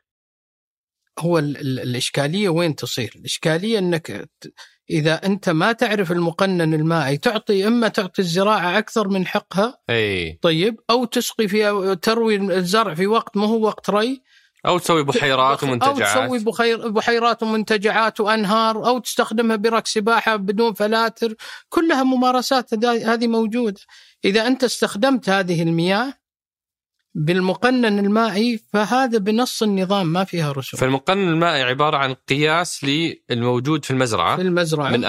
هو 1.20 1.40
ال 1.40 1.58
ال 1.58 1.80
الإشكالية 1.80 2.50
وين 2.50 2.76
تصير؟ 2.76 3.14
الإشكالية 3.16 3.80
أنك 3.80 4.08
ت- 4.42 4.54
إذا 4.90 5.26
أنت 5.26 5.50
ما 5.50 5.72
تعرف 5.72 6.12
المقنن 6.12 6.74
المائي 6.74 7.18
تعطي 7.18 7.68
إما 7.68 7.88
تعطي 7.88 8.22
الزراعة 8.22 8.78
أكثر 8.78 9.08
من 9.08 9.28
حقها 9.28 9.78
إي. 9.90 10.40
طيب 10.42 10.80
أو 10.90 11.06
تسقي 11.06 11.48
في 11.48 11.96
تروي 12.02 12.36
الزرع 12.36 12.94
في 12.94 13.08
وقت 13.08 13.38
ما 13.38 13.46
هو 13.48 13.62
وقت 13.66 13.90
ري 13.90 14.22
أو 14.68 14.78
تسوي 14.78 15.04
بحيرات 15.04 15.64
أو 15.64 15.70
ومنتجعات. 15.70 16.26
تسوي 16.26 16.40
بخير 16.40 16.90
بحيرات 16.90 17.44
ومنتجعات 17.44 18.20
وأنهار 18.20 18.88
أو 18.88 19.00
تستخدمها 19.00 19.56
برك 19.56 19.88
سباحة 19.88 20.36
بدون 20.36 20.74
فلاتر. 20.74 21.36
كلها 21.70 22.04
ممارسات 22.04 22.86
هذه 22.86 23.28
موجودة. 23.28 23.82
إذا 24.26 24.48
أنت 24.48 24.64
استخدمت 24.64 25.30
هذه 25.30 25.62
المياه 25.62 26.14
بالمقنن 27.18 28.00
المائي 28.00 28.60
فهذا 28.74 29.18
بنص 29.18 29.64
النظام 29.64 30.08
ما 30.08 30.24
فيها 30.24 30.52
رسوم. 30.52 30.80
فالمقنن 30.80 31.30
المائي 31.30 31.64
عبارة 31.64 31.98
عن 31.98 32.14
قياس 32.14 32.84
للموجود 32.84 33.86
في 33.86 33.92
المزرعة 33.92 34.36
في 34.36 34.42
المزرعة. 34.42 34.90
من 34.90 35.06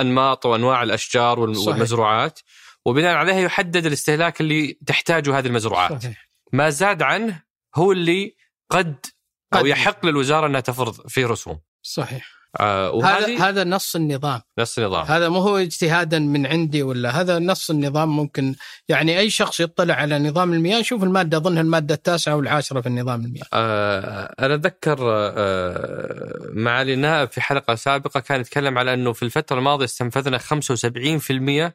الأشجار 0.82 1.40
وال- 1.40 1.56
صحيح. 1.56 1.68
والمزروعات. 1.68 2.40
وبناء 2.84 3.14
عليها 3.14 3.40
يحدد 3.40 3.86
الاستهلاك 3.86 4.40
اللي 4.40 4.78
تحتاجه 4.86 5.38
هذه 5.38 5.46
المزروعات. 5.46 6.02
صحيح. 6.02 6.28
ما 6.52 6.70
زاد 6.70 7.02
عنه 7.02 7.42
هو 7.74 7.92
اللي 7.92 8.34
قد 8.70 9.06
أو. 9.54 9.66
يحق 9.66 10.06
للوزارة 10.06 10.46
أنها 10.46 10.60
تفرض 10.60 11.08
فيه 11.08 11.26
رسوم. 11.26 11.60
صحيح. 11.82 12.36
آه 12.60 13.04
هذا 13.04 13.38
هذا 13.38 13.64
نص 13.64 13.96
النظام. 13.96 14.40
نفس 14.58 14.78
النظام. 14.78 15.04
هذا 15.06 15.28
مو 15.28 15.38
هو 15.38 15.56
اجتهادا 15.56 16.18
من 16.18 16.46
عندي 16.46 16.82
ولا 16.82 17.20
هذا 17.20 17.38
نص 17.38 17.70
النظام 17.70 18.16
ممكن 18.16 18.54
يعني 18.88 19.18
أي 19.18 19.30
شخص 19.30 19.60
يطلع 19.60 19.94
على 19.94 20.18
نظام 20.18 20.52
المياه 20.52 20.78
يشوف 20.78 21.02
المادة 21.02 21.36
اظنها 21.36 21.62
المادة 21.62 21.94
التاسعة 21.94 22.36
والعاشرة 22.36 22.80
في 22.80 22.86
النظام 22.86 23.24
المياه. 23.24 23.44
آه 23.52 24.34
أنا 24.40 24.54
أتذكر 24.54 24.96
آه 25.00 26.50
معالي 26.52 26.94
النائب 26.94 27.30
في 27.30 27.40
حلقة 27.40 27.74
سابقة 27.74 28.20
كان 28.20 28.40
يتكلم 28.40 28.78
على 28.78 28.94
أنه 28.94 29.12
في 29.12 29.22
الفترة 29.22 29.58
الماضية 29.58 29.84
استنفذنا 29.84 30.38
75% 30.38 31.72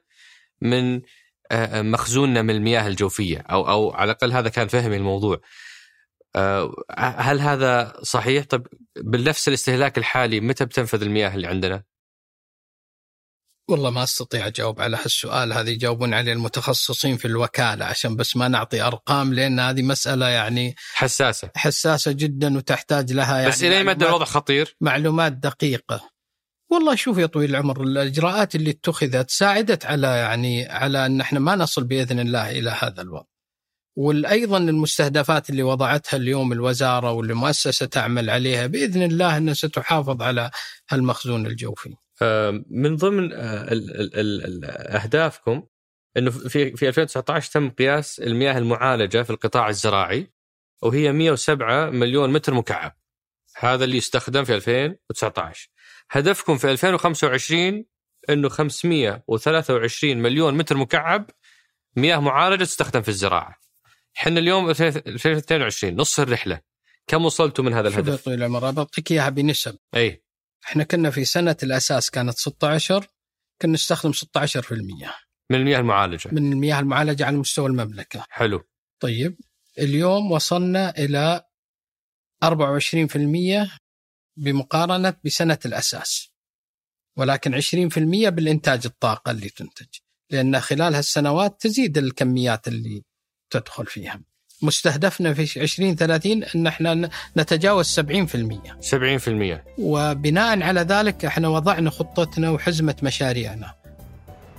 من 0.62 1.02
آه 1.52 1.82
مخزوننا 1.82 2.42
من 2.42 2.50
المياه 2.50 2.88
الجوفية 2.88 3.38
أو 3.38 3.70
أو 3.70 3.92
على 3.92 4.12
الأقل 4.12 4.34
هذا 4.34 4.50
كان 4.50 4.68
فهمي 4.68 4.98
الموضوع. 4.98 5.42
آه 6.36 6.74
هل 6.98 7.40
هذا 7.40 7.94
صحيح؟ 8.04 8.46
طيب 8.46 8.68
بنفس 8.98 9.48
الاستهلاك 9.48 9.98
الحالي 9.98 10.40
متى 10.40 10.66
بتنفذ 10.66 11.02
المياه 11.02 11.36
اللي 11.36 11.48
عندنا؟ 11.48 11.84
والله 13.70 13.90
ما 13.90 14.04
أستطيع 14.04 14.48
أجاوب 14.48 14.82
على 14.82 14.98
هالسؤال 14.98 15.54
هذه 15.54 15.70
يجاوبون 15.70 16.14
عليه 16.14 16.34
المتخصصين 16.34 17.18
في 17.18 17.26
الوكالة 17.26 17.86
عشان 17.86 18.16
بس 18.16 18.38
ما 18.38 18.48
نعطي 18.48 18.82
أرقام 18.82 19.34
لأن 19.34 19.60
هذه 19.60 19.82
مسألة 19.82 20.28
يعني 20.28 20.76
حساسة 20.94 21.50
حساسة 21.56 22.12
جدا 22.12 22.58
وتحتاج 22.58 23.14
لها 23.14 23.38
يعني 23.38 23.50
بس 23.50 23.64
إلى 23.64 23.84
مدى 23.84 24.06
الوضع 24.06 24.26
خطير؟ 24.26 24.76
معلومات 24.82 25.34
دقيقة 25.34 26.10
والله 26.72 26.96
شوف 26.96 27.18
يا 27.18 27.26
طويل 27.26 27.50
العمر 27.50 27.84
الإجراءات 27.84 28.56
اللي 28.56 28.70
اتخذت 28.70 29.30
ساعدت 29.30 29.86
على 29.86 30.08
يعني 30.08 30.70
على 30.70 31.06
أن 31.06 31.22
إحنا 31.22 31.40
ما 31.40 31.56
نصل 31.56 31.84
بإذن 31.84 32.20
الله 32.20 32.52
إلى 32.52 32.70
هذا 32.70 33.02
الوضع 33.02 33.31
وأيضا 33.96 34.58
المستهدفات 34.58 35.50
اللي 35.50 35.64
وضعتها 35.64 36.18
اليوم 36.18 36.52
الوزارة 36.52 37.12
واللي 37.12 37.34
المؤسسة 37.34 37.86
تعمل 37.86 38.30
عليها 38.30 38.68
بإذن 38.68 39.04
الله 39.04 39.38
أنها 39.38 39.54
ستحافظ 39.54 40.22
على 40.22 40.52
المخزون 40.94 41.48
الجوفي. 41.48 41.96
آه، 42.22 42.64
من 42.70 42.96
ضمن 42.96 43.34
آه، 43.34 43.68
أهدافكم 44.96 45.64
إنه 46.18 46.32
في 46.32 46.76
في 46.76 46.88
2019 46.88 47.52
تم 47.52 47.70
قياس 47.70 48.20
المياه 48.20 48.58
المعالجة 48.58 49.24
في 49.24 49.30
القطاع 49.30 49.70
الزراعي 49.70 50.32
وهي 50.82 51.12
107 51.12 51.90
مليون 51.90 52.34
متر 52.34 52.54
مكعب. 52.54 52.98
هذا 53.58 53.84
اللي 53.84 53.98
يستخدم 53.98 54.44
في 54.44 54.56
2019 54.56 55.70
هدفكم 56.12 56.58
في 56.58 56.72
2025 56.72 57.86
إنه 58.30 58.50
523 58.50 60.18
مليون 60.18 60.58
متر 60.58 60.78
مكعب 60.78 61.30
مياه 61.96 62.18
معالجة 62.18 62.64
تستخدم 62.64 63.02
في 63.02 63.10
الزراعة. 63.10 63.61
إحنا 64.18 64.40
اليوم 64.40 64.70
2022 64.70 65.96
نص 65.96 66.20
الرحلة. 66.20 66.62
كم 67.08 67.26
وصلتوا 67.26 67.64
من 67.64 67.74
هذا 67.74 67.90
شوف 67.90 68.00
الهدف؟ 68.00 68.26
طويل 68.26 68.40
العمر 68.40 68.72
بعطيك 68.72 69.12
إياها 69.12 69.30
بنسب. 69.30 69.78
أي. 69.96 70.24
إحنا 70.66 70.84
كنا 70.84 71.12
في 71.12 71.26
سنة 71.26 71.58
الأساس 71.64 72.10
كانت 72.10 72.38
16 72.38 73.08
كنا 73.62 73.74
نستخدم 73.74 74.12
16% 74.12 74.72
من 75.52 75.58
المياه 75.58 75.80
المعالجة. 75.80 76.30
من 76.32 76.54
المياه 76.54 76.80
المعالجة 76.80 77.26
على 77.26 77.38
مستوى 77.38 77.68
المملكة. 77.68 78.26
حلو. 78.30 78.64
طيب 79.00 79.38
اليوم 79.80 80.32
وصلنا 80.32 80.98
إلى 80.98 81.44
24% 82.44 83.80
بمقارنة 84.38 85.14
بسنة 85.26 85.60
الأساس. 85.66 86.32
ولكن 87.18 87.54
20% 87.54 88.30
بالإنتاج 88.30 88.82
الطاقة 88.86 89.32
اللي 89.32 89.50
تنتج. 89.50 89.88
لأن 90.30 90.60
خلال 90.60 90.96
هالسنوات 90.96 91.62
تزيد 91.62 91.98
الكميات 91.98 92.68
اللي 92.68 93.04
تدخل 93.52 93.86
فيها. 93.86 94.22
مستهدفنا 94.64 95.34
في 95.34 95.62
2030 95.62 96.44
أن 96.44 96.68
إحنا 96.68 97.10
نتجاوز 97.38 98.00
70% 98.00 98.04
70% 98.82 99.62
وبناء 99.80 100.64
على 100.64 100.82
ذلك 100.82 101.26
إحنا 101.26 101.48
وضعنا 101.48 101.90
خطتنا 101.90 102.50
وحزمة 102.50 102.96
مشاريعنا 103.04 103.74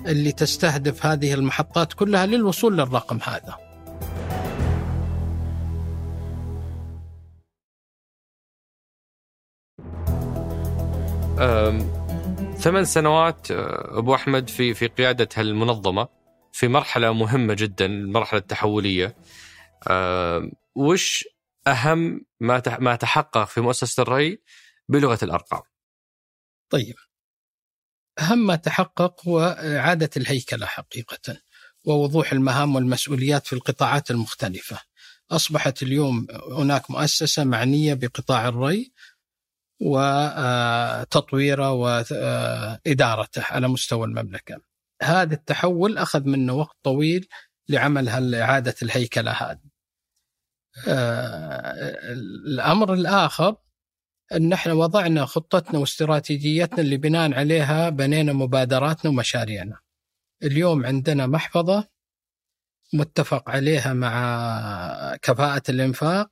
اللي 0.07 0.33
تستهدف 0.33 1.07
هذه 1.07 1.35
المحطات 1.35 1.93
كلها 1.93 2.27
للوصول 2.27 2.79
للرقم 2.79 3.19
هذا. 3.25 3.59
ثمان 12.59 12.85
سنوات 12.85 13.47
أبو 13.51 14.15
أحمد 14.15 14.49
في 14.49 14.75
في 14.75 14.87
قياده 14.87 15.29
هالمنظمه 15.37 16.09
في 16.53 16.69
مرحلة 16.69 17.13
مهمة 17.13 17.55
جدا 17.55 17.87
المرحلة 17.87 18.41
التحولية. 18.41 19.17
أم، 19.91 20.53
وش 20.75 21.25
أهم 21.67 22.27
ما 22.41 22.63
ما 22.79 22.97
تحقق 22.97 23.45
في 23.45 23.61
مؤسسة 23.61 24.03
الري 24.03 24.39
بلغة 24.89 25.19
الأرقام؟ 25.23 25.63
طيب. 26.71 26.95
أهم 28.19 28.47
ما 28.47 28.57
تحقق 28.57 29.29
هو 29.29 29.41
إعادة 29.59 30.11
الهيكلة 30.17 30.67
حقيقة 30.67 31.37
ووضوح 31.85 32.33
المهام 32.33 32.75
والمسؤوليات 32.75 33.47
في 33.47 33.53
القطاعات 33.53 34.11
المختلفة. 34.11 34.79
أصبحت 35.31 35.83
اليوم 35.83 36.27
هناك 36.59 36.91
مؤسسة 36.91 37.45
معنية 37.45 37.95
بقطاع 37.95 38.49
الري 38.49 38.93
وتطويره 39.81 41.73
وإدارته 41.73 43.43
على 43.43 43.69
مستوى 43.69 44.07
المملكة. 44.07 44.72
هذا 45.03 45.35
التحول 45.35 45.99
أخذ 45.99 46.29
منا 46.29 46.53
وقت 46.53 46.77
طويل 46.83 47.29
لعمل 47.69 48.35
إعادة 48.35 48.75
الهيكلة 48.83 49.31
هذه. 49.31 49.73
آه، 50.89 52.13
الأمر 52.47 52.95
الآخر 52.95 53.57
أن 54.33 54.53
إحنا 54.53 54.73
وضعنا 54.73 55.27
خطتنا 55.27 55.79
واستراتيجيتنا 55.79 56.81
اللي 56.81 56.97
بناء 56.97 57.35
عليها 57.35 57.89
بنينا 57.89 58.33
مبادراتنا 58.33 59.11
ومشاريعنا. 59.11 59.79
اليوم 60.43 60.87
عندنا 60.87 61.27
محفظة 61.27 61.89
متفق 62.95 63.51
عليها 63.51 63.93
مع 63.93 65.17
كفاءة 65.23 65.63
الإنفاق. 65.69 66.31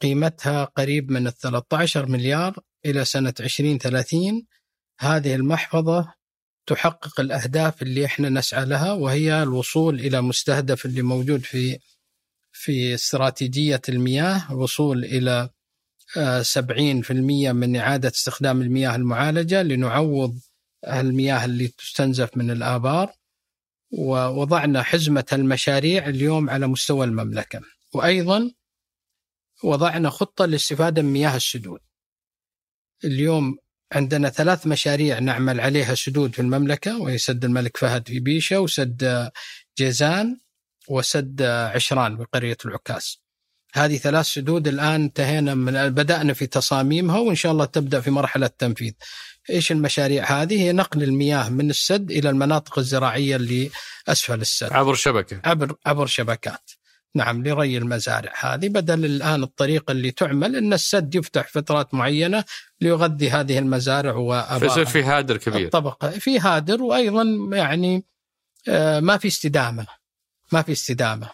قيمتها 0.00 0.64
قريب 0.64 1.10
من 1.10 1.26
ال 1.26 1.32
13 1.32 2.06
مليار 2.06 2.56
إلى 2.86 3.04
سنة 3.04 3.34
2030 3.40 4.46
هذه 5.00 5.34
المحفظة 5.34 6.14
تحقق 6.66 7.20
الأهداف 7.20 7.82
اللي 7.82 8.04
إحنا 8.04 8.28
نسعى 8.28 8.64
لها 8.64 8.92
وهي 8.92 9.42
الوصول 9.42 10.00
إلى 10.00 10.20
مستهدف 10.20 10.86
اللي 10.86 11.02
موجود 11.02 11.40
في 11.40 11.78
في 12.52 12.94
استراتيجية 12.94 13.82
المياه 13.88 14.52
الوصول 14.52 15.04
إلى 15.04 15.50
70% 16.42 17.10
من 17.52 17.76
إعادة 17.76 18.08
استخدام 18.08 18.62
المياه 18.62 18.96
المعالجة 18.96 19.62
لنعوض 19.62 20.40
المياه 20.86 21.44
اللي 21.44 21.68
تستنزف 21.68 22.36
من 22.36 22.50
الآبار. 22.50 23.12
ووضعنا 23.98 24.82
حزمة 24.82 25.24
المشاريع 25.32 26.08
اليوم 26.08 26.50
على 26.50 26.66
مستوى 26.66 27.04
المملكة. 27.06 27.60
وأيضا 27.94 28.50
وضعنا 29.64 30.10
خطة 30.10 30.44
للاستفادة 30.46 31.02
من 31.02 31.12
مياه 31.12 31.36
السدود. 31.36 31.80
اليوم 33.04 33.58
عندنا 33.92 34.28
ثلاث 34.28 34.66
مشاريع 34.66 35.18
نعمل 35.18 35.60
عليها 35.60 35.94
سدود 35.94 36.34
في 36.34 36.42
المملكة 36.42 37.00
وهي 37.00 37.18
سد 37.18 37.44
الملك 37.44 37.76
فهد 37.76 38.08
في 38.08 38.20
بيشة 38.20 38.60
وسد 38.60 39.30
جيزان 39.78 40.38
وسد 40.88 41.42
عشران 41.42 42.16
بقرية 42.16 42.56
العكاز 42.64 43.22
هذه 43.74 43.96
ثلاث 43.96 44.26
سدود 44.26 44.68
الآن 44.68 45.02
انتهينا 45.02 45.54
من 45.54 45.88
بدأنا 45.88 46.32
في 46.32 46.46
تصاميمها 46.46 47.18
وإن 47.18 47.34
شاء 47.34 47.52
الله 47.52 47.64
تبدأ 47.64 48.00
في 48.00 48.10
مرحلة 48.10 48.46
التنفيذ 48.46 48.92
إيش 49.50 49.72
المشاريع 49.72 50.42
هذه؟ 50.42 50.62
هي 50.62 50.72
نقل 50.72 51.02
المياه 51.02 51.48
من 51.48 51.70
السد 51.70 52.10
إلى 52.10 52.30
المناطق 52.30 52.78
الزراعية 52.78 53.36
اللي 53.36 53.70
اسفل 54.08 54.40
السد. 54.40 54.72
عبر 54.72 54.94
شبكة. 54.94 55.40
عبر 55.44 55.76
عبر 55.86 56.06
شبكات. 56.06 56.70
نعم 57.14 57.42
لري 57.42 57.78
المزارع 57.78 58.32
هذه 58.40 58.68
بدل 58.68 59.04
الآن 59.04 59.42
الطريقة 59.42 59.92
اللي 59.92 60.10
تعمل 60.10 60.56
إن 60.56 60.72
السد 60.72 61.14
يفتح 61.14 61.48
فترات 61.48 61.94
معينة 61.94 62.44
ليغذي 62.80 63.30
هذه 63.30 63.58
المزارع. 63.58 64.58
فيصير 64.58 64.84
في 64.84 65.02
هادر 65.02 65.36
كبير. 65.36 65.64
الطبقه 65.66 66.10
في 66.10 66.38
هادر 66.38 66.82
وأيضا 66.82 67.24
يعني 67.52 68.04
آه، 68.68 69.00
ما 69.00 69.16
في 69.16 69.28
استدامة. 69.28 69.86
ما 70.52 70.62
في 70.62 70.72
استدامة. 70.72 71.28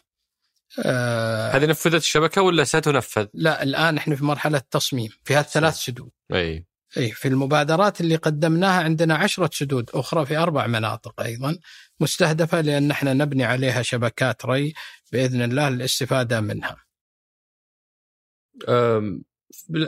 آه 0.84 1.50
هذه 1.50 1.66
نفذت 1.66 2.02
الشبكة 2.02 2.42
ولا 2.42 2.64
ستنفذ؟ 2.64 3.26
لا 3.34 3.62
الآن 3.62 3.96
إحنا 3.96 4.16
في 4.16 4.24
مرحلة 4.24 4.62
تصميم 4.70 5.08
في 5.24 5.38
الثلاث 5.38 5.74
سدود. 5.74 6.10
أي 6.32 6.66
اي 6.96 7.10
في 7.10 7.28
المبادرات 7.28 8.00
اللي 8.00 8.16
قدمناها 8.16 8.82
عندنا 8.82 9.14
عشرة 9.14 9.50
سدود 9.52 9.90
أخرى 9.94 10.26
في 10.26 10.36
أربع 10.36 10.66
مناطق 10.66 11.20
أيضا 11.20 11.58
مستهدفة 12.00 12.60
لأن 12.60 12.90
إحنا 12.90 13.12
نبني 13.12 13.44
عليها 13.44 13.82
شبكات 13.82 14.46
ري 14.46 14.74
بإذن 15.12 15.42
الله 15.42 15.68
للاستفادة 15.68 16.40
منها. 16.40 16.76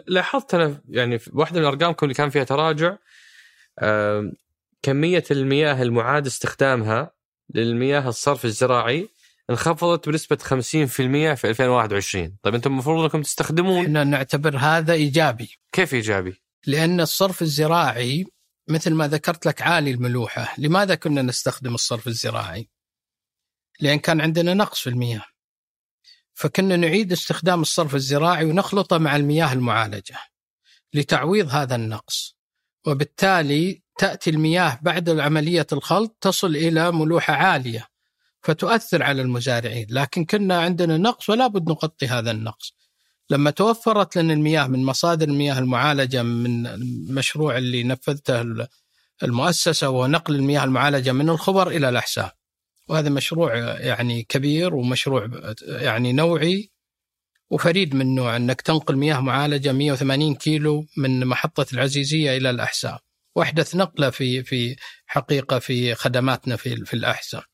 لاحظت 0.06 0.54
أنا 0.54 0.82
يعني 0.88 1.18
واحدة 1.32 1.60
من 1.60 1.66
أرقامكم 1.66 2.06
اللي 2.06 2.14
كان 2.14 2.30
فيها 2.30 2.44
تراجع 2.44 2.96
كمية 4.82 5.24
المياه 5.30 5.82
المعاد 5.82 6.26
استخدامها 6.26 7.10
للمياه 7.54 8.08
الصرف 8.08 8.44
الزراعي 8.44 9.08
انخفضت 9.50 10.08
بنسبة 10.08 10.36
50% 10.36 10.46
في 11.34 11.44
2021 11.44 12.36
طيب 12.42 12.54
أنتم 12.54 12.70
المفروض 12.72 13.02
أنكم 13.02 13.22
تستخدمون 13.22 13.84
إحنا 13.84 14.04
نعتبر 14.04 14.56
هذا 14.56 14.92
إيجابي. 14.92 15.58
كيف 15.72 15.94
إيجابي؟ 15.94 16.42
لأن 16.66 17.00
الصرف 17.00 17.42
الزراعي 17.42 18.26
مثل 18.70 18.94
ما 18.94 19.08
ذكرت 19.08 19.46
لك 19.46 19.62
عالي 19.62 19.90
الملوحة. 19.90 20.54
لماذا 20.58 20.94
كنا 20.94 21.22
نستخدم 21.22 21.74
الصرف 21.74 22.06
الزراعي؟ 22.06 22.68
لأن 23.80 23.98
كان 23.98 24.20
عندنا 24.20 24.54
نقص 24.54 24.80
في 24.80 24.90
المياه. 24.90 25.24
فكنا 26.34 26.76
نعيد 26.76 27.12
استخدام 27.12 27.60
الصرف 27.60 27.94
الزراعي 27.94 28.44
ونخلطه 28.44 28.98
مع 28.98 29.16
المياه 29.16 29.52
المعالجة 29.52 30.18
لتعويض 30.94 31.48
هذا 31.48 31.74
النقص. 31.74 32.36
وبالتالي 32.86 33.82
تأتي 33.98 34.30
المياه 34.30 34.78
بعد 34.82 35.20
عملية 35.20 35.66
الخلط 35.72 36.16
تصل 36.20 36.56
إلى 36.56 36.92
ملوحة 36.92 37.34
عالية 37.34 37.86
فتؤثر 38.42 39.02
على 39.02 39.22
المزارعين. 39.22 39.86
لكن 39.90 40.24
كنا 40.24 40.60
عندنا 40.60 40.96
نقص 40.96 41.30
ولا 41.30 41.46
بد 41.46 41.68
نغطي 41.68 42.06
هذا 42.06 42.30
النقص. 42.30 42.79
لما 43.30 43.50
توفرت 43.50 44.16
لنا 44.16 44.32
المياه 44.32 44.66
من 44.66 44.84
مصادر 44.84 45.28
المياه 45.28 45.58
المعالجة 45.58 46.22
من 46.22 46.66
المشروع 46.66 47.58
اللي 47.58 47.82
نفذته 47.82 48.66
المؤسسة 49.22 49.88
ونقل 49.88 50.34
المياه 50.34 50.64
المعالجة 50.64 51.12
من 51.12 51.28
الخبر 51.28 51.68
إلى 51.68 51.88
الأحساء 51.88 52.34
وهذا 52.88 53.08
مشروع 53.08 53.56
يعني 53.56 54.22
كبير 54.22 54.74
ومشروع 54.74 55.28
يعني 55.68 56.12
نوعي 56.12 56.70
وفريد 57.50 57.94
من 57.94 58.14
نوع 58.14 58.36
أنك 58.36 58.60
تنقل 58.60 58.96
مياه 58.96 59.20
معالجة 59.20 59.72
180 59.72 60.34
كيلو 60.34 60.86
من 60.96 61.26
محطة 61.26 61.66
العزيزية 61.72 62.36
إلى 62.36 62.50
الأحساء 62.50 63.00
وأحدث 63.36 63.76
نقلة 63.76 64.10
في 64.10 64.42
في 64.42 64.76
حقيقة 65.06 65.58
في 65.58 65.94
خدماتنا 65.94 66.56
في 66.56 66.84
في 66.84 66.94
الأحساء 66.94 67.44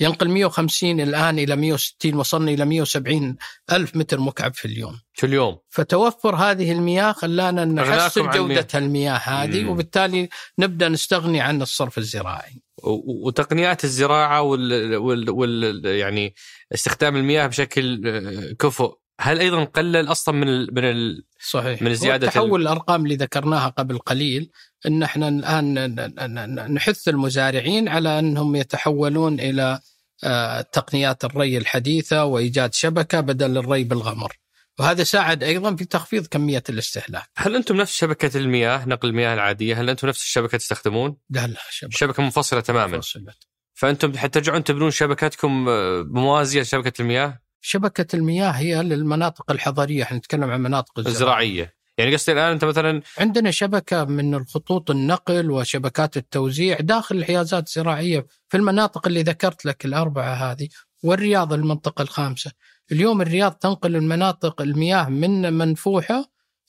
ينقل 0.00 0.28
150 0.28 1.00
الآن 1.00 1.38
إلى 1.38 1.56
160 1.56 2.14
وصلنا 2.14 2.50
إلى 2.50 2.64
170 2.64 3.36
ألف 3.72 3.96
متر 3.96 4.20
مكعب 4.20 4.54
في 4.54 4.64
اليوم. 4.64 5.00
في 5.12 5.26
اليوم. 5.26 5.58
فتوفر 5.70 6.34
هذه 6.34 6.72
المياه 6.72 7.12
خلانا 7.12 7.64
نحسن 7.64 8.30
جودة 8.30 8.66
المياه. 8.74 9.16
هذه 9.16 9.62
مم. 9.62 9.68
وبالتالي 9.68 10.28
نبدأ 10.58 10.88
نستغني 10.88 11.40
عن 11.40 11.62
الصرف 11.62 11.98
الزراعي. 11.98 12.62
وتقنيات 12.84 13.84
الزراعة 13.84 14.42
وال, 14.42 14.96
وال... 14.96 15.30
وال... 15.30 15.84
يعني 15.84 16.34
استخدام 16.74 17.16
المياه 17.16 17.46
بشكل 17.46 18.02
آه، 18.06 18.52
كفؤ. 18.52 18.94
هل 19.20 19.40
أيضا 19.40 19.64
قلل 19.64 20.10
أصلا 20.10 20.34
من 20.34 20.48
ال 20.48 20.74
من 20.74 20.84
ال 20.84 21.24
صحيح. 21.50 21.82
من 21.82 21.94
زيادة 21.94 22.26
تحول 22.26 22.62
الأرقام 22.62 23.04
اللي 23.04 23.16
ذكرناها 23.16 23.68
قبل 23.68 23.98
قليل 23.98 24.50
إن 24.86 25.02
إحنا 25.02 25.28
الآن 25.28 26.74
نحث 26.74 27.08
المزارعين 27.08 27.88
على 27.88 28.18
أنهم 28.18 28.56
يتحولون 28.56 29.40
إلى 29.40 29.80
آه، 30.24 30.60
تقنيات 30.60 31.24
الري 31.24 31.58
الحديثة 31.58 32.24
وإيجاد 32.24 32.74
شبكة 32.74 33.20
بدل 33.20 33.58
الري 33.58 33.84
بالغمر. 33.84 34.36
وهذا 34.78 35.04
ساعد 35.04 35.42
أيضا 35.42 35.76
في 35.76 35.84
تخفيض 35.84 36.26
كمية 36.26 36.62
الاستهلاك. 36.68 37.30
هل 37.36 37.56
أنتم 37.56 37.76
نفس 37.76 37.96
شبكة 37.96 38.38
المياه 38.38 38.88
نقل 38.88 39.08
المياه 39.08 39.34
العادية؟ 39.34 39.80
هل 39.80 39.90
أنتم 39.90 40.08
نفس 40.08 40.22
الشبكة 40.22 40.58
تستخدمون؟ 40.58 41.16
لا 41.30 41.46
لا 41.46 41.56
شبكة, 41.70 41.96
شبكة 41.96 42.22
منفصلة 42.22 42.60
تماما. 42.60 42.96
منفصلة. 42.96 43.32
فأنتم 43.74 44.18
حترجعون 44.18 44.64
تبنون 44.64 44.90
شبكاتكم 44.90 45.68
آه، 45.68 46.06
موازية 46.10 46.60
لشبكة 46.60 47.02
المياه؟ 47.02 47.40
شبكة 47.60 48.16
المياه 48.16 48.50
هي 48.50 48.82
للمناطق 48.82 49.50
الحضرية، 49.50 50.02
إحنا 50.02 50.18
نتكلم 50.18 50.50
عن 50.50 50.60
مناطق 50.60 50.98
الزراعية. 50.98 51.14
الزراعية. 51.14 51.75
يعني 51.98 52.14
قصدي 52.14 52.32
الآن 52.32 52.52
أنت 52.52 52.64
مثلا 52.64 53.02
عندنا 53.18 53.50
شبكة 53.50 54.04
من 54.04 54.34
الخطوط 54.34 54.90
النقل 54.90 55.50
وشبكات 55.50 56.16
التوزيع 56.16 56.76
داخل 56.80 57.16
الحيازات 57.16 57.66
الزراعية 57.66 58.26
في 58.48 58.56
المناطق 58.56 59.06
اللي 59.06 59.22
ذكرت 59.22 59.64
لك 59.64 59.84
الأربعة 59.84 60.34
هذه 60.34 60.68
والرياض 61.02 61.52
المنطقة 61.52 62.02
الخامسة. 62.02 62.52
اليوم 62.92 63.22
الرياض 63.22 63.52
تنقل 63.52 63.96
المناطق 63.96 64.62
المياه 64.62 65.08
من 65.08 65.52
منفوحة 65.52 66.24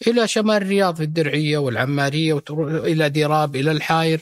إلى 0.08 0.28
شمال 0.28 0.58
الرياض 0.58 0.96
في 0.96 1.04
الدرعية 1.04 1.58
والعمارية 1.58 2.44
إلى 2.50 3.10
ديراب 3.10 3.56
إلى 3.56 3.72
الحاير 3.72 4.22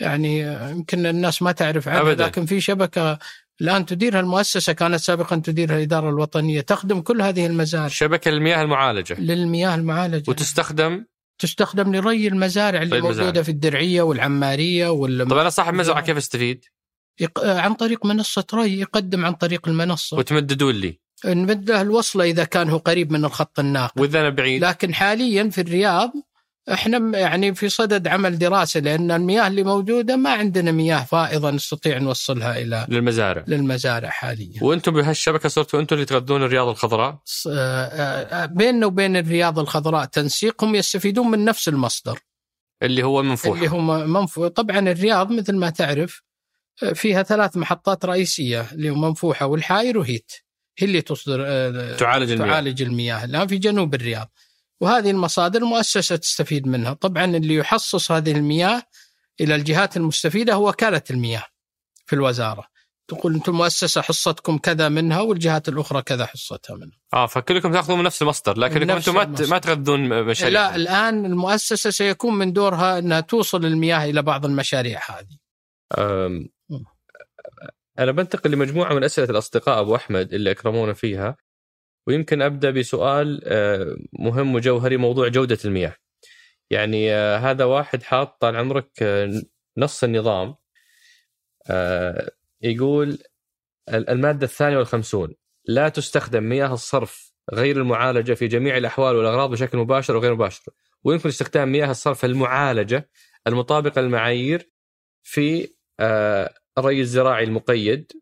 يعني 0.00 0.40
يمكن 0.70 1.06
الناس 1.06 1.42
ما 1.42 1.52
تعرف 1.52 1.88
عنها 1.88 2.14
لكن 2.14 2.46
في 2.46 2.60
شبكة 2.60 3.18
الآن 3.60 3.86
تديرها 3.86 4.20
المؤسسة 4.20 4.72
كانت 4.72 5.00
سابقا 5.00 5.36
تديرها 5.36 5.76
الإدارة 5.76 6.08
الوطنية. 6.10 6.60
تخدم 6.60 7.00
كل 7.00 7.22
هذه 7.22 7.46
المزارع. 7.46 7.88
شبكة 7.88 8.28
المياه 8.28 8.62
المعالجة. 8.62 9.20
للمياه 9.20 9.74
المعالجة. 9.74 10.30
وتستخدم؟ 10.30 11.04
تستخدم 11.38 11.96
لري 11.96 12.28
المزارع 12.28 12.82
اللي 12.82 13.00
موجودة 13.00 13.22
المزارع. 13.22 13.42
في 13.42 13.48
الدرعية 13.48 14.02
والعمارية 14.02 14.88
وال... 14.88 15.28
طب 15.28 15.38
أنا 15.38 15.50
صاحب 15.50 15.74
مزرعة 15.74 16.00
كيف 16.00 16.16
استفيد؟ 16.16 16.64
يق... 17.20 17.44
عن 17.44 17.74
طريق 17.74 18.06
منصة 18.06 18.46
ري 18.54 18.80
يقدم 18.80 19.26
عن 19.26 19.32
طريق 19.32 19.68
المنصة. 19.68 20.16
وتمددون 20.16 20.74
لي. 20.74 21.00
نمد 21.24 21.70
له 21.70 21.80
الوصلة 21.80 22.24
إذا 22.24 22.44
كان 22.44 22.70
هو 22.70 22.78
قريب 22.78 23.12
من 23.12 23.24
الخط 23.24 23.58
الناقل 23.58 24.00
وإذا 24.00 24.20
أنا 24.20 24.30
بعيد. 24.30 24.64
لكن 24.64 24.94
حاليا 24.94 25.50
في 25.50 25.60
الرياض 25.60 26.12
إحنا 26.72 27.18
يعني 27.18 27.54
في 27.54 27.68
صدد 27.68 28.08
عمل 28.08 28.38
دراسة 28.38 28.80
لأن 28.80 29.10
المياه 29.10 29.46
اللي 29.46 29.62
موجودة 29.62 30.16
ما 30.16 30.30
عندنا 30.30 30.72
مياه 30.72 31.04
فائضة 31.04 31.50
نستطيع 31.50 31.98
نوصلها 31.98 32.58
إلى 32.58 32.86
للمزارع. 32.88 33.44
للمزارع 33.48 34.08
حاليا. 34.08 34.64
وأنتم 34.64 34.92
بهالشبكة 34.92 35.48
صرتوا 35.48 35.80
أنتم 35.80 35.94
اللي 35.94 36.06
تغذون 36.06 36.42
الرياض 36.42 36.68
الخضراء؟ 36.68 37.18
آه، 37.48 37.52
آه، 37.52 38.46
بيننا 38.46 38.86
وبين 38.86 39.16
الرياض 39.16 39.58
الخضراء 39.58 40.04
تنسيق 40.04 40.64
هم 40.64 40.74
يستفيدون 40.74 41.30
من 41.30 41.44
نفس 41.44 41.68
المصدر. 41.68 42.18
اللي 42.82 43.02
هو 43.02 43.22
منفوح 43.22 43.56
اللي 43.56 43.70
هو 43.70 43.80
منفوح 44.06 44.48
طبعا 44.48 44.78
الرياض 44.78 45.32
مثل 45.32 45.56
ما 45.56 45.70
تعرف 45.70 46.22
آه، 46.82 46.92
فيها 46.92 47.22
ثلاث 47.22 47.56
محطات 47.56 48.04
رئيسية 48.04 48.66
اللي 48.72 48.90
هو 48.90 48.94
منفوحة 48.94 49.46
والحاير 49.46 49.98
وهيت. 49.98 50.32
هي 50.78 50.86
اللي 50.86 51.02
تصدر 51.02 51.38
تعالج 51.96 52.30
المياه. 52.30 52.48
تعالج 52.48 52.82
المياه. 52.82 53.24
الآن 53.24 53.46
في 53.46 53.58
جنوب 53.58 53.94
الرياض. 53.94 54.32
وهذه 54.80 55.10
المصادر 55.10 55.62
المؤسسة 55.62 56.16
تستفيد 56.16 56.66
منها. 56.66 56.92
طبعا 56.92 57.24
اللي 57.24 57.54
يحصص 57.54 58.12
هذه 58.12 58.32
المياه 58.32 58.82
إلى 59.40 59.54
الجهات 59.54 59.96
المستفيدة 59.96 60.54
هو 60.54 60.68
وكالة 60.68 61.02
المياه 61.10 61.44
في 62.06 62.12
الوزارة. 62.12 62.66
تقول 63.08 63.34
أنتم 63.34 63.54
مؤسسة 63.54 64.00
حصتكم 64.00 64.58
كذا 64.58 64.88
منها 64.88 65.20
والجهات 65.20 65.68
الأخرى 65.68 66.02
كذا 66.02 66.26
حصتها 66.26 66.76
منها. 66.76 66.98
آه 67.14 67.26
فكلكم 67.26 67.72
تأخذون 67.72 67.98
من 67.98 68.04
نفس 68.04 68.22
المصدر 68.22 68.58
لكن 68.58 68.90
أنتم 68.90 69.14
ما 69.14 69.24
ما 69.24 69.58
تغذون 69.58 70.24
مشاريع 70.24 70.60
لا 70.60 70.76
الآن 70.76 71.26
المؤسسة 71.26 71.90
سيكون 71.90 72.34
من 72.34 72.52
دورها 72.52 72.98
أنها 72.98 73.20
توصل 73.20 73.64
المياه 73.64 74.04
إلى 74.04 74.22
بعض 74.22 74.44
المشاريع 74.44 75.00
هذه. 75.08 75.38
أنا 77.98 78.12
بنتقل 78.12 78.50
لمجموعة 78.50 78.94
من 78.94 79.04
أسئلة 79.04 79.30
الأصدقاء 79.30 79.80
أبو 79.80 79.96
أحمد 79.96 80.34
اللي 80.34 80.50
أكرمونا 80.50 80.92
فيها. 80.92 81.36
ويمكن 82.06 82.42
أبدأ 82.42 82.70
بسؤال 82.70 83.40
آه، 83.44 83.96
مهم 84.12 84.54
وجوهري 84.54 84.96
موضوع 84.96 85.28
جودة 85.28 85.58
المياه. 85.64 85.96
يعني 86.70 87.14
آه، 87.14 87.36
هذا 87.38 87.64
واحد 87.64 88.02
حاط 88.02 88.40
طال 88.40 88.56
عمرك 88.56 88.90
آه، 89.02 89.42
نص 89.78 90.04
النظام 90.04 90.54
يقول 92.62 93.18
المادة 93.88 94.46
الثانية 94.46 94.76
والخمسون. 94.78 95.34
لا 95.64 95.88
تستخدم 95.88 96.42
مياه 96.42 96.74
الصرف 96.74 97.32
غير 97.54 97.76
المعالجة 97.76 98.34
في 98.34 98.48
جميع 98.48 98.76
الأحوال 98.76 99.16
والأغراض 99.16 99.50
بشكل 99.50 99.78
مباشر 99.78 100.16
وغير 100.16 100.34
مباشر. 100.34 100.62
ويمكن 101.04 101.28
استخدام 101.28 101.72
مياه 101.72 101.90
الصرف 101.90 102.24
المعالجة 102.24 103.10
المطابقة 103.46 104.00
للمعايير 104.00 104.70
في 105.22 105.68
الري 106.78 107.00
الزراعي 107.00 107.44
المقيد 107.44 108.12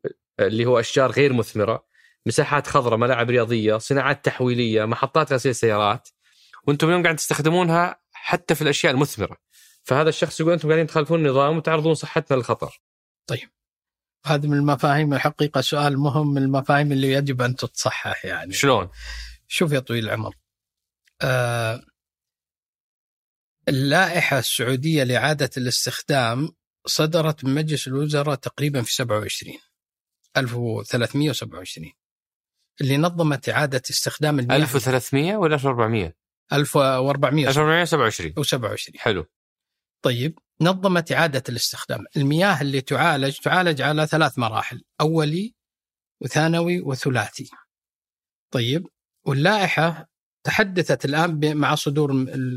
اللي 0.40 0.66
هو 0.66 0.80
أشجار 0.80 1.10
غير 1.10 1.32
مثمرة 1.32 1.86
مساحات 2.26 2.66
خضراء 2.66 2.98
ملاعب 2.98 3.30
رياضية 3.30 3.78
صناعات 3.78 4.24
تحويلية 4.24 4.84
محطات 4.84 5.32
غسيل 5.32 5.54
سيارات 5.54 6.08
وأنتم 6.66 6.88
اليوم 6.88 7.02
قاعد 7.02 7.16
تستخدمونها 7.16 8.00
حتى 8.12 8.54
في 8.54 8.62
الأشياء 8.62 8.92
المثمرة. 8.92 9.36
فهذا 9.82 10.08
الشخص 10.08 10.40
يقول 10.40 10.52
أنتم 10.52 10.68
قاعدين 10.68 10.86
تخالفون 10.86 11.26
النظام 11.26 11.56
وتعرضون 11.56 11.94
صحتنا 11.94 12.36
للخطر. 12.36 12.82
طيب. 13.26 13.50
هذا 14.26 14.48
من 14.48 14.56
المفاهيم 14.56 15.14
الحقيقة 15.14 15.60
سؤال 15.60 15.98
مهم 15.98 16.34
من 16.34 16.42
المفاهيم 16.42 16.92
اللي 16.92 17.12
يجب 17.12 17.42
أن 17.42 17.56
تتصحح 17.56 18.24
يعني. 18.24 18.52
شلون؟ 18.52 18.88
شوف 19.48 19.72
يا 19.72 19.80
طويل 19.80 20.04
العمر. 20.04 20.34
آه 21.22 21.82
اللائحة 23.68 24.38
السعودية 24.38 25.02
لإعادة 25.02 25.50
الاستخدام 25.56 26.48
صدرت 26.86 27.44
من 27.44 27.54
مجلس 27.54 27.88
الوزراء 27.88 28.34
تقريبا 28.34 28.82
في 28.82 28.94
27 28.94 29.58
1327 30.36 31.92
اللي 32.80 32.96
نظمت 32.96 33.48
إعادة 33.48 33.82
استخدام 33.90 34.38
المياه. 34.38 34.56
1300 34.56 35.36
ولا 35.36 35.54
1400 35.54 36.16
1400 36.52 37.48
1427 37.48 38.32
و27 38.32 38.96
حلو. 38.96 39.24
طيب 40.04 40.38
نظمت 40.60 41.12
إعادة 41.12 41.42
الاستخدام. 41.48 42.04
المياه 42.16 42.60
اللي 42.60 42.80
تعالج 42.80 43.36
تعالج 43.36 43.82
على 43.82 44.06
ثلاث 44.06 44.38
مراحل 44.38 44.82
أولي 45.00 45.54
وثانوي 46.20 46.80
وثلاثي. 46.80 47.50
طيب 48.50 48.86
واللائحة 49.26 50.08
تحدثت 50.44 51.04
الآن 51.04 51.56
مع 51.56 51.74
صدور 51.74 52.12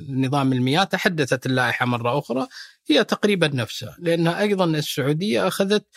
نظام 0.09 0.53
المياه 0.53 0.83
تحدثت 0.83 1.45
اللائحة 1.45 1.85
مرة 1.85 2.19
أخرى 2.19 2.47
هي 2.89 3.03
تقريبا 3.03 3.47
نفسها 3.47 3.95
لأنها 3.99 4.39
أيضا 4.41 4.65
السعودية 4.65 5.47
أخذت 5.47 5.87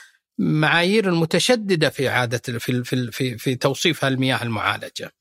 معايير 0.41 1.09
المتشددة 1.09 1.91
في 1.91 2.09
إعادة 2.09 2.59
في, 2.59 2.85
في, 2.85 3.11
في, 3.11 3.39
في 3.39 3.55
توصيفها 3.55 4.09
المياه 4.09 4.43
المعالجة 4.43 5.13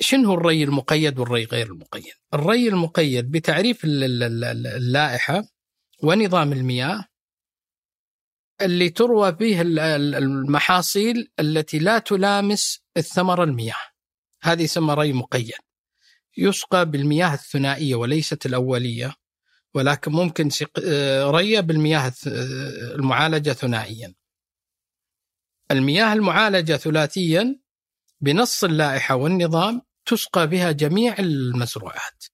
شنو 0.00 0.34
الري 0.34 0.64
المقيد 0.64 1.18
والري 1.18 1.44
غير 1.44 1.66
المقيد؟ 1.66 2.14
الري 2.34 2.68
المقيد 2.68 3.30
بتعريف 3.30 3.80
اللائحة 3.84 5.44
ونظام 6.02 6.52
المياه 6.52 7.04
اللي 8.60 8.90
تروى 8.90 9.32
به 9.32 9.60
المحاصيل 10.18 11.32
التي 11.40 11.78
لا 11.78 11.98
تلامس 11.98 12.82
الثمره 12.96 13.44
المياه. 13.44 13.90
هذه 14.42 14.62
يسمى 14.62 14.94
ري 14.94 15.12
مقيد. 15.12 15.52
يسقى 16.36 16.90
بالمياه 16.90 17.34
الثنائية 17.34 17.94
وليست 17.94 18.46
الأولية 18.46 19.14
ولكن 19.74 20.12
ممكن 20.12 20.48
ري 21.30 21.62
بالمياه 21.62 22.12
المعالجة 22.94 23.50
ثنائيا. 23.50 24.14
المياه 25.70 26.12
المعالجة 26.12 26.76
ثلاثيا 26.76 27.60
بنص 28.20 28.64
اللائحة 28.64 29.14
والنظام 29.14 29.82
تسقى 30.06 30.46
بها 30.46 30.72
جميع 30.72 31.18
المزروعات 31.18 32.24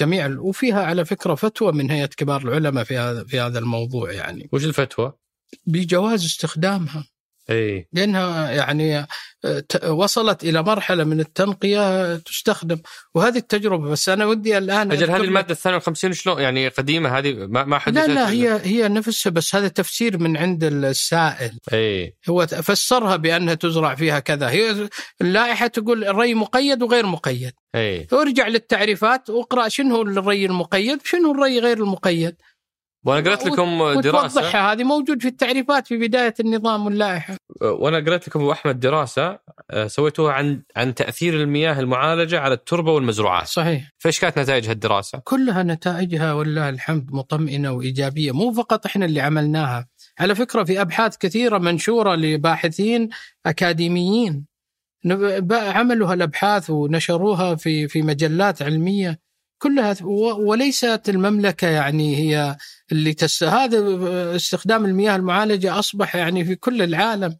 جميع 0.00 0.38
وفيها 0.38 0.84
على 0.84 1.04
فكرة 1.04 1.34
فتوى 1.34 1.72
من 1.72 1.90
هيئة 1.90 2.06
كبار 2.06 2.42
العلماء 2.42 2.84
في 2.84 2.98
هذا 2.98 3.24
في 3.24 3.40
هذا 3.40 3.58
الموضوع 3.58 4.12
يعني 4.12 4.48
وش 4.52 4.64
الفتوى؟ 4.64 5.12
بجواز 5.66 6.24
استخدامها 6.24 7.08
إي. 7.50 7.88
لأنها 7.92 8.50
يعني 8.50 9.06
آه، 9.44 9.92
وصلت 9.92 10.44
إلى 10.44 10.62
مرحلة 10.62 11.04
من 11.04 11.20
التنقية 11.20 12.16
تستخدم. 12.16 12.78
وهذه 13.14 13.36
التجربة 13.36 13.90
بس 13.90 14.08
أنا 14.08 14.26
ودي 14.26 14.58
الآن 14.58 14.92
أجل 14.92 15.10
هذه 15.10 15.20
المادة 15.20 15.50
الثانية 15.50 15.76
والخمسين 15.76 16.12
شلون؟ 16.12 16.40
يعني 16.40 16.68
قديمة 16.68 17.18
هذه 17.18 17.34
ما 17.34 17.64
ما 17.64 17.78
حدثت 17.78 18.08
لا 18.08 18.14
لا 18.14 18.30
هي 18.30 18.60
هي 18.64 18.88
نفسها 18.88 19.30
بس 19.30 19.54
هذا 19.54 19.68
تفسير 19.68 20.18
من 20.18 20.36
عند 20.36 20.64
السائل. 20.64 21.58
إي. 21.72 22.16
هو 22.28 22.46
فسرها 22.46 23.16
بأنها 23.16 23.54
تزرع 23.54 23.94
فيها 23.94 24.18
كذا. 24.18 24.50
هي 24.50 24.88
اللائحة 25.20 25.66
تقول 25.66 26.04
الري 26.04 26.34
مقيد 26.34 26.82
وغير 26.82 27.06
مقيد. 27.06 27.52
إي. 27.74 28.06
ارجع 28.12 28.48
للتعريفات 28.48 29.30
واقرا 29.30 29.68
شنو 29.68 30.02
الري 30.02 30.44
المقيد 30.46 30.98
شنو 31.04 31.32
الري 31.32 31.60
غير 31.60 31.78
المقيد. 31.78 32.36
وأنا 33.04 33.30
قرأت 33.30 33.46
لكم 33.46 34.00
دراسة. 34.00 34.72
هذه 34.72 34.84
موجود 34.84 35.22
في 35.22 35.28
التعريفات 35.28 35.86
في 35.86 35.96
بداية 35.96 36.34
النظام 36.40 36.86
واللائحة. 36.86 37.36
وأنا 37.60 37.98
قرأت 37.98 38.28
لكم 38.28 38.40
أبو 38.40 38.52
أحمد 38.52 38.80
دراسة 38.80 39.38
آه، 39.70 39.86
سويتوها 39.86 40.32
عن 40.32 40.62
عن 40.76 40.94
تأثير 40.94 41.34
المياه 41.34 41.80
المعالجة 41.80 42.40
على 42.40 42.54
التربة 42.54 42.92
والمزروعات. 42.92 43.46
صحيح. 43.46 43.90
فإيش 43.98 44.20
كانت 44.20 44.38
نتائج 44.38 44.68
هالدراسة؟ 44.68 45.20
كلها 45.24 45.62
نتائجها 45.62 46.32
والله 46.32 46.68
الحمد 46.68 47.12
مطمئنة 47.12 47.72
وإيجابية. 47.72 48.32
مو 48.32 48.52
فقط 48.52 48.86
إحنا 48.86 49.04
اللي 49.04 49.20
عملناها. 49.20 49.88
على 50.20 50.34
فكرة 50.34 50.64
في 50.64 50.80
أبحاث 50.80 51.16
كثيرة 51.16 51.58
منشورة 51.58 52.14
لباحثين 52.14 53.08
أكاديميين. 53.46 54.46
عملوا 55.52 56.12
هالأبحاث 56.12 56.70
ونشروها 56.70 57.54
في 57.54 57.88
في 57.88 58.02
مجلات 58.02 58.62
علمية. 58.62 59.27
كلها 59.58 59.96
وليست 60.38 61.02
المملكة 61.08 61.68
يعني 61.68 62.16
هي 62.16 62.56
اللي 62.92 63.14
تس 63.14 63.42
هذا 63.42 63.78
استخدام 64.36 64.84
المياه 64.84 65.16
المعالجة 65.16 65.78
أصبح 65.78 66.16
يعني 66.16 66.44
في 66.44 66.54
كل 66.54 66.82
العالم 66.82 67.38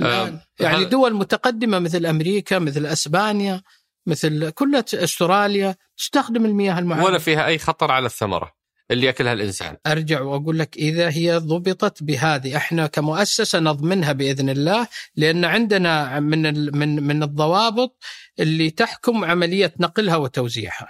الآن. 0.00 0.34
آه 0.34 0.42
يعني 0.60 0.84
دول 0.84 1.14
متقدمة 1.14 1.78
مثل 1.78 2.06
أمريكا 2.06 2.58
مثل 2.58 2.86
أسبانيا 2.86 3.62
مثل 4.06 4.50
كل 4.50 4.82
أستراليا 4.94 5.76
تستخدم 5.96 6.44
المياه 6.44 6.78
المعالجة. 6.78 7.06
ولا 7.06 7.18
فيها 7.18 7.46
أي 7.46 7.58
خطر 7.58 7.90
على 7.90 8.06
الثمرة 8.06 8.52
اللي 8.90 9.06
يأكلها 9.06 9.32
الإنسان. 9.32 9.76
أرجع 9.86 10.20
وأقول 10.20 10.58
لك 10.58 10.76
إذا 10.76 11.10
هي 11.10 11.36
ضبطت 11.36 12.02
بهذه 12.02 12.56
إحنا 12.56 12.86
كمؤسسة 12.86 13.60
نضمنها 13.60 14.12
بإذن 14.12 14.50
الله 14.50 14.88
لأن 15.16 15.44
عندنا 15.44 16.20
من 16.20 16.42
من 16.78 17.02
من 17.02 17.22
الضوابط 17.22 18.02
اللي 18.40 18.70
تحكم 18.70 19.24
عملية 19.24 19.74
نقلها 19.80 20.16
وتوزيعها. 20.16 20.88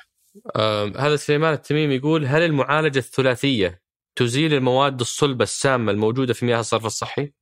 هذا 0.96 1.16
سليمان 1.16 1.52
التميم 1.52 1.90
يقول 1.90 2.26
هل 2.26 2.42
المعالجة 2.42 2.98
الثلاثية 2.98 3.82
تزيل 4.16 4.54
المواد 4.54 5.00
الصلبة 5.00 5.42
السامة 5.42 5.92
الموجودة 5.92 6.34
في 6.34 6.46
مياه 6.46 6.60
الصرف 6.60 6.86
الصحي؟ 6.86 7.32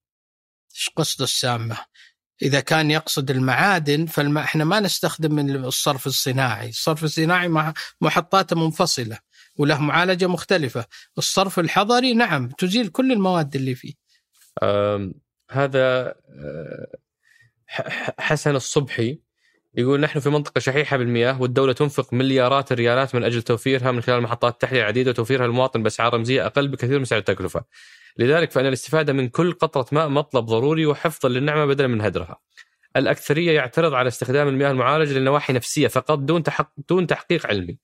إيش 0.74 0.90
قصد 0.96 1.22
السامة؟ 1.22 1.78
إذا 2.42 2.60
كان 2.60 2.90
يقصد 2.90 3.30
المعادن 3.30 4.06
فالما 4.06 4.40
إحنا 4.40 4.64
ما 4.64 4.80
نستخدم 4.80 5.34
من 5.34 5.64
الصرف 5.64 6.06
الصناعي، 6.06 6.68
الصرف 6.68 7.04
الصناعي 7.04 7.72
محطاته 8.00 8.56
منفصلة 8.56 9.18
وله 9.56 9.80
معالجة 9.80 10.26
مختلفة، 10.26 10.86
الصرف 11.18 11.58
الحضري 11.58 12.14
نعم 12.14 12.48
تزيل 12.48 12.88
كل 12.88 13.12
المواد 13.12 13.56
اللي 13.56 13.74
فيه. 13.74 13.94
هذا 15.50 16.14
آه، 16.28 16.96
حسن 18.18 18.56
الصبحي 18.56 19.18
يقول 19.74 20.00
نحن 20.00 20.20
في 20.20 20.30
منطقة 20.30 20.58
شحيحة 20.58 20.96
بالمياه 20.96 21.42
والدولة 21.42 21.72
تنفق 21.72 22.12
مليارات 22.14 22.72
الريالات 22.72 23.14
من 23.14 23.24
أجل 23.24 23.42
توفيرها 23.42 23.92
من 23.92 24.00
خلال 24.00 24.20
محطات 24.20 24.60
تحلية 24.60 24.82
عديدة 24.82 25.10
وتوفيرها 25.10 25.46
للمواطن 25.46 25.82
بأسعار 25.82 26.14
رمزية 26.14 26.46
أقل 26.46 26.68
بكثير 26.68 26.98
من 26.98 27.04
سعر 27.04 27.18
التكلفة. 27.18 27.64
لذلك 28.18 28.50
فإن 28.50 28.66
الاستفادة 28.66 29.12
من 29.12 29.28
كل 29.28 29.52
قطرة 29.52 29.86
ماء 29.92 30.08
مطلب 30.08 30.44
ضروري 30.44 30.86
وحفظا 30.86 31.28
للنعمة 31.28 31.66
بدلا 31.66 31.86
من 31.86 32.00
هدرها. 32.00 32.40
الأكثرية 32.96 33.52
يعترض 33.52 33.94
على 33.94 34.08
استخدام 34.08 34.48
المياه 34.48 34.70
المعالجة 34.70 35.18
لنواحي 35.18 35.52
نفسية 35.52 35.88
فقط 35.88 36.18
دون 36.18 36.42
تحقق 36.42 36.70
دون 36.88 37.06
تحقيق 37.06 37.46
علمي. 37.46 37.78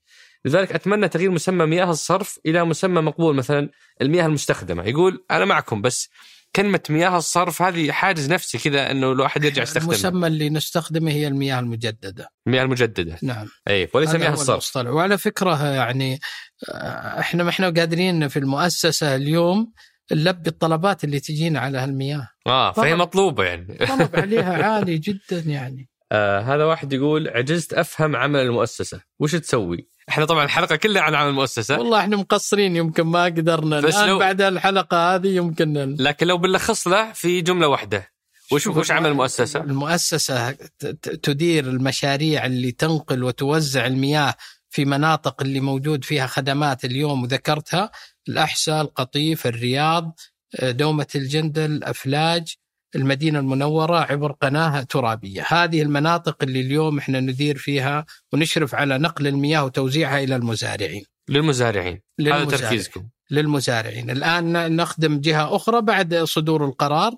لذلك 0.44 0.72
أتمنى 0.72 1.08
تغيير 1.08 1.30
مسمى 1.30 1.66
مياه 1.66 1.90
الصرف 1.90 2.38
إلى 2.46 2.64
مسمى 2.64 3.00
مقبول 3.00 3.34
مثلا 3.34 3.70
المياه 4.02 4.26
المستخدمة. 4.26 4.84
يقول 4.84 5.24
أنا 5.30 5.44
معكم 5.44 5.82
بس 5.82 6.10
كلمة 6.58 6.80
مياه 6.90 7.16
الصرف 7.16 7.62
هذه 7.62 7.92
حاجز 7.92 8.32
نفسي 8.32 8.58
كذا 8.58 8.90
إنه 8.90 9.12
الواحد 9.12 9.44
يرجع 9.44 9.62
يستخدمها. 9.62 9.94
المسمى 9.94 10.26
اللي 10.26 10.50
نستخدمه 10.50 11.10
هي 11.10 11.26
المياه 11.26 11.60
المجددة. 11.60 12.28
المياه 12.46 12.62
المجددة. 12.62 13.18
نعم. 13.22 13.46
أي 13.68 13.88
وليس 13.94 14.14
مياه 14.14 14.32
الصرف. 14.32 14.76
وعلى 14.76 15.18
فكرة 15.18 15.66
يعني 15.66 16.20
آه، 16.68 17.20
إحنا 17.20 17.44
ما 17.44 17.50
إحنا 17.50 17.66
قادرين 17.70 18.28
في 18.28 18.38
المؤسسة 18.38 19.14
اليوم 19.14 19.72
نلبي 20.12 20.50
الطلبات 20.50 21.04
اللي 21.04 21.20
تجينا 21.20 21.60
على 21.60 21.78
هالمياه. 21.78 22.28
آه 22.46 22.72
فهي. 22.72 22.94
مطلوبة 22.94 23.44
يعني. 23.44 23.78
طلب 23.88 24.16
عليها 24.16 24.62
عالي 24.72 24.98
جدا 24.98 25.38
يعني. 25.46 25.88
آه 26.12 26.40
هذا 26.40 26.64
واحد 26.64 26.92
يقول 26.92 27.28
عجزت 27.28 27.74
أفهم 27.74 28.16
عمل 28.16 28.40
المؤسسة. 28.40 29.00
وش 29.20 29.32
تسوي؟ 29.34 29.88
إحنا 30.08 30.24
طبعا 30.24 30.44
الحلقة 30.44 30.76
كلها 30.76 31.02
عن 31.02 31.14
عمل 31.14 31.30
المؤسسة. 31.30 31.78
والله 31.78 32.00
إحنا 32.00 32.16
مقصرين 32.16 32.76
يمكن 32.76 33.02
ما 33.02 33.24
قدرنا. 33.24 33.80
بس 33.80 33.94
الآن 33.96 34.08
لو- 34.08 34.18
بعد 34.18 34.40
الحلقة 34.40 35.14
هذه 35.14 35.28
يمكن 35.28 35.96
لكن 36.00 36.26
لو 36.26 36.38
بنلخص 36.38 36.88
له 36.88 37.12
في 37.12 37.40
جملة 37.40 37.68
واحدة. 37.68 38.12
وش 38.52 38.66
وش 38.66 38.90
عمل 38.90 39.10
المؤسسة؟ 39.56 40.50
ت- 40.50 40.86
تدير 41.22 41.64
المشاريع 41.64 42.46
اللي 42.46 42.72
تنقل 42.72 43.24
وتوزع 43.24 43.86
المياه 43.86 44.34
في 44.70 44.84
مناطق 44.84 45.42
اللي 45.42 45.60
موجود 45.60 46.04
فيها 46.04 46.26
خدمات 46.26 46.84
اليوم 46.84 47.22
وذكرتها 47.22 47.90
الأحساء 48.28 48.80
القطيف 48.82 49.46
الرياض 49.46 50.20
آه، 50.60 50.70
دومة 50.70 51.06
الجندل 51.14 51.84
أفلاج. 51.84 52.54
المدينة 52.94 53.38
المنورة 53.38 53.98
عبر 53.98 54.32
قناة 54.32 54.82
ترابية. 54.82 55.44
هذه 55.48 55.82
المناطق 55.82 56.36
اللي 56.42 56.60
اليوم 56.60 56.98
إحنا 56.98 57.20
ندير 57.20 57.58
فيها 57.58 58.06
ونشرف 58.32 58.74
على 58.74 58.98
نقل 58.98 59.26
المياه 59.26 59.64
وتوزيعها 59.64 60.24
إلى 60.24 60.36
المزارعين. 60.36 61.04
للمزارعين. 61.28 62.00
هذا. 62.20 62.44
تركيزكم. 62.44 63.08
للمزارعين. 63.30 64.10
الآن 64.10 64.76
نخدم 64.76 65.20
جهة 65.20 65.56
أخرى 65.56 65.80
بعد 65.80 66.14
صدور 66.14 66.64
القرار 66.64 67.12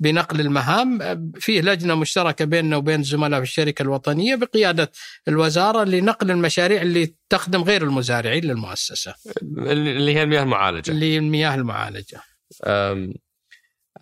بنقل 0.00 0.40
المهام. 0.40 0.98
فيه 1.40 1.60
لجنة 1.60 1.94
مشتركة 1.94 2.44
بيننا 2.44 2.76
وبين 2.76 3.00
الزملاء 3.00 3.40
في 3.40 3.46
الشركة 3.46 3.82
الوطنية 3.82 4.34
بقيادة 4.34 4.92
الوزارة 5.28 5.84
لنقل 5.84 6.30
المشاريع 6.30 6.82
اللي 6.82 7.14
تخدم 7.28 7.62
غير 7.62 7.82
المزارعين 7.82 8.44
للمؤسسة. 8.44 9.14
اللي 9.42 10.14
هي 10.14 10.22
المياه 10.22 10.42
المعالجة. 10.42 10.90
اللي 10.90 11.18
المياه 11.18 11.54
المعالجة. 11.54 12.20
أم 12.64 13.14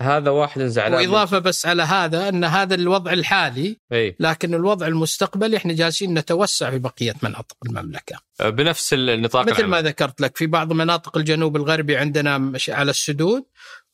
هذا 0.03 0.31
واحد 0.31 0.63
زعلان 0.63 0.95
وإضافة 1.01 1.39
بس 1.39 1.67
على 1.67 1.83
هذا 1.83 2.29
أن 2.29 2.45
هذا 2.45 2.75
الوضع 2.75 3.13
الحالي 3.13 3.77
اي 3.93 4.17
لكن 4.21 4.55
الوضع 4.55 4.87
المستقبلي 4.87 5.57
إحنا 5.57 5.73
جالسين 5.73 6.19
نتوسع 6.19 6.71
في 6.71 6.79
بقية 6.79 7.15
مناطق 7.23 7.57
المملكة. 7.67 8.17
بنفس 8.41 8.93
النطاق 8.93 9.43
مثل 9.47 9.65
ما 9.65 9.79
العمل. 9.79 9.89
ذكرت 9.89 10.21
لك 10.21 10.37
في 10.37 10.47
بعض 10.47 10.73
مناطق 10.73 11.17
الجنوب 11.17 11.57
الغربي 11.57 11.97
عندنا 11.97 12.39
مش- 12.39 12.71
على 12.71 12.91
السدود 12.91 13.45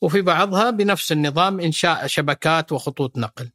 وفي 0.01 0.21
بعضها 0.21 0.69
بنفس 0.69 1.11
النظام 1.11 1.59
إنشاء 1.59 2.07
شبكات 2.07 2.71
وخطوط 2.71 3.17
نقل. 3.17 3.49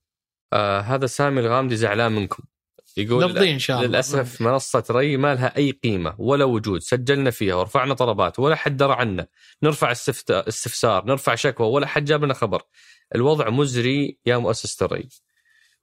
آه 0.53 0.81
هذا 0.81 1.07
سامي 1.07 1.41
الغامدي 1.41 1.77
زعلان 1.77 2.13
منكم. 2.13 2.43
يقول 2.97 3.25
نفضي 3.25 3.53
إن 3.53 3.59
شاء 3.59 3.77
الله. 3.77 3.89
للأسف 3.89 4.41
منصة 4.41 4.85
ري 4.91 5.17
ما 5.17 5.35
لها 5.35 5.57
أي 5.57 5.71
قيمة 5.71 6.15
ولا 6.19 6.45
وجود. 6.45 6.81
سجلنا 6.81 7.31
فيها 7.31 7.55
ورفعنا 7.55 7.95
طلبات 7.95 8.39
ولا 8.39 8.57
حد 8.57 8.77
درى 8.77 8.93
عنا 8.93 9.27
نرفع 9.63 9.93
استفسار 10.31 11.05
نرفع 11.05 11.35
شكوى 11.35 11.67
ولا 11.67 11.87
حد 11.87 12.05
جاب 12.05 12.25
لنا 12.25 12.35
خبر. 12.35 12.63
الوضع 13.15 13.51
مزري 13.51 14.19
يا 14.27 14.37
مؤسسه 14.37 14.87
الري. 14.87 15.09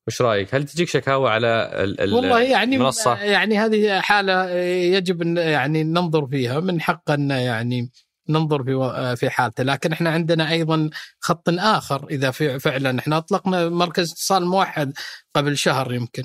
وش 0.08 0.22
رأيك؟ 0.22 0.56
هل 0.56 0.64
تجيك 0.64 0.90
شكاوى 0.90 1.30
على 1.30 1.72
ال 1.74 2.02
ال 2.02 2.14
والله 2.14 2.42
يعني 2.42 2.76
المنصة؟ 2.76 3.18
يعني 3.18 3.60
هذه 3.60 4.00
حالة 4.00 4.50
يجب 4.98 5.22
أن 5.22 5.38
يعني 5.38 5.84
ننظر 5.84 6.28
فيها 6.28 6.60
من 6.60 6.82
حق 6.82 7.12
أن 7.12 7.30
يعني 7.32 7.92
ننظر 8.30 8.64
في 8.64 9.16
في 9.16 9.30
حالته. 9.30 9.64
لكن 9.64 9.92
إحنا 9.92 10.10
عندنا 10.10 10.52
أيضا 10.52 10.90
خط 11.20 11.50
آخر 11.50 12.08
إذا 12.10 12.32
في 12.32 12.60
فعلا 12.60 13.00
إحنا 13.00 13.18
أطلقنا 13.18 13.70
مركز 13.70 14.12
اتصال 14.12 14.46
موحد 14.46 14.94
قبل 15.36 15.58
شهر 15.58 15.94
يمكن. 15.94 16.24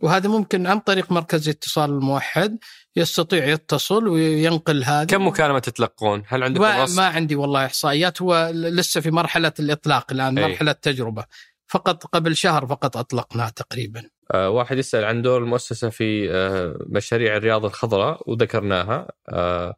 وهذا 0.00 0.28
ممكن 0.28 0.66
عن 0.66 0.80
طريق 0.80 1.12
مركز 1.12 1.48
الاتصال 1.48 1.90
الموحد 1.90 2.58
يستطيع 2.96 3.46
يتصل 3.46 4.08
وينقل 4.08 4.84
هذا 4.84 5.04
كم 5.04 5.26
مكالمة 5.26 5.58
تتلقون؟ 5.58 6.22
هل 6.26 6.42
عندكم 6.42 6.64
رصد؟ 6.64 6.96
ما 6.96 7.06
عندي 7.06 7.36
والله 7.36 7.66
إحصائيات 7.66 8.22
هو 8.22 8.50
لسه 8.54 9.00
في 9.00 9.10
مرحلة 9.10 9.52
الإطلاق 9.60 10.12
الآن 10.12 10.38
أي. 10.38 10.48
مرحلة 10.48 10.72
تجربه 10.72 11.24
فقط 11.66 12.04
قبل 12.04 12.36
شهر 12.36 12.66
فقط 12.66 12.96
اطلقناه 12.96 13.48
تقريبا 13.48 14.02
آه 14.34 14.50
واحد 14.50 14.78
يسأل 14.78 15.04
عن 15.04 15.22
دور 15.22 15.42
المؤسسة 15.42 15.88
في 15.88 16.32
آه 16.32 16.76
مشاريع 16.86 17.36
الرياض 17.36 17.64
الخضراء 17.64 18.30
وذكرناها 18.30 19.12
آه 19.28 19.74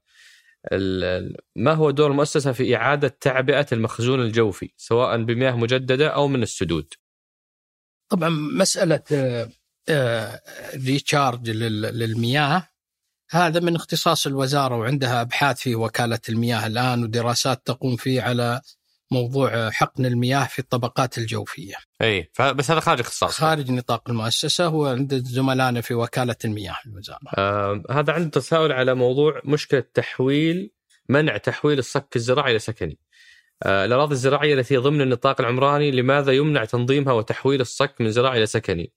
ما 1.57 1.73
هو 1.73 1.91
دور 1.91 2.11
المؤسسة 2.11 2.53
في 2.53 2.77
إعادة 2.77 3.09
تعبئة 3.21 3.67
المخزون 3.73 4.21
الجوفي 4.21 4.71
سواء 4.77 5.23
بمياه 5.23 5.57
مجددة 5.57 6.09
أو 6.09 6.29
من 6.29 6.43
السدود؟ 6.43 6.95
طبعا 8.09 8.29
مسألة 8.29 9.03
آه، 9.13 9.49
ريتشارج 10.87 11.51
لل- 11.51 11.99
للمياه 11.99 12.69
هذا 13.31 13.61
من 13.61 13.75
اختصاص 13.77 14.27
الوزارة 14.27 14.77
وعندها 14.77 15.21
أبحاث 15.21 15.59
في 15.61 15.75
وكالة 15.75 16.19
المياه 16.29 16.67
الآن 16.67 17.03
ودراسات 17.05 17.63
تقوم 17.67 17.97
فيه 17.97 18.23
على 18.23 18.61
موضوع 19.11 19.55
آه، 19.55 19.71
حقن 19.71 20.07
المياه 20.07 20.45
في 20.47 20.59
الطبقات 20.59 21.19
الجوفية 21.19 21.75
أي 22.03 22.31
بس 22.41 22.71
هذا 22.71 22.81
خارج 22.81 23.01
اختصاص 23.01 23.35
خارج 23.39 23.71
نطاق 23.71 24.11
المؤسسة 24.11 24.67
هو 24.67 24.87
عند 24.87 25.15
زملائنا 25.15 25.81
في 25.81 25.95
وكالة 25.95 26.37
المياه 26.45 26.77
الوزارة 26.87 27.21
آه 27.39 27.83
هذا 27.91 28.13
عنده 28.13 28.31
تساؤل 28.31 28.73
على 28.73 28.95
موضوع 28.95 29.41
مشكلة 29.45 29.85
تحويل 29.95 30.71
منع 31.09 31.37
تحويل 31.37 31.79
الصك 31.79 32.09
الزراعي 32.17 32.51
إلى 32.51 32.59
سكني. 32.59 32.99
آه 33.63 33.85
الأراضي 33.85 34.13
الزراعية 34.13 34.55
التي 34.55 34.77
ضمن 34.77 35.01
النطاق 35.01 35.41
العمراني 35.41 35.91
لماذا 35.91 36.33
يمنع 36.33 36.65
تنظيمها 36.65 37.13
وتحويل 37.13 37.61
الصك 37.61 37.95
من 38.01 38.11
زراعي 38.11 38.39
إلى 38.39 38.47
سكني؟ 38.47 38.93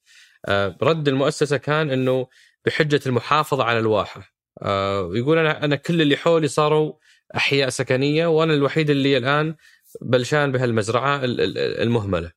آه 0.46 0.78
رد 0.82 1.08
المؤسسة 1.08 1.58
كان 1.58 1.92
إنه 1.92 2.28
بحجة 2.66 3.00
المحافظة 3.06 3.64
على 3.64 3.80
الواحة. 3.80 4.34
آه 4.62 5.10
يقول 5.14 5.38
أنا 5.38 5.66
أنا 5.66 5.76
كل 5.76 6.02
اللي 6.02 6.18
حولي 6.18 6.48
صاروا 6.48 6.94
أحياء 7.36 7.70
سكنية 7.70 8.28
وأنا 8.28 8.54
الوحيد 8.54 8.90
اللي 8.90 9.18
الآن 9.18 9.56
بلشان 10.02 10.52
بهالمزرعة 10.52 11.24
ال- 11.24 11.42
ال- 11.42 11.58
المهملة. 11.58 12.32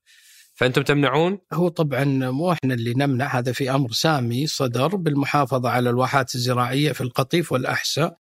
فأنتم 0.55 0.83
تمنعون؟ 0.83 1.39
هو 1.53 1.69
طبعا 1.69 2.05
مو 2.05 2.53
إحنا 2.53 2.75
اللي 2.75 2.95
نمنع 2.97 3.39
هذا 3.39 3.53
في 3.53 3.71
أمر 3.71 3.93
سامي 3.93 4.47
صدر 4.47 4.97
بالمحافظة 4.97 5.69
على 5.69 5.91
الواحات 5.91 6.35
الزراعية 6.35 6.93
في 6.93 7.01
القطيف 7.01 7.53
والأحساء 7.53 8.19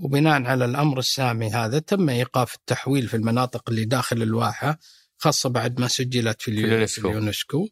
وبناء 0.00 0.42
على 0.42 0.64
الأمر 0.64 0.98
السامي 0.98 1.50
هذا 1.50 1.78
تم 1.78 2.08
إيقاف 2.08 2.54
التحويل 2.54 3.08
في 3.08 3.16
المناطق 3.16 3.70
اللي 3.70 3.84
داخل 3.84 4.22
الواحة 4.22 4.78
خاصة 5.18 5.48
بعد 5.48 5.80
ما 5.80 5.88
سجلت 5.88 6.42
في, 6.42 6.50
اليو- 6.50 6.64
اليونسكو. 6.66 7.02
في 7.02 7.08
اليونسكو 7.18 7.68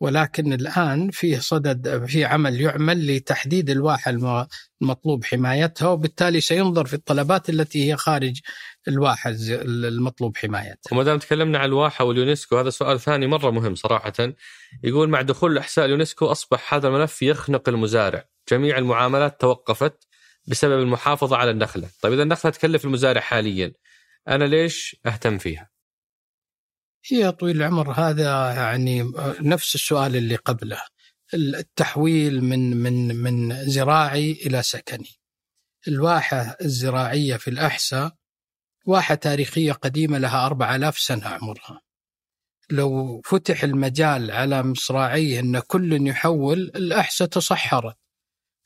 ولكن 0.00 0.52
الآن 0.52 1.10
فيه 1.10 1.38
صدد 1.38 2.06
في 2.06 2.24
عمل 2.24 2.60
يعمل 2.60 3.16
لتحديد 3.16 3.70
الواحه 3.70 4.10
الم- 4.10 4.46
المطلوب 4.82 5.24
حمايتها 5.24 5.88
وبالتالي 5.88 6.40
سينظر 6.40 6.86
في 6.86 6.94
الطلبات 6.94 7.50
التي 7.50 7.90
هي 7.90 7.96
خارج 7.96 8.40
الواحه 8.88 9.34
المطلوب 9.64 10.36
حمايتها. 10.36 10.92
وما 10.92 11.02
دام 11.02 11.18
تكلمنا 11.18 11.58
عن 11.58 11.68
الواحه 11.68 12.04
واليونسكو 12.04 12.58
هذا 12.58 12.70
سؤال 12.70 13.00
ثاني 13.00 13.26
مرة 13.26 13.50
مهم 13.50 13.74
صراحة 13.74 14.12
يقول 14.84 15.08
مع 15.08 15.22
دخول 15.22 15.52
الأحساء 15.52 15.84
اليونسكو 15.84 16.26
أصبح 16.26 16.74
هذا 16.74 16.88
الملف 16.88 17.22
يخنق 17.22 17.68
المزارع، 17.68 18.24
جميع 18.50 18.78
المعاملات 18.78 19.40
توقفت 19.40 20.06
بسبب 20.46 20.80
المحافظة 20.80 21.36
على 21.36 21.50
النخلة، 21.50 21.88
طيب 22.02 22.12
إذا 22.12 22.22
النخلة 22.22 22.52
تكلف 22.52 22.84
المزارع 22.84 23.20
حاليا 23.20 23.72
أنا 24.28 24.44
ليش 24.44 24.96
أهتم 25.06 25.38
فيها؟ 25.38 25.73
هي 27.06 27.32
طويل 27.32 27.56
العمر 27.56 27.92
هذا 27.92 28.52
يعني 28.52 29.12
نفس 29.40 29.74
السؤال 29.74 30.16
اللي 30.16 30.36
قبله 30.36 30.82
التحويل 31.34 32.44
من 32.44 32.76
من 32.76 33.16
من 33.16 33.64
زراعي 33.64 34.32
إلى 34.32 34.62
سكني. 34.62 35.20
الواحة 35.88 36.56
الزراعية 36.60 37.36
في 37.36 37.50
الأحساء 37.50 38.12
واحة 38.86 39.14
تاريخية 39.14 39.72
قديمة 39.72 40.18
لها 40.18 40.46
4000 40.46 40.98
سنة 40.98 41.26
عمرها. 41.26 41.80
لو 42.70 43.20
فتح 43.24 43.64
المجال 43.64 44.30
على 44.30 44.62
مصراعيه 44.62 45.40
إن 45.40 45.58
كل 45.58 46.06
يحول 46.06 46.58
الأحساء 46.58 47.28
تصحرت. 47.28 47.96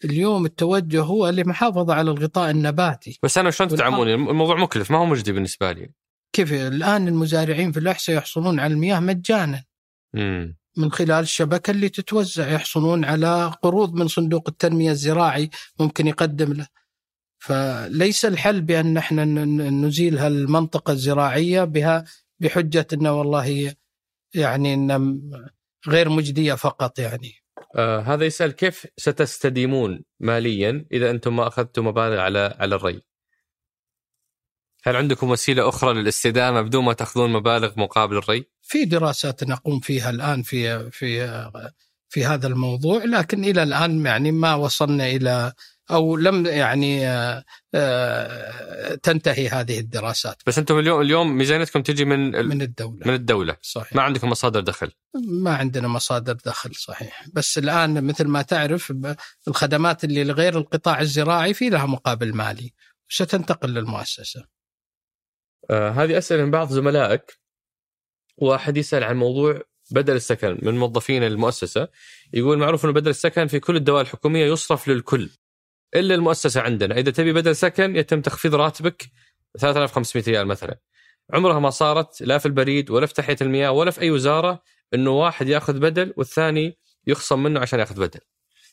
اليوم 0.04 0.46
التوجه 0.46 1.02
هو 1.02 1.28
للمحافظه 1.28 1.94
على 1.94 2.10
الغطاء 2.10 2.50
النباتي. 2.50 3.18
بس 3.22 3.38
أنا 3.38 3.50
شلون 3.50 3.68
تدعموني؟ 3.70 4.14
الموضوع 4.14 4.56
مكلف 4.56 4.90
ما 4.90 4.98
هو 4.98 5.06
مجدي 5.06 5.32
بالنسبة 5.32 5.72
لي. 5.72 5.90
كيف 6.32 6.52
الآن 6.52 7.08
المزارعين 7.08 7.72
في 7.72 7.78
الاحساء 7.80 8.16
يحصلون 8.16 8.60
على 8.60 8.72
المياه 8.72 9.00
مجانا. 9.00 9.64
من 10.76 10.92
خلال 10.92 11.22
الشبكة 11.22 11.70
اللي 11.70 11.88
تتوزع 11.88 12.48
يحصلون 12.48 13.04
على 13.04 13.52
قروض 13.62 13.94
من 13.94 14.08
صندوق 14.08 14.48
التنمية 14.48 14.90
الزراعي 14.90 15.50
ممكن 15.80 16.06
يقدم 16.06 16.52
له 16.52 16.66
فليس 17.38 18.24
الحل 18.24 18.60
بأن 18.60 18.96
إحنا 18.96 19.24
نزيل 19.84 20.18
هالمنطقة 20.18 20.92
الزراعية 20.92 21.64
بها 21.64 22.04
بحجة 22.40 22.86
أنه 22.92 23.12
والله 23.12 23.44
هي 23.44 23.74
يعني 24.34 24.74
إن 24.74 25.20
غير 25.88 26.08
مجدية 26.08 26.54
فقط 26.54 26.98
يعني 26.98 27.32
آه 27.76 28.00
هذا 28.00 28.24
يسأل 28.24 28.52
كيف 28.52 28.86
ستستديمون 28.96 30.04
ماليا 30.20 30.86
إذا 30.92 31.10
أنتم 31.10 31.36
ما 31.36 31.46
أخذتم 31.46 31.86
مبالغ 31.86 32.18
على 32.18 32.56
على 32.58 32.74
الري؟ 32.74 33.02
هل 34.88 34.96
عندكم 34.96 35.30
وسيلة 35.30 35.68
أخرى 35.68 35.94
للاستدامة 35.94 36.62
بدون 36.62 36.84
ما 36.84 36.92
تأخذون 36.92 37.32
مبالغ 37.32 37.72
مقابل 37.76 38.16
الري؟ 38.16 38.44
في 38.62 38.84
دراسات 38.84 39.44
نقوم 39.44 39.80
فيها 39.80 40.10
الآن 40.10 40.42
في 40.42 40.90
في 40.90 41.50
في 42.08 42.24
هذا 42.24 42.46
الموضوع 42.46 43.04
لكن 43.04 43.44
إلى 43.44 43.62
الآن 43.62 44.06
يعني 44.06 44.32
ما 44.32 44.54
وصلنا 44.54 45.06
إلى 45.06 45.52
أو 45.90 46.16
لم 46.16 46.46
يعني 46.46 47.08
آه، 47.08 47.44
آه، 47.74 48.94
تنتهي 48.94 49.48
هذه 49.48 49.80
الدراسات. 49.80 50.42
بس 50.46 50.58
أنتم 50.58 50.78
اليوم 50.78 51.00
اليوم 51.00 51.36
ميزانيتكم 51.36 51.82
تجي 51.82 52.04
من 52.04 52.46
من 52.46 52.62
الدولة. 52.62 53.06
من 53.06 53.14
الدولة. 53.14 53.56
صحيح. 53.62 53.96
ما 53.96 54.02
عندكم 54.02 54.30
مصادر 54.30 54.60
دخل؟ 54.60 54.90
ما 55.28 55.56
عندنا 55.56 55.88
مصادر 55.88 56.32
دخل 56.46 56.74
صحيح. 56.74 57.24
بس 57.32 57.58
الآن 57.58 58.04
مثل 58.04 58.26
ما 58.26 58.42
تعرف 58.42 58.92
الخدمات 59.48 60.04
اللي 60.04 60.24
لغير 60.24 60.58
القطاع 60.58 61.00
الزراعي 61.00 61.54
في 61.54 61.68
لها 61.68 61.86
مقابل 61.86 62.34
مالي 62.34 62.72
ستنتقل 63.08 63.68
للمؤسسة. 63.74 64.57
آه 65.70 65.90
هذه 65.90 66.18
أسئلة 66.18 66.44
من 66.44 66.50
بعض 66.50 66.68
زملائك. 66.68 67.38
واحد 68.36 68.76
يسأل 68.76 69.04
عن 69.04 69.16
موضوع 69.16 69.62
بدل 69.90 70.16
السكن 70.16 70.58
من 70.62 70.78
موظفين 70.78 71.22
المؤسسة. 71.22 71.88
يقول 72.32 72.58
معروف 72.58 72.84
إنه 72.84 72.92
بدل 72.92 73.10
السكن 73.10 73.46
في 73.46 73.60
كل 73.60 73.76
الدوائر 73.76 74.06
الحكومية 74.06 74.46
يصرف 74.46 74.88
للكل 74.88 75.30
إلا 75.96 76.14
المؤسسة 76.14 76.60
عندنا. 76.60 76.98
إذا 76.98 77.10
تبي 77.10 77.32
بدل 77.32 77.56
سكن 77.56 77.96
يتم 77.96 78.20
تخفيض 78.20 78.54
راتبك 78.54 79.10
3500 79.58 80.24
ريال 80.28 80.46
مثلا. 80.46 80.78
عمرها 81.32 81.58
ما 81.58 81.70
صارت 81.70 82.22
لا 82.22 82.38
في 82.38 82.46
البريد 82.46 82.90
ولا 82.90 83.06
في 83.06 83.14
تحية 83.14 83.36
المياه 83.40 83.70
ولا 83.70 83.90
في 83.90 84.00
أي 84.00 84.10
وزارة 84.10 84.62
إنه 84.94 85.10
واحد 85.10 85.48
يأخذ 85.48 85.78
بدل 85.80 86.14
والثاني 86.16 86.78
يخصم 87.06 87.42
منه 87.42 87.60
عشان 87.60 87.78
يأخذ 87.80 88.00
بدل. 88.00 88.20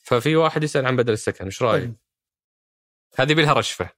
ففي 0.02 0.36
واحد 0.36 0.64
يسأل 0.64 0.86
عن 0.86 0.96
بدل 0.96 1.12
السكن 1.12 1.44
إيش 1.44 1.62
رايك؟ 1.62 1.84
طيب. 1.84 1.96
هذه 3.18 3.34
بلها 3.34 3.52
رشفه 3.52 3.90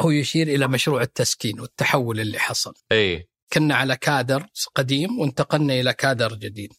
هو 0.00 0.10
يشير 0.10 0.48
إلى 0.48 0.68
مشروع 0.68 1.02
التسكين 1.02 1.60
والتحول 1.60 2.20
اللي 2.20 2.38
حصل 2.38 2.74
إي 2.92 3.28
كنا 3.52 3.74
على 3.74 3.96
كادر 3.96 4.46
قديم 4.74 5.18
وانتقلنا 5.18 5.74
إلى 5.74 5.92
كادر 5.92 6.34
جديد 6.34 6.72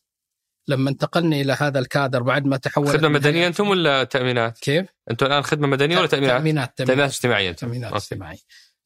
لما 0.68 0.90
انتقلنا 0.90 1.36
إلى 1.36 1.54
هذا 1.60 1.80
الكادر 1.80 2.24
بعد 2.24 2.46
ما 2.46 2.58
تحول 2.58 2.88
خدمة 2.88 3.10
مدنية 3.10 3.48
أنتم 3.48 3.68
ولا 3.68 4.04
تأمينات؟ 4.04 4.60
كيف؟ 4.60 4.86
أنتم 5.12 5.26
الآن 5.26 5.42
خدمة 5.42 5.68
مدنية 5.68 5.98
ولا 5.98 6.08
تأمينات؟ 6.08 6.38
تأمينات 6.38 6.78
تأمينات 6.78 7.10
اجتماعية 7.10 7.56
okay. 7.64 7.96
اجتماعية 7.96 8.40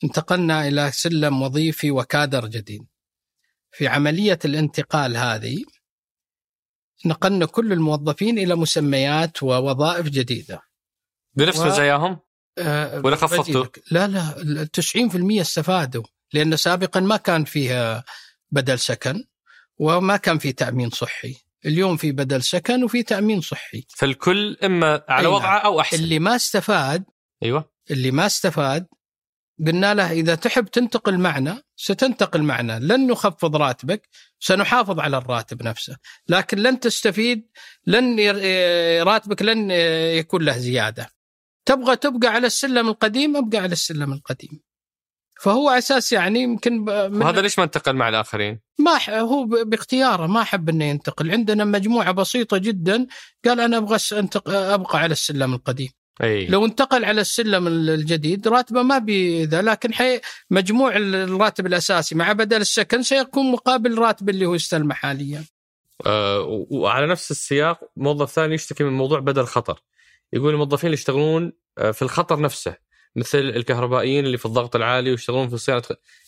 انتقلنا 0.03 0.67
إلى 0.67 0.91
سلم 0.91 1.41
وظيفي 1.41 1.91
وكادر 1.91 2.47
جديد 2.47 2.85
في 3.71 3.87
عملية 3.87 4.39
الانتقال 4.45 5.17
هذه 5.17 5.63
نقلنا 7.05 7.45
كل 7.45 7.73
الموظفين 7.73 8.37
إلى 8.37 8.55
مسميات 8.55 9.43
ووظائف 9.43 10.05
جديدة 10.05 10.61
بنفس 11.33 11.59
مزاياهم؟ 11.59 12.19
أه، 12.57 13.01
ولا 13.05 13.15
خفضتوا؟ 13.15 13.65
لا 13.91 14.07
لا 14.07 14.37
ال 14.41 14.71
90% 14.71 15.41
استفادوا 15.41 16.03
لأن 16.33 16.55
سابقا 16.55 16.99
ما 16.99 17.17
كان 17.17 17.45
فيها 17.45 18.03
بدل 18.51 18.79
سكن 18.79 19.23
وما 19.77 20.17
كان 20.17 20.37
في 20.37 20.51
تأمين 20.51 20.89
صحي. 20.89 21.35
اليوم 21.65 21.97
في 21.97 22.11
بدل 22.11 22.43
سكن 22.43 22.83
وفي 22.83 23.03
تأمين 23.03 23.41
صحي. 23.41 23.85
فالكل 23.97 24.57
إما 24.63 25.03
على 25.09 25.27
وضعه 25.27 25.57
أو 25.57 25.79
أحسن. 25.81 25.97
اللي 25.97 26.19
ما 26.19 26.35
استفاد 26.35 27.03
أيوه. 27.43 27.71
اللي 27.91 28.11
ما 28.11 28.25
استفاد 28.25 28.87
قلنا 29.67 29.93
له 29.93 30.11
إذا 30.11 30.35
تحب 30.35 30.65
تنتقل 30.67 31.17
معنا 31.17 31.63
ستنتقل 31.75 32.43
معنا. 32.43 32.79
لن 32.79 33.07
نخفض 33.07 33.55
راتبك 33.55 34.09
سنحافظ 34.39 34.99
على 34.99 35.17
الراتب 35.17 35.63
نفسه. 35.63 35.97
لكن 36.29 36.57
لن 36.57 36.79
تستفيد 36.79 37.47
لن 37.87 38.19
ير- 38.19 39.07
راتبك 39.07 39.41
لن 39.41 39.71
يكون 40.19 40.43
له 40.45 40.57
زيادة. 40.57 41.14
تبغى 41.65 41.95
تبقى 41.95 42.27
على 42.27 42.47
السلم 42.47 42.87
القديم 42.89 43.37
أبقى 43.37 43.57
على 43.57 43.71
السلم 43.71 44.13
القديم 44.13 44.59
فهو 45.41 45.69
أساس 45.69 46.11
يعني 46.11 46.39
يمكن 46.41 46.89
وهذا 46.89 47.41
ليش 47.41 47.59
ما 47.59 47.65
انتقل 47.65 47.95
مع 47.95 48.09
الآخرين؟ 48.09 48.59
ما 48.79 48.97
ح- 48.97 49.09
هو 49.09 49.45
باختياره 49.45 50.27
ما 50.27 50.43
حب 50.43 50.69
إنه 50.69 50.85
ينتقل. 50.85 51.31
عندنا 51.31 51.65
مجموعة 51.65 52.11
بسيطة 52.11 52.57
جدا 52.57 53.07
قال 53.45 53.59
أنا 53.59 53.77
أبغى 53.77 53.97
أنتق- 53.99 54.47
أبقى 54.47 54.99
على 54.99 55.11
السلم 55.11 55.53
القديم 55.53 55.89
أي. 56.23 56.47
لو 56.47 56.65
انتقل 56.65 57.05
على 57.05 57.21
السلم 57.21 57.67
ال- 57.67 57.89
الجديد 57.89 58.47
راتبه 58.47 58.81
ما 58.81 58.97
بذا 58.97 59.61
لكن 59.61 59.93
حي 59.93 60.21
مجموع 60.49 60.95
ال- 60.97 61.15
الراتب 61.15 61.65
الأساسي 61.65 62.15
مع 62.15 62.31
بدل 62.33 62.61
السكن 62.61 63.03
سيكون 63.03 63.51
مقابل 63.51 63.93
الراتب 63.93 64.29
اللي 64.29 64.45
هو 64.45 64.55
يستلمه 64.55 64.93
حاليا. 64.93 65.45
و- 66.07 66.79
وعلى 66.79 67.07
نفس 67.07 67.31
السياق 67.31 67.79
موظف 67.97 68.31
ثاني 68.31 68.53
يشتكي 68.55 68.83
من 68.83 68.93
موضوع 68.93 69.19
بدل 69.19 69.41
الخطر 69.41 69.79
يقول 70.35 70.53
الموظفين 70.53 70.87
اللي 70.87 70.93
يشتغلون 70.93 71.53
آه، 71.77 71.91
في 71.91 72.01
الخطر 72.01 72.39
نفسه 72.39 72.77
مثل 73.15 73.37
الكهربائيين 73.37 74.25
اللي 74.25 74.37
في 74.37 74.45
الضغط 74.45 74.75
العالي 74.75 75.11
ويشتغلون 75.11 75.49
في 75.49 75.57
صيانة 75.57 75.81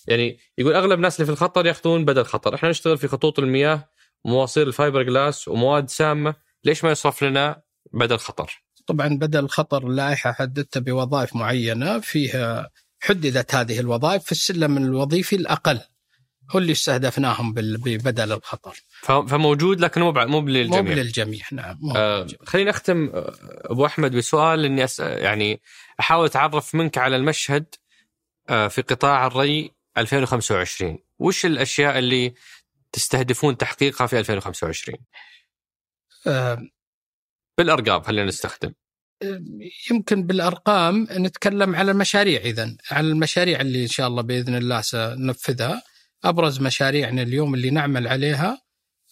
يعني 0.08 0.40
يقول 0.58 0.74
أغلب 0.74 0.94
الناس 0.94 1.16
اللي 1.16 1.26
في 1.26 1.32
الخطر 1.32 1.66
ياخذون 1.66 2.06
بدل 2.06 2.26
خطر. 2.26 2.56
إحنا 2.56 2.70
نشتغل 2.70 2.98
في 2.98 3.08
خطوط 3.08 3.40
المياه 3.40 3.90
ومواصير 4.26 4.68
الفايبر 4.68 5.04
جلاس 5.04 5.48
ومواد 5.48 5.90
سامة 5.90 6.36
ليش 6.64 6.84
ما 6.84 6.92
يصرف 6.92 7.24
لنا 7.24 7.62
بدل 7.94 8.18
خطر؟ 8.18 8.64
طبعا 8.88 9.08
بدل 9.08 9.40
الخطر 9.40 9.88
اللائحه 9.88 10.32
حددتها 10.32 10.80
بوظائف 10.80 11.36
معينة 11.36 12.00
فيها 12.00 12.70
حددت 13.00 13.56
هذه 13.56 13.80
الوظائف 13.80 14.24
في 14.24 14.32
السلم 14.32 14.78
الوظيفي 14.78 15.36
الأقل. 15.36 15.80
هو 16.52 16.60
اللي 16.60 16.72
استهدفناهم 16.72 17.54
ببدل 17.54 18.32
الخطر. 18.32 18.84
فموجود 19.02 19.82
لكن 19.82 20.02
مو 20.02 20.12
مو 20.12 20.26
مو 20.42 20.48
للجميع 20.48 20.94
للجميع 20.94 21.46
نعم 21.52 21.78
مو 21.82 21.96
آه 21.96 22.22
للجميع. 22.22 22.40
خليني 22.46 22.70
أختم 22.70 23.10
آه، 23.14 23.36
أبو 23.66 23.86
أحمد 23.86 24.16
بسؤال 24.16 24.66
إني 24.66 24.84
أس... 24.84 25.00
يعني 25.00 25.62
أحاول 26.00 26.26
أتعرف 26.26 26.76
منك 26.76 26.98
على 26.98 27.16
المشهد 27.16 27.76
آه 28.50 28.68
في 28.68 28.82
قطاع 28.82 29.28
الري 29.28 29.72
2025 29.98 30.98
وش 31.20 31.46
الأشياء 31.46 32.00
اللي 32.00 32.34
تستهدفون 32.92 33.58
تحقيقها 33.58 34.08
في 34.08 34.20
2025 34.20 34.98
آه، 36.28 36.68
بالأرقام 37.58 38.02
خلينا 38.02 38.28
نستخدم. 38.28 38.74
يمكن 39.92 40.24
بالأرقام 40.24 41.08
نتكلم 41.12 41.76
على 41.76 41.92
المشاريع 41.92 42.42
اذا 42.42 42.78
على 42.92 43.08
المشاريع 43.08 43.62
اللي 43.62 43.84
إن 43.84 43.88
شاء 43.88 44.08
الله 44.08 44.22
بإذن 44.22 44.56
الله 44.56 44.82
سننفذها. 44.82 45.82
أبرز 46.24 46.62
مشاريعنا 46.62 47.22
اليوم 47.22 47.54
اللي 47.56 47.70
نعمل 47.70 48.08
عليها 48.08 48.62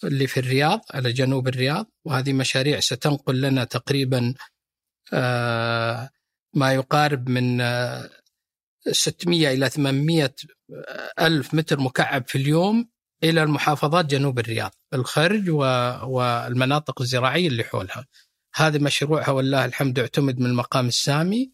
اللي 0.04 0.26
في 0.26 0.40
الرياض 0.40 0.80
على 0.94 1.12
جنوب 1.12 1.48
الرياض 1.48 1.86
وهذه 2.04 2.32
مشاريع 2.32 2.80
ستنقل 2.80 3.40
لنا 3.40 3.64
تقريبا 3.64 4.34
آه، 5.12 6.10
ما 6.54 6.72
يقارب 6.72 7.28
من 7.28 7.60
آه، 7.60 8.10
600 8.92 9.52
إلى 9.52 9.68
800 9.70 10.34
ألف 11.20 11.54
متر 11.54 11.80
مكعب 11.80 12.28
في 12.28 12.38
اليوم 12.38 12.88
إلى 13.24 13.42
المحافظات 13.42 14.06
جنوب 14.06 14.38
الرياض 14.38 14.70
الخرج 14.94 15.50
والمناطق 16.02 17.00
الزراعية 17.00 17.48
اللي 17.48 17.64
حولها. 17.64 18.06
هذا 18.54 18.78
مشروعها 18.78 19.30
والله 19.30 19.64
الحمد 19.64 19.98
يعتمد 19.98 20.38
من 20.38 20.46
المقام 20.46 20.86
السامي. 20.86 21.52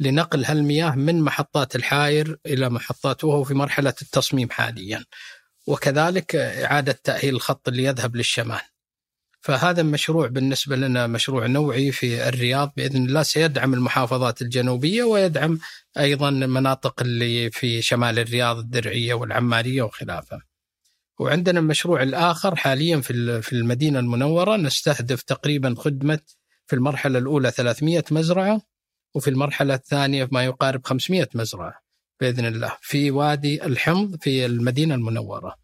لنقل 0.00 0.44
هالمياه 0.44 0.94
من 0.94 1.20
محطات 1.20 1.76
الحاير 1.76 2.38
إلى 2.46 2.70
محطات 2.70 3.24
وهو 3.24 3.44
في 3.44 3.54
مرحلة 3.54 3.94
التصميم 4.02 4.50
حاليا. 4.50 5.04
وكذلك 5.66 6.36
إعادة 6.36 6.98
تأهيل 7.04 7.34
الخط 7.34 7.68
اللي 7.68 7.84
يذهب 7.84 8.16
للشمال. 8.16 8.60
فهذا 9.40 9.80
المشروع 9.80 10.26
بالنسبة 10.26 10.76
لنا 10.76 11.06
مشروع 11.06 11.46
نوعي 11.46 11.92
في 11.92 12.28
الرياض 12.28 12.72
بإذن 12.76 13.06
الله 13.06 13.22
سيدعم 13.22 13.74
المحافظات 13.74 14.42
الجنوبية 14.42 15.02
ويدعم 15.02 15.58
أيضا 15.98 16.28
المناطق 16.28 17.02
اللي 17.02 17.50
في 17.50 17.82
شمال 17.82 18.18
الرياض 18.18 18.58
الدرعية 18.58 19.14
والعمارية 19.14 19.82
وخلافه. 19.82 20.40
وعندنا 21.18 21.60
المشروع 21.60 22.02
الآخر 22.02 22.56
حاليا 22.56 23.00
في 23.00 23.52
المدينة 23.52 23.98
المنورة 23.98 24.56
نستهدف 24.56 25.22
تقريبا 25.22 25.74
خدمة 25.78 26.20
في 26.66 26.76
المرحلة 26.76 27.18
الأولى 27.18 27.50
300 27.50 28.04
مزرعة 28.10 28.69
وفي 29.14 29.30
المرحلة 29.30 29.74
الثانية 29.74 30.28
ما 30.32 30.44
يقارب 30.44 30.86
500 30.86 31.28
مزرعة 31.34 31.74
بإذن 32.20 32.46
الله 32.46 32.76
في 32.80 33.10
وادي 33.10 33.64
الحمض 33.64 34.16
في 34.20 34.46
المدينة 34.46 34.94
المنورة. 34.94 35.56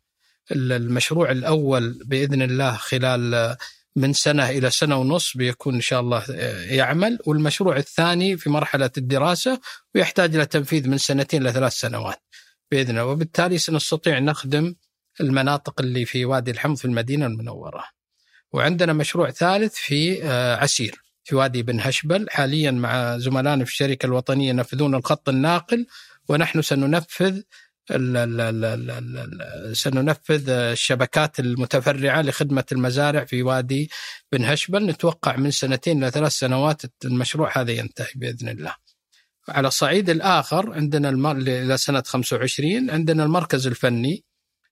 المشروع 0.53 1.31
الأول 1.31 2.03
بإذن 2.07 2.43
الله 2.43 2.77
خلال 2.77 3.57
من 3.97 4.13
سنة 4.13 4.51
إلى 4.51 4.71
سنة 4.71 4.97
ونص 4.97 5.37
بيكون 5.37 5.75
إن 5.75 5.81
شاء 5.81 6.01
الله 6.01 6.25
يعمل 6.71 7.19
والمشروع 7.27 7.77
الثاني 7.77 8.37
في 8.37 8.51
مرحلة 8.51 8.91
الدراسة 8.99 9.61
ويحتاج 9.95 10.35
إلى 10.35 10.47
تنفيذ 10.47 10.89
من 10.89 10.99
سنتين 10.99 11.43
لثلاث 11.43 11.73
سنوات 11.73 12.23
بإذن 12.71 12.91
الله 12.91 13.05
وبالتالي 13.05 13.59
سنستطيع 13.59 14.19
نخدم 14.19 14.75
المناطق 15.21 15.81
اللي 15.81 16.05
في 16.05 16.25
وادي 16.25 16.51
الحمض 16.51 16.77
في 16.77 16.85
المدينة 16.85 17.27
المنورة. 17.27 17.85
وعندنا 18.53 18.93
مشروع 18.93 19.31
ثالث 19.31 19.75
في 19.75 20.25
آه، 20.25 20.57
عسير 20.57 21.06
في 21.27 21.37
وادي 21.37 21.63
بن 21.63 21.81
هشبل 21.81 22.27
حاليا 22.31 22.71
مع 22.71 23.19
زملائنا 23.19 23.65
في 23.65 23.71
الشركة 23.71 24.07
الوطنية 24.07 24.49
ينفذون 24.49 24.95
الخط 24.95 25.29
الناقل 25.29 25.87
ونحن 26.29 26.63
سننفذ 26.63 27.41
سننفذ 29.73 30.51
الشبكات 30.51 31.41
المتفرعة 31.41 32.23
لخدمة 32.23 32.65
المزارع 32.73 33.25
في 33.25 33.43
وادي 33.43 33.91
بن 34.33 34.45
هشبل 34.45 34.87
نتوقع 34.87 35.37
من 35.37 35.51
سنتين 35.51 36.05
لثلاث 36.05 36.33
سنوات 36.33 36.83
المشروع 37.05 37.59
هذا 37.59 37.73
ينتهي 37.73 38.13
بإذن 38.15 38.49
الله. 38.49 38.75
على 39.49 39.69
الصعيد 39.69 40.11
الآخر 40.11 40.73
عندنا 40.73 41.09
المر... 41.09 41.37
إلى 41.37 41.77
سنة 41.77 42.03
25 42.07 42.91
عندنا 42.91 43.25
المركز 43.25 43.67
الفني 43.67 44.25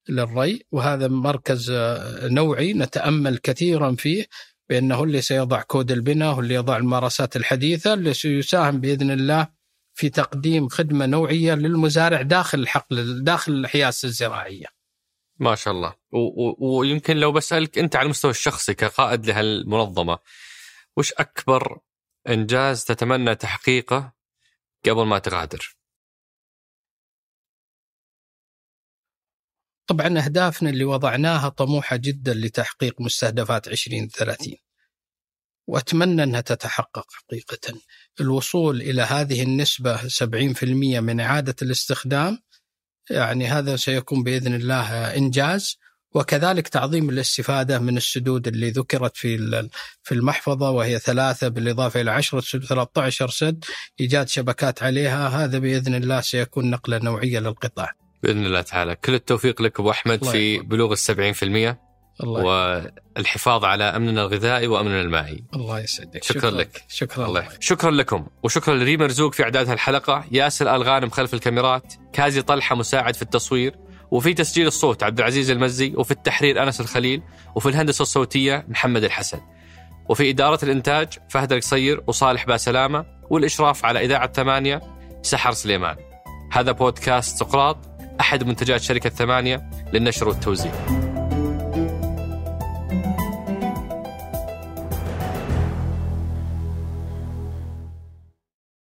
للري 0.09 0.67
وهذا 0.73 1.09
مركز 1.09 1.73
نوعي 2.23 2.73
نتأمل 2.73 3.39
كثيرا 3.39 3.95
فيه 3.95 4.27
بأنه 4.69 5.05
اللي 5.05 5.21
سيضع 5.21 5.63
كود 5.63 5.93
البناء 5.93 6.35
هو 6.35 6.41
اللي 6.41 6.55
يضع 6.55 6.77
الممارسات 6.77 7.37
الحديثة 7.37 7.95
اللي 7.95 8.15
سيساهم 8.15 8.81
بإذن 8.81 9.11
الله 9.11 9.49
في 9.95 10.09
تقديم 10.09 10.69
خدمة 10.69 11.07
نوعية 11.07 11.55
للمزارع 11.55 12.23
داخل 12.23 12.59
الحقل 12.59 13.25
داخل 13.25 13.53
الحياس 13.53 14.05
الزراعية. 14.05 14.67
ما 15.39 15.55
شاء 15.55 15.75
الله. 15.75 15.95
ويمكن 16.59 17.17
لو 17.17 17.33
بسألك 17.33 17.79
أنت 17.79 17.97
على 17.97 18.05
المستوى 18.05 18.31
الشخصي 18.31 18.75
كقائد 18.75 19.27
لهالمنظمة 19.27 20.19
وش 20.97 21.13
أكبر 21.13 21.79
إنجاز 22.29 22.85
تتمنى 22.85 23.35
تحقيقه 23.35 24.13
قبل 24.87 25.07
ما 25.07 25.19
تغادر؟ 25.19 25.74
طبعا 29.87 30.19
أهدافنا 30.19 30.71
اللي 30.71 30.85
وضعناها 30.85 31.49
طموحة 31.49 31.97
جدا 31.97 32.35
لتحقيق 32.35 33.01
مستهدفات 33.01 33.69
2030 33.69 34.55
وأتمنى 35.67 36.23
أنها 36.23 36.41
تتحقق 36.41 37.07
حقيقة. 37.13 37.81
الوصول 38.21 38.81
إلى 38.81 39.03
هذه 39.03 39.43
النسبة 39.43 40.09
70% 40.09 41.01
من 41.01 41.21
إعادة 41.21 41.55
الاستخدام 41.63 42.39
يعني 43.11 43.47
هذا 43.47 43.77
سيكون 43.77 44.23
بإذن 44.23 44.55
الله 44.55 45.17
إنجاز. 45.17 45.77
وكذلك 46.15 46.69
تعظيم 46.69 47.11
الاستفادة 47.11 47.79
من 47.79 47.97
السدود 47.97 48.49
اللي 48.49 48.71
ذكرت 48.71 49.17
في 49.17 49.37
في 50.03 50.15
المحفظة 50.15 50.71
وهي 50.71 50.99
ثلاثة 50.99 51.49
بالإضافة 51.49 52.01
إلى 52.01 52.11
10 52.11 52.41
سدود 52.41 52.65
13 52.65 53.29
سد 53.31 53.65
إيجاد 54.01 54.29
شبكات 54.29 54.83
عليها. 54.83 55.29
هذا 55.29 55.59
بإذن 55.59 55.95
الله 55.95 56.21
سيكون 56.21 56.71
نقلة 56.71 56.99
نوعية 56.99 57.39
للقطاع. 57.39 58.04
بإذن 58.25 58.47
الله 58.47 58.61
تعالى. 58.61 58.97
كل 58.97 59.15
التوفيق 59.15 59.63
لك 59.63 59.81
أبو 59.81 59.91
أحمد 59.91 60.21
الله 60.21 60.33
في. 60.33 60.59
بلوغ 60.59 60.93
السبعين 60.93 61.33
في 61.33 61.43
المية 61.43 61.81
الله 62.23 62.43
والحفاظ 63.17 63.65
على 63.65 63.85
أمننا 63.85 64.23
الغذائي 64.23 64.67
وأمننا 64.67 65.01
المائي. 65.01 65.45
الله 65.55 65.81
يسعدك. 65.81 66.25
شكراً 66.25 66.51
لك. 66.51 66.85
شكرا. 66.89 67.27
الله 67.27 67.41
يحفظك. 67.41 67.63
شكرا 67.63 67.91
لكم. 67.91 68.27
وشكرا 68.43 68.75
لريم 68.75 69.01
مرزوق 69.01 69.35
في 69.35 69.43
أعداد 69.43 69.69
هالحلقة. 69.69 70.25
ياسر 70.31 70.75
الغانم 70.75 71.11
خلف 71.11 71.35
الكاميرات. 71.35 71.95
كازي 72.13 72.43
طلحة 72.43 72.77
مساعد 72.77 73.15
في 73.17 73.23
التصوير. 73.23 73.75
وفي 74.11 74.35
تسجيل 74.35 74.67
الصوت 74.67 75.03
عبد 75.03 75.19
العزيز 75.19 75.51
المزي. 75.51 75.93
وفي 75.97 76.11
التحرير 76.11 76.63
أنس 76.63 76.81
الخليل. 76.81 77.23
وفي 77.55 77.69
الهندسة 77.69 78.03
الصوتية 78.03 78.67
محمد 78.69 79.05
الحسن. 79.05 79.41
وفي 80.09 80.31
إدارة 80.31 80.65
الإنتاج 80.65 81.09
فهد 81.31 81.53
القصير 81.53 82.03
وصالح 82.07 82.47
باسلامة. 82.47 83.05
والإشراف 83.31 83.85
على 83.85 84.05
إذاعة 84.05 84.33
ثمانية 84.33 84.81
سحر 85.23 85.53
سليمان. 85.53 85.97
هذا 86.53 86.73
بودكاست 86.73 87.39
سقراط. 87.39 87.94
أحد 88.21 88.45
منتجات 88.45 88.81
شركة 88.81 89.11
ثمانية 89.11 89.71
للنشر 89.93 90.29
والتوزيع 90.29 90.73